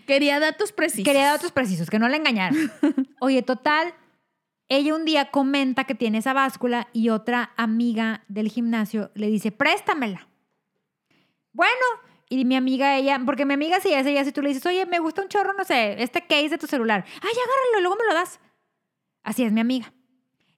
[0.07, 1.05] Quería datos precisos.
[1.05, 2.57] Quería datos precisos, que no la engañaran.
[3.21, 3.93] Oye, total,
[4.69, 9.53] ella un día comenta que tiene esa báscula y otra amiga del gimnasio le dice,
[9.53, 10.27] préstamela.
[11.53, 11.73] Bueno,
[12.29, 14.99] y mi amiga, ella, porque mi amiga si ella, si tú le dices, oye, me
[14.99, 18.07] gusta un chorro, no sé, este case de tu celular, ay, agárralo y luego me
[18.07, 18.41] lo das.
[19.25, 19.93] Así es mi amiga.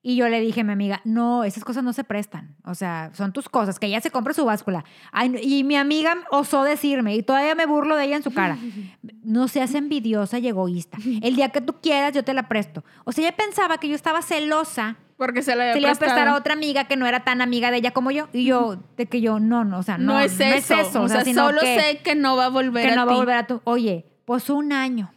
[0.02, 2.56] Y yo le dije a mi amiga, no, esas cosas no se prestan.
[2.64, 4.82] O sea, son tus cosas, que ella se compre su báscula.
[5.12, 8.32] Ay, no- y mi amiga osó decirme, y todavía me burlo de ella en su
[8.32, 8.56] cara,
[9.22, 10.96] no seas envidiosa y egoísta.
[11.22, 12.82] El día que tú quieras, yo te la presto.
[13.04, 15.92] O sea, ella pensaba que yo estaba celosa, Porque se la había se le iba
[15.92, 18.28] a prestar a otra amiga que no era tan amiga de ella como yo.
[18.32, 21.02] Y yo, de que yo, no, no, o sea, no, No, es eso.
[21.02, 23.12] o sea, sino solo que- sé que no va a volver que a no va
[23.12, 23.60] a volver a tu.
[23.64, 25.12] Oye, pues un año.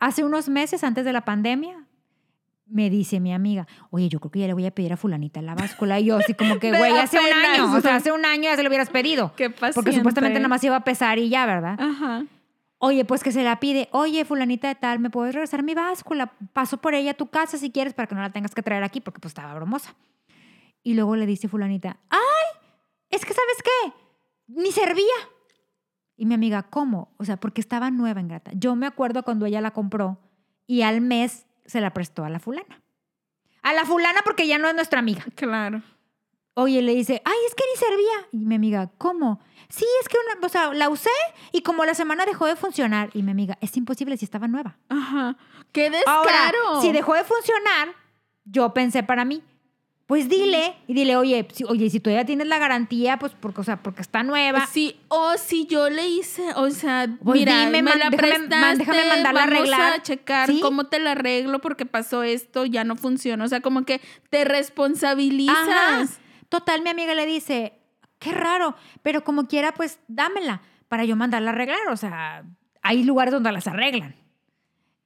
[0.00, 1.84] Hace unos meses, antes de la pandemia,
[2.68, 5.40] me dice mi amiga, oye, yo creo que ya le voy a pedir a fulanita
[5.42, 5.98] la báscula.
[6.00, 7.74] Y yo así como que, güey, hace un año.
[7.74, 9.32] O sea, hace un año ya se lo hubieras pedido.
[9.36, 9.92] Qué Porque paciente.
[9.94, 11.76] supuestamente nada más iba a pesar y ya, ¿verdad?
[11.80, 12.24] Ajá.
[12.78, 13.88] Oye, pues que se la pide.
[13.90, 16.32] Oye, fulanita de tal, ¿me puedes regresar mi báscula?
[16.52, 18.84] Paso por ella a tu casa si quieres para que no la tengas que traer
[18.84, 19.96] aquí porque pues estaba bromosa.
[20.84, 22.60] Y luego le dice fulanita, ¡ay!
[23.10, 23.92] Es que ¿sabes qué?
[24.46, 25.04] Ni servía.
[26.16, 27.12] Y mi amiga, ¿cómo?
[27.16, 28.52] O sea, porque estaba nueva en grata.
[28.54, 30.18] Yo me acuerdo cuando ella la compró
[30.66, 32.82] y al mes se la prestó a la fulana.
[33.62, 35.24] A la fulana porque ya no es nuestra amiga.
[35.36, 35.82] Claro.
[36.54, 38.28] Oye, le dice, ay, es que ni servía.
[38.32, 39.40] Y mi amiga, ¿cómo?
[39.68, 41.10] Sí, es que una, o sea, la usé
[41.52, 43.10] y como la semana dejó de funcionar.
[43.14, 44.76] Y mi amiga, es imposible si estaba nueva.
[44.88, 45.36] Ajá.
[45.70, 46.18] ¡Qué descaro!
[46.18, 47.94] Ahora, si dejó de funcionar,
[48.44, 49.44] yo pensé para mí,
[50.08, 53.64] pues dile y dile, oye, si, oye, si todavía tienes la garantía, pues porque, o
[53.64, 54.66] sea, porque está nueva.
[54.66, 58.16] Sí, o si yo le hice, o sea, Pues mira, dime, me man- la déjame-
[58.16, 59.92] prestaste, man- déjame mandarla a arreglar.
[59.92, 60.60] a checar ¿Sí?
[60.62, 63.44] cómo te la arreglo porque pasó esto, ya no funciona.
[63.44, 65.56] O sea, como que te responsabilizas.
[65.68, 66.06] Ajá.
[66.48, 67.74] Total, mi amiga le dice,
[68.18, 71.86] qué raro, pero como quiera, pues dámela para yo mandarla a arreglar.
[71.92, 72.44] O sea,
[72.80, 74.16] hay lugares donde las arreglan.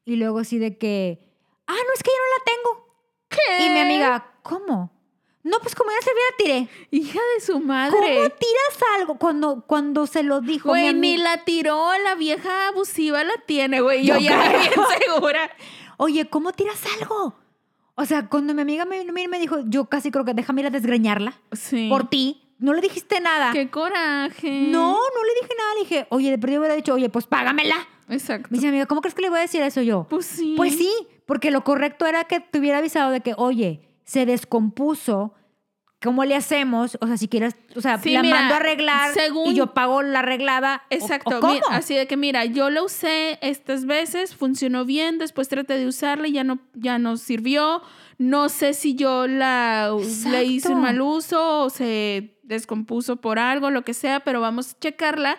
[0.04, 1.18] Y luego así de que,
[1.66, 2.91] ah, no, es que yo no la tengo.
[3.32, 3.66] ¿Qué?
[3.66, 4.90] Y mi amiga, ¿cómo?
[5.44, 6.68] No, pues como ya se la tiré.
[6.92, 7.98] Hija de su ¿Cómo madre.
[8.38, 9.18] tiras algo?
[9.18, 13.80] Cuando, cuando se lo dijo mi Güey, ni la tiró, la vieja abusiva la tiene,
[13.80, 14.06] güey.
[14.06, 14.60] Yo, Yo ya creo.
[14.60, 14.72] bien
[15.04, 15.50] segura.
[15.96, 17.34] Oye, ¿cómo tiras algo?
[17.96, 20.68] O sea, cuando mi amiga me, me, me dijo, yo casi creo que déjame ir
[20.68, 21.88] a desgreñarla Sí.
[21.90, 22.38] por ti.
[22.59, 23.50] No le dijiste nada.
[23.52, 24.48] Qué coraje.
[24.68, 25.74] No, no le dije nada.
[25.74, 27.74] Le dije, oye, de perdido hubiera dicho, oye, pues págamela.
[28.09, 28.46] Exacto.
[28.50, 30.06] Me dice mi amiga, ¿cómo crees que le voy a decir eso yo?
[30.09, 30.54] Pues sí.
[30.56, 30.90] Pues sí,
[31.26, 35.34] porque lo correcto era que te hubiera avisado de que, oye, se descompuso.
[36.02, 36.98] ¿Cómo le hacemos?
[37.00, 39.72] O sea, si quieres, o sea, Sí, la mira, mando a arreglar según- y yo
[39.72, 40.82] pago la arreglada.
[40.90, 41.52] Exacto, ¿O, cómo?
[41.52, 45.86] mira, así de que mira, yo la usé estas veces, funcionó bien, después traté de
[45.86, 47.82] usarla y ya no, ya no sirvió.
[48.18, 49.96] No sé si yo la
[50.28, 54.72] le hice un mal uso o se descompuso por algo, lo que sea, pero vamos
[54.74, 55.38] a checarla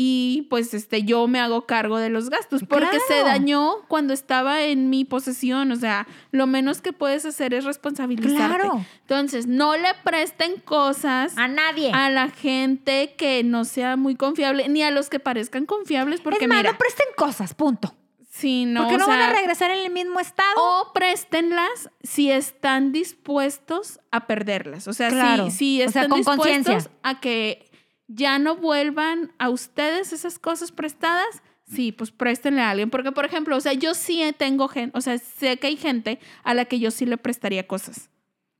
[0.00, 4.62] y pues este yo me hago cargo de los gastos porque se dañó cuando estaba
[4.62, 8.58] en mi posesión, o sea, lo menos que puedes hacer es responsabilizarte.
[8.62, 8.84] Claro.
[9.00, 11.90] Entonces, no le presten cosas A nadie.
[11.92, 16.44] a la gente que no sea muy confiable, ni a los que parezcan confiables, porque
[16.44, 17.92] es más, mira, no presten cosas, punto.
[18.30, 20.54] si no, porque no van a regresar en el mismo estado.
[20.56, 24.86] o préstenlas si están dispuestos a perderlas.
[24.86, 25.46] O sea, Claro.
[25.50, 27.67] si, si O sea, están con dispuestos a que
[28.08, 32.90] ya no vuelvan a ustedes esas cosas prestadas, sí, pues préstenle a alguien.
[32.90, 36.18] Porque, por ejemplo, o sea, yo sí tengo gente, o sea, sé que hay gente
[36.42, 38.10] a la que yo sí le prestaría cosas.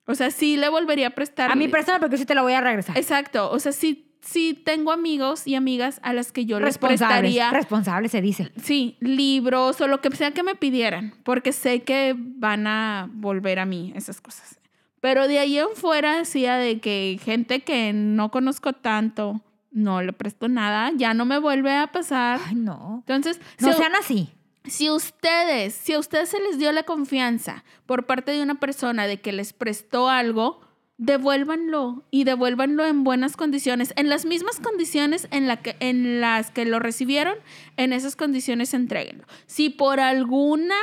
[0.07, 1.51] O sea, sí le volvería a prestar.
[1.51, 2.97] a mi persona, porque yo sí te la voy a regresar.
[2.97, 3.51] Exacto.
[3.51, 7.09] O sea, sí, sí tengo amigos y amigas a las que yo les Responsables.
[7.21, 7.51] prestaría.
[7.51, 8.51] Responsable se dice.
[8.63, 13.59] Sí, libros o lo que sea que me pidieran, porque sé que van a volver
[13.59, 14.58] a mí esas cosas.
[15.01, 20.13] Pero de ahí en fuera decía de que gente que no conozco tanto, no le
[20.13, 22.41] presto nada, ya no me vuelve a pasar.
[22.47, 23.05] Ay, no.
[23.07, 24.31] Entonces, No si, sean así.
[24.65, 29.07] si ustedes, si a ustedes se les dio la confianza por parte de una persona
[29.07, 30.61] de que les prestó algo,
[30.97, 36.51] devuélvanlo y devuélvanlo en buenas condiciones, en las mismas condiciones en, la que, en las
[36.51, 37.37] que lo recibieron,
[37.77, 39.25] en esas condiciones entréguenlo.
[39.47, 40.75] Si por alguna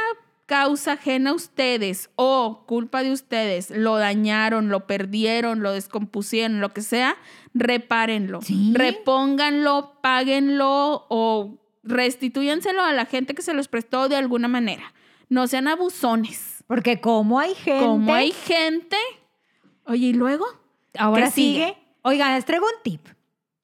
[0.45, 6.73] causa ajena a ustedes o culpa de ustedes lo dañaron, lo perdieron, lo descompusieron, lo
[6.73, 7.15] que sea,
[7.53, 8.71] repárenlo, Sí.
[8.75, 14.93] repónganlo, páguenlo o restitúyenselo a la gente que se los prestó de alguna manera.
[15.29, 16.63] No sean abusones.
[16.67, 17.85] Porque como hay gente.
[17.85, 18.97] Como hay gente.
[19.85, 20.45] Oye, ¿y luego?
[20.97, 21.65] Ahora ¿Qué sigue?
[21.65, 21.77] sigue.
[22.03, 23.01] Oigan, les traigo un tip.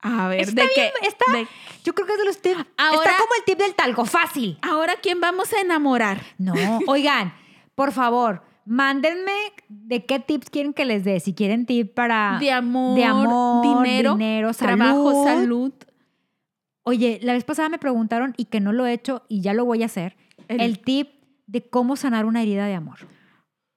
[0.01, 1.07] A ver, Está ¿de bien, qué?
[1.07, 1.47] está- de-
[1.83, 2.65] Yo creo que es de los tips.
[2.77, 4.57] Ahora- Está como el tip del talco, fácil.
[4.61, 6.21] Ahora, ¿quién vamos a enamorar?
[6.37, 6.53] No,
[6.87, 7.33] oigan,
[7.75, 9.31] por favor, mándenme
[9.69, 11.19] de qué tips quieren que les dé.
[11.19, 15.25] Si quieren tip para De amor, de amor, dinero, dinero, trabajo, salud.
[15.41, 15.73] salud.
[16.83, 19.65] Oye, la vez pasada me preguntaron y que no lo he hecho y ya lo
[19.65, 20.17] voy a hacer.
[20.47, 21.09] El- El, tip
[21.47, 22.97] de cómo sanar una herida de amor.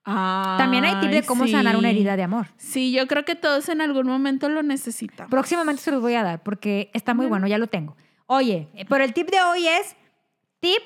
[0.05, 2.49] También hay tip de cómo sanar una herida de amor.
[2.57, 5.31] Sí, yo creo que todos en algún momento lo necesitamos.
[5.31, 7.47] Próximamente se los voy a dar porque está muy Bueno.
[7.47, 7.97] ya lo tengo.
[8.27, 9.97] Oye, pero el tip de hoy es
[10.61, 10.81] tip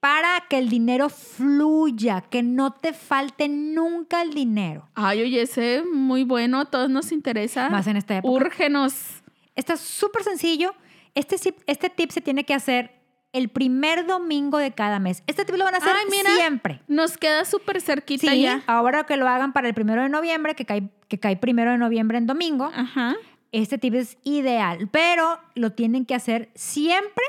[0.00, 4.88] para que el dinero fluya, que no te falte nunca el dinero.
[4.94, 7.68] Ay, oye, ese muy bueno, a todos nos interesa.
[7.70, 8.32] Más en esta época.
[8.32, 9.22] Úrgenos.
[9.54, 10.74] Está súper sencillo.
[11.14, 11.36] Este,
[11.66, 13.01] este tip se tiene que hacer
[13.32, 15.22] el primer domingo de cada mes.
[15.26, 16.30] Este tip lo van a hacer Ay, mira.
[16.36, 16.82] siempre.
[16.88, 18.62] Nos queda súper cerquita Sí, ya.
[18.66, 21.78] ahora que lo hagan para el primero de noviembre, que cae, que cae primero de
[21.78, 23.14] noviembre en domingo, Ajá.
[23.50, 27.24] este tip es ideal, pero lo tienen que hacer siempre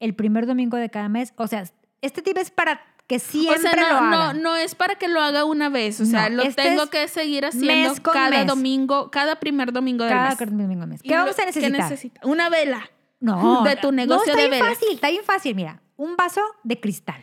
[0.00, 1.32] el primer domingo de cada mes.
[1.36, 1.64] O sea,
[2.00, 4.42] este tip es para que siempre o sea, lo no, no, hagan.
[4.42, 6.00] no es para que lo haga una vez.
[6.00, 8.46] O sea, No, lo este tengo que seguir haciendo cada mes.
[8.46, 10.38] domingo, cada primer domingo del cada mes.
[10.38, 11.00] domingo del mes.
[11.02, 11.70] ¿Y ¿Qué lo- vamos a necesitar?
[11.82, 12.20] necesita?
[12.24, 12.88] Una vela.
[13.24, 13.62] No.
[13.64, 14.78] de tu no, negocio está de bien velas.
[14.78, 15.54] fácil, está bien fácil.
[15.54, 17.22] Mira, un vaso de cristal.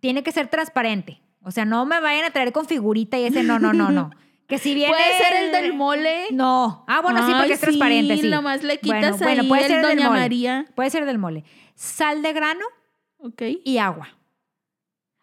[0.00, 1.20] Tiene que ser transparente.
[1.42, 4.10] O sea, no me vayan a traer con figurita y ese no, no, no, no.
[4.48, 4.92] Que si viene.
[4.92, 6.26] Puede ser el del mole.
[6.30, 6.84] No.
[6.86, 8.28] Ah, bueno, sí, porque es transparente, sí.
[8.28, 10.20] nomás le Bueno, quitas bueno, ahí puede el ser del Doña mole.
[10.20, 10.66] María.
[10.74, 11.44] Puede ser del mole.
[11.74, 12.64] Sal de grano
[13.18, 13.42] Ok.
[13.64, 14.08] y agua.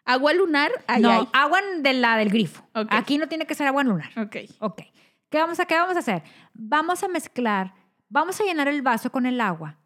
[0.04, 0.72] Agua lunar.
[0.88, 1.28] Ay, no, ay.
[1.32, 2.66] agua de la del grifo.
[2.74, 2.88] Ok.
[2.90, 4.10] Aquí no tiene que ser agua lunar.
[4.18, 4.36] Ok.
[4.58, 4.82] Ok.
[5.28, 6.22] ¿Qué vamos a, qué vamos a hacer?
[6.54, 7.74] Vamos a mezclar,
[8.10, 9.76] vamos a llenar el vaso con el agua,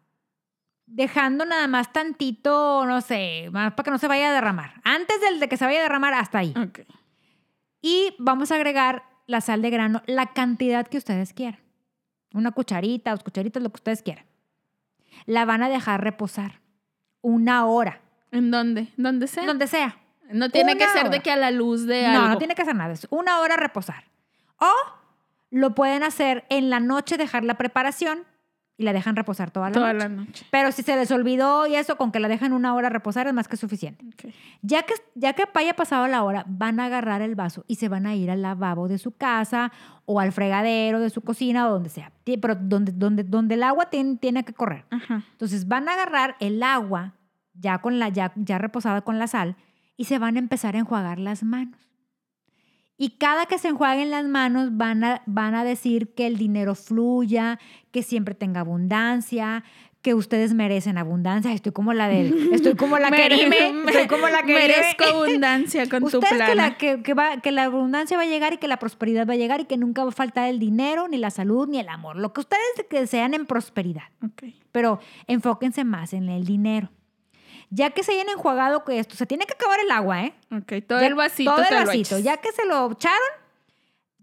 [0.85, 4.81] dejando nada más tantito, no sé, más para que no se vaya a derramar.
[4.83, 6.53] Antes del de que se vaya a derramar, hasta ahí.
[7.81, 11.59] Y vamos a agregar la sal de grano, la cantidad que ustedes quieran.
[12.33, 14.25] Una cucharita, dos cucharitas, lo que ustedes quieran.
[15.25, 16.59] La van a dejar reposar
[17.21, 18.91] una hora, ¿En dónde?
[18.97, 19.45] ¿Dónde sea?
[19.45, 19.97] donde sea.
[20.29, 22.27] No tiene Una que ser de que a la luz de No, algo.
[22.29, 22.91] no tiene que hacer nada.
[22.93, 24.03] Es una hora reposar.
[24.59, 24.67] O
[25.51, 28.19] lo pueden hacer en la noche, dejar la preparación
[28.77, 30.09] y la dejan reposar toda la Toda noche.
[30.09, 30.45] la noche.
[30.51, 33.33] Pero si se les olvidó y eso, con que la dejen una hora reposar es
[33.33, 34.03] más que suficiente.
[34.61, 37.87] Ya que, ya que haya pasado la hora, van a agarrar el vaso y se
[37.87, 39.71] van a ir al lavabo de su casa
[40.03, 42.11] o al fregadero de su cocina o donde sea.
[42.25, 44.83] Pero donde, donde, donde el agua tiene, tiene que correr.
[44.89, 45.23] Ajá.
[45.31, 47.13] Entonces van a agarrar el agua
[47.53, 49.55] ya, con la, ya, ya reposada con la sal
[49.95, 51.79] y se van a empezar a enjuagar las manos.
[52.97, 56.75] Y cada que se enjuaguen las manos van a, van a decir que el dinero
[56.75, 57.59] fluya,
[57.91, 59.63] que siempre tenga abundancia,
[60.01, 61.51] que ustedes merecen abundancia.
[61.51, 63.17] Estoy como la del, estoy como la me-
[63.87, 64.59] estoy como la Kerime.
[64.59, 66.47] Merezco abundancia con tu Ustedes plan.
[66.49, 69.27] que la, que, que va, que la abundancia va a llegar y que la prosperidad
[69.27, 71.79] va a llegar y que nunca va a faltar el dinero, ni la salud, ni
[71.79, 72.15] el amor.
[72.17, 74.43] Lo que ustedes desean en prosperidad Ok.
[74.71, 76.89] pero enfóquense más en el dinero.
[77.69, 80.33] Ya que se hayan enjuagado esto, se tiene que acabar el agua, ¿eh?
[80.51, 80.85] Ok.
[80.87, 82.19] Todo Ya- el vasito Todo el vasito.
[82.19, 83.27] Ya que se lo echaron,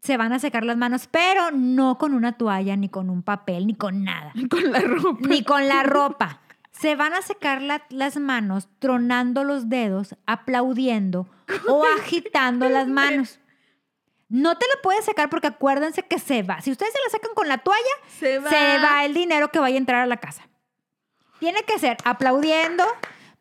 [0.03, 3.67] se van a secar las manos, pero no con una toalla, ni con un papel,
[3.67, 4.33] ni con nada.
[4.51, 5.29] Con la ropa.
[5.29, 6.41] Ni con la ropa.
[6.73, 11.29] Se van a secar la- las manos tronando los dedos, aplaudiendo
[11.69, 13.39] o agitando las manos.
[14.29, 16.61] No te lo puedes secar porque acuérdense que se va.
[16.63, 17.81] Si ustedes se la sacan con la toalla,
[18.19, 18.49] Se va.
[18.51, 20.49] se va el dinero que vaya a entrar a la casa.
[21.39, 22.85] Tiene que ser aplaudiendo,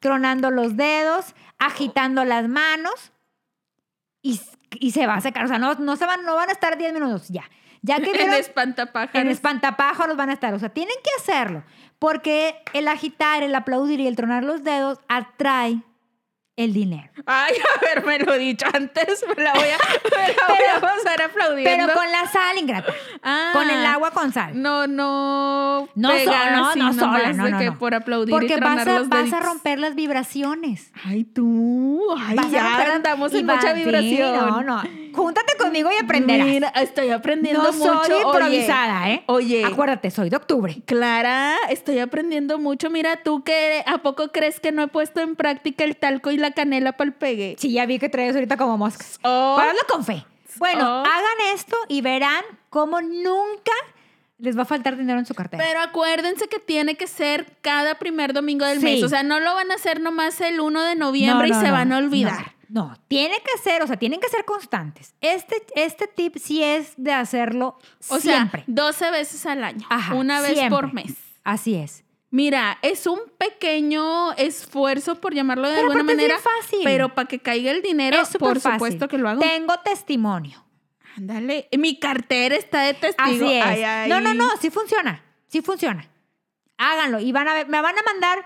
[0.02, 3.14] tronando los dedos, agitando las manos
[4.22, 4.42] y,
[4.80, 5.46] y se va a secar.
[5.46, 7.44] O sea, no, no, se van, no van a estar 10 minutos ya.
[7.82, 9.16] Ya que En vieron, espantapájaros.
[9.16, 10.54] en espantapájaros van a estar.
[10.54, 11.64] O sea, tienen que hacerlo
[12.00, 15.82] porque el agitar, el aplaudir y el tronar los dedos atrae
[16.62, 17.10] el dinero.
[17.26, 21.86] Ay, haberme dicho antes, me la voy a, me la voy a pasar aplaudiendo.
[21.88, 22.94] Pero con la sal, ingrata.
[23.24, 24.60] Ah, Con el agua con sal.
[24.62, 25.88] No, no.
[25.96, 27.78] No, pegar so- no, no sola, no, no, que no.
[27.78, 29.44] por aplaudir y Porque vas a, los vas a deditos.
[29.46, 30.92] romper las vibraciones.
[31.06, 32.06] Ay, tú.
[32.18, 34.34] Ay, Vas ya andamos en mucha vibración.
[34.36, 34.84] no, no.
[35.14, 36.48] Júntate conmigo y aprenderás.
[36.48, 38.04] Mira, estoy aprendiendo no mucho.
[38.06, 39.24] soy Oye, improvisada, ¿eh?
[39.26, 40.82] Oye, Acuérdate, soy de octubre.
[40.86, 42.90] Clara, estoy aprendiendo mucho.
[42.90, 46.38] Mira, tú que a poco crees que no he puesto en práctica el talco y
[46.38, 47.56] la canela para el pegue.
[47.60, 49.20] Sí, ya vi que traes ahorita como moscas.
[49.24, 49.56] Oh.
[49.58, 50.26] Pero hazlo con fe.
[50.58, 51.04] Bueno, Oh.
[51.06, 53.72] hagan esto y verán cómo nunca
[54.38, 55.64] les va a faltar dinero en su cartera.
[55.64, 58.86] Pero acuérdense que tiene que ser cada primer domingo del Sí.
[58.86, 59.04] mes.
[59.04, 61.62] O sea, no lo van a hacer nomás el 1 de noviembre No, y no,
[61.62, 62.56] se no, van a olvidar.
[62.68, 65.14] No, no, tiene que ser, o sea, tienen que ser constantes.
[65.22, 67.78] Este, este tip sí es de hacerlo
[68.10, 68.64] O siempre.
[68.66, 69.86] sea, 12 veces al año.
[69.90, 70.70] Ajá, una vez siempre.
[70.76, 71.14] por mes.
[71.44, 72.04] Así es.
[72.34, 76.40] Mira, es un pequeño esfuerzo, por llamarlo de Pero alguna aparte es manera.
[76.42, 76.80] fácil.
[76.84, 78.72] Pero para que caiga el dinero, es por fácil.
[78.80, 79.42] supuesto que lo hago.
[79.42, 80.64] Tengo testimonio.
[81.18, 81.68] Ándale.
[81.78, 83.46] Mi cartera está de testigo.
[83.46, 83.66] Así es.
[83.66, 84.10] Ay, ay.
[84.10, 85.22] No, no, no, sí funciona.
[85.48, 86.08] Sí funciona.
[86.78, 87.20] Háganlo.
[87.20, 88.46] Y van a ver, me van a mandar,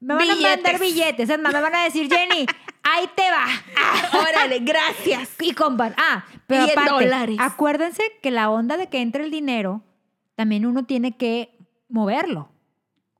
[0.00, 0.80] me van a mandar Billetes.
[0.80, 1.30] billetes.
[1.30, 2.46] Es más, me van a decir, Jenny,
[2.82, 4.18] ahí te va.
[4.18, 5.30] Órale, gracias.
[5.40, 5.94] Y compan.
[5.98, 7.36] Ah, pero aparte, dólares.
[7.38, 9.82] acuérdense que la onda de que entre el dinero,
[10.36, 11.54] también uno tiene que
[11.90, 12.50] moverlo.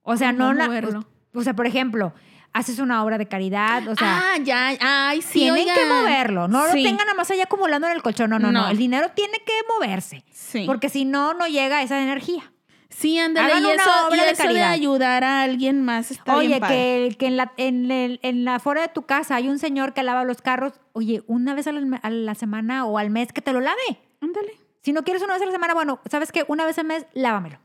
[0.07, 0.67] O sea, ¿Cómo no...
[0.69, 1.01] la-
[1.35, 2.15] o sea, por ejemplo,
[2.55, 4.21] haces una obra de caridad, o sea...
[4.35, 4.71] ah, ya.
[4.81, 5.41] Ay, sí.
[5.41, 6.79] tienen que moverlo, no Sí.
[6.83, 8.69] lo tengan nada más allá acumulando en el colchón, no, no, no, No.
[8.71, 10.65] El dinero tiene que moverse, Sí.
[10.67, 12.51] porque si no, no llega esa energía.
[12.89, 13.49] Sí, ándale.
[13.53, 14.71] Hagan Y una eso, obra y de eso de caridad.
[14.71, 17.09] ayudar a alguien más está Oye, bien padre.
[17.11, 19.93] que, que en, la, en, el- en la fuera de tu casa hay un señor
[19.93, 20.73] que lava los carros.
[20.95, 23.83] Oye, una vez a la, a la semana o al mes que te lo lave.
[24.23, 24.55] Ándale.
[24.83, 26.47] Si no quieres una vez a la semana, bueno, ¿sabes qué?
[26.49, 27.59] Una vez al mes, lávamelo.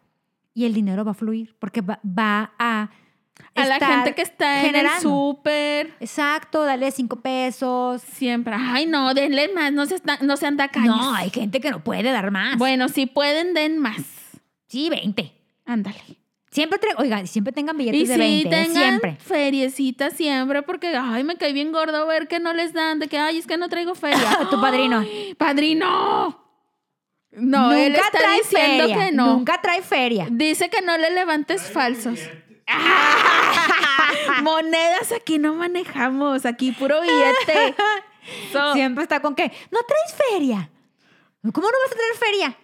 [0.54, 2.90] Y el dinero va a fluir porque va, va a.
[3.56, 5.02] A la gente que está en el generando.
[5.02, 5.94] súper.
[6.00, 8.02] Exacto, dale cinco pesos.
[8.02, 8.54] Siempre.
[8.58, 9.72] Ay, no, denle más.
[9.74, 10.96] No, se está- no sean tacaños.
[10.96, 12.58] No, hay gente que no puede dar más.
[12.58, 13.98] Bueno, si pueden, den más.
[14.68, 15.34] Sí, 20.
[15.66, 16.00] Ándale.
[16.52, 18.52] Siempre, oigan, siempre tengan billetes Y de sí, 20, ¿eh?
[18.66, 19.18] tengan siempre.
[19.20, 23.18] feriecita siempre, porque, ay, me cae bien gordo ver que no les dan, de que,
[23.18, 24.18] ay, es que no traigo feria.
[24.52, 25.00] Tu padrino.
[25.00, 26.41] Ay, ¡Padrino!
[27.34, 28.98] No, él está trae diciendo feria.
[29.06, 29.28] que no.
[29.38, 30.28] Nunca trae feria.
[30.30, 32.20] Dice que no le levantes falsos.
[34.42, 37.76] Monedas aquí no manejamos, aquí puro billete.
[38.52, 40.70] So, Siempre está con que, no traes feria.
[41.42, 42.56] ¿Cómo no vas a traer feria?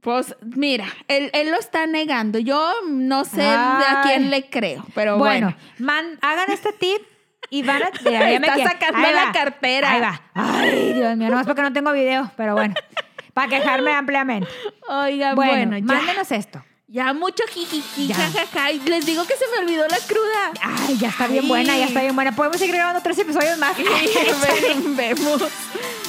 [0.00, 2.38] pues mira, él, él lo está negando.
[2.38, 3.84] Yo no sé Ay.
[3.88, 5.56] a quién le creo, pero bueno, bueno.
[5.78, 7.02] man- hagan este tip
[7.50, 7.90] y van a...
[8.04, 9.32] ya- ya me Está sacando Ahí la va.
[9.32, 9.90] cartera.
[9.90, 10.22] Ahí va.
[10.34, 12.74] Ay, Dios mío, no es porque no tengo video, pero bueno.
[13.34, 14.48] Para quejarme ampliamente.
[14.88, 16.64] Oiga, Bueno, bueno, ya, mándenos esto.
[16.86, 18.70] ya mucho jijiji, jajaja.
[18.72, 20.52] Y Les digo que se me olvidó la cruda.
[20.62, 22.34] Ay, ya está bien buena, ya está bien buena.
[22.34, 23.76] Podemos seguir grabando tres episodios más.
[24.96, 25.42] Vemos.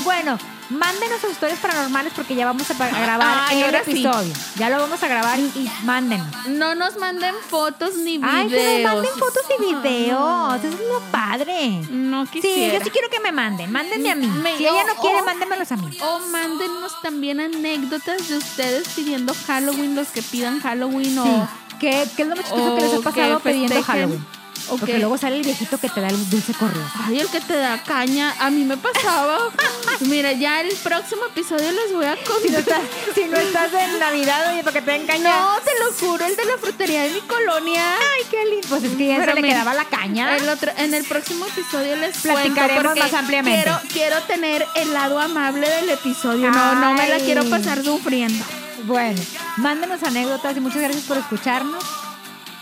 [0.03, 0.37] bueno,
[0.69, 3.91] mándenos sus historias paranormales porque ya vamos a, grabar Ay, el sí.
[3.91, 4.33] episodio.
[4.57, 6.27] Ya lo vamos a grabar y, mándenos.
[6.49, 8.33] No nos manden fotos ni videos.
[8.33, 10.55] Ay, que nos manden fotos y videos.
[10.63, 11.81] Eso es lo padre.
[11.89, 12.79] No Sí, quisiera.
[12.79, 13.71] yo sí quiero que me manden.
[13.71, 14.27] Mándenme a mí.
[14.27, 15.97] Me- Si ella no o- quiere, mándenmelos a mí.
[16.01, 21.19] O mándennos también anécdotas de ustedes pidiendo Halloween, los que pidan Halloween Sí.
[21.19, 21.47] o...
[21.79, 24.25] ¿Qué, ¿Qué es lo más chistoso que les ha pasado pidiendo Halloween?
[24.69, 26.85] O Porque que- luego sale el viejito que te da el dulce correo.
[27.07, 28.33] Ay, el que te da caña.
[28.39, 29.37] A mí me pasaba.
[30.01, 32.59] Mira, ya el próximo episodio les voy a Si no contar.
[32.59, 32.81] estás,
[33.15, 35.39] si no estás en Navidad, oye, para que te den caña.
[35.39, 37.95] No, te lo juro, el de la frutería de mi colonia.
[37.97, 38.67] Ay, qué lindo.
[38.69, 40.35] Pues es que ya Pero se le quedaba la caña.
[40.37, 43.63] El otro- en el próximo episodio les Platicaremos porque más ampliamente.
[43.63, 46.49] Quiero, quiero tener el lado amable del episodio.
[46.51, 48.43] No, no me la quiero pasar sufriendo.
[48.83, 49.21] Bueno,
[49.57, 51.83] mándenos anécdotas y muchas gracias por escucharnos.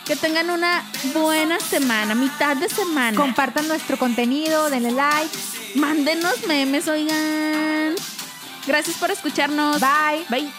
[0.05, 3.17] Que tengan una buena semana, mitad de semana.
[3.17, 5.37] Compartan nuestro contenido, denle like.
[5.75, 7.95] Mándenos memes, oigan.
[8.67, 9.79] Gracias por escucharnos.
[9.79, 10.25] Bye.
[10.29, 10.51] Bye.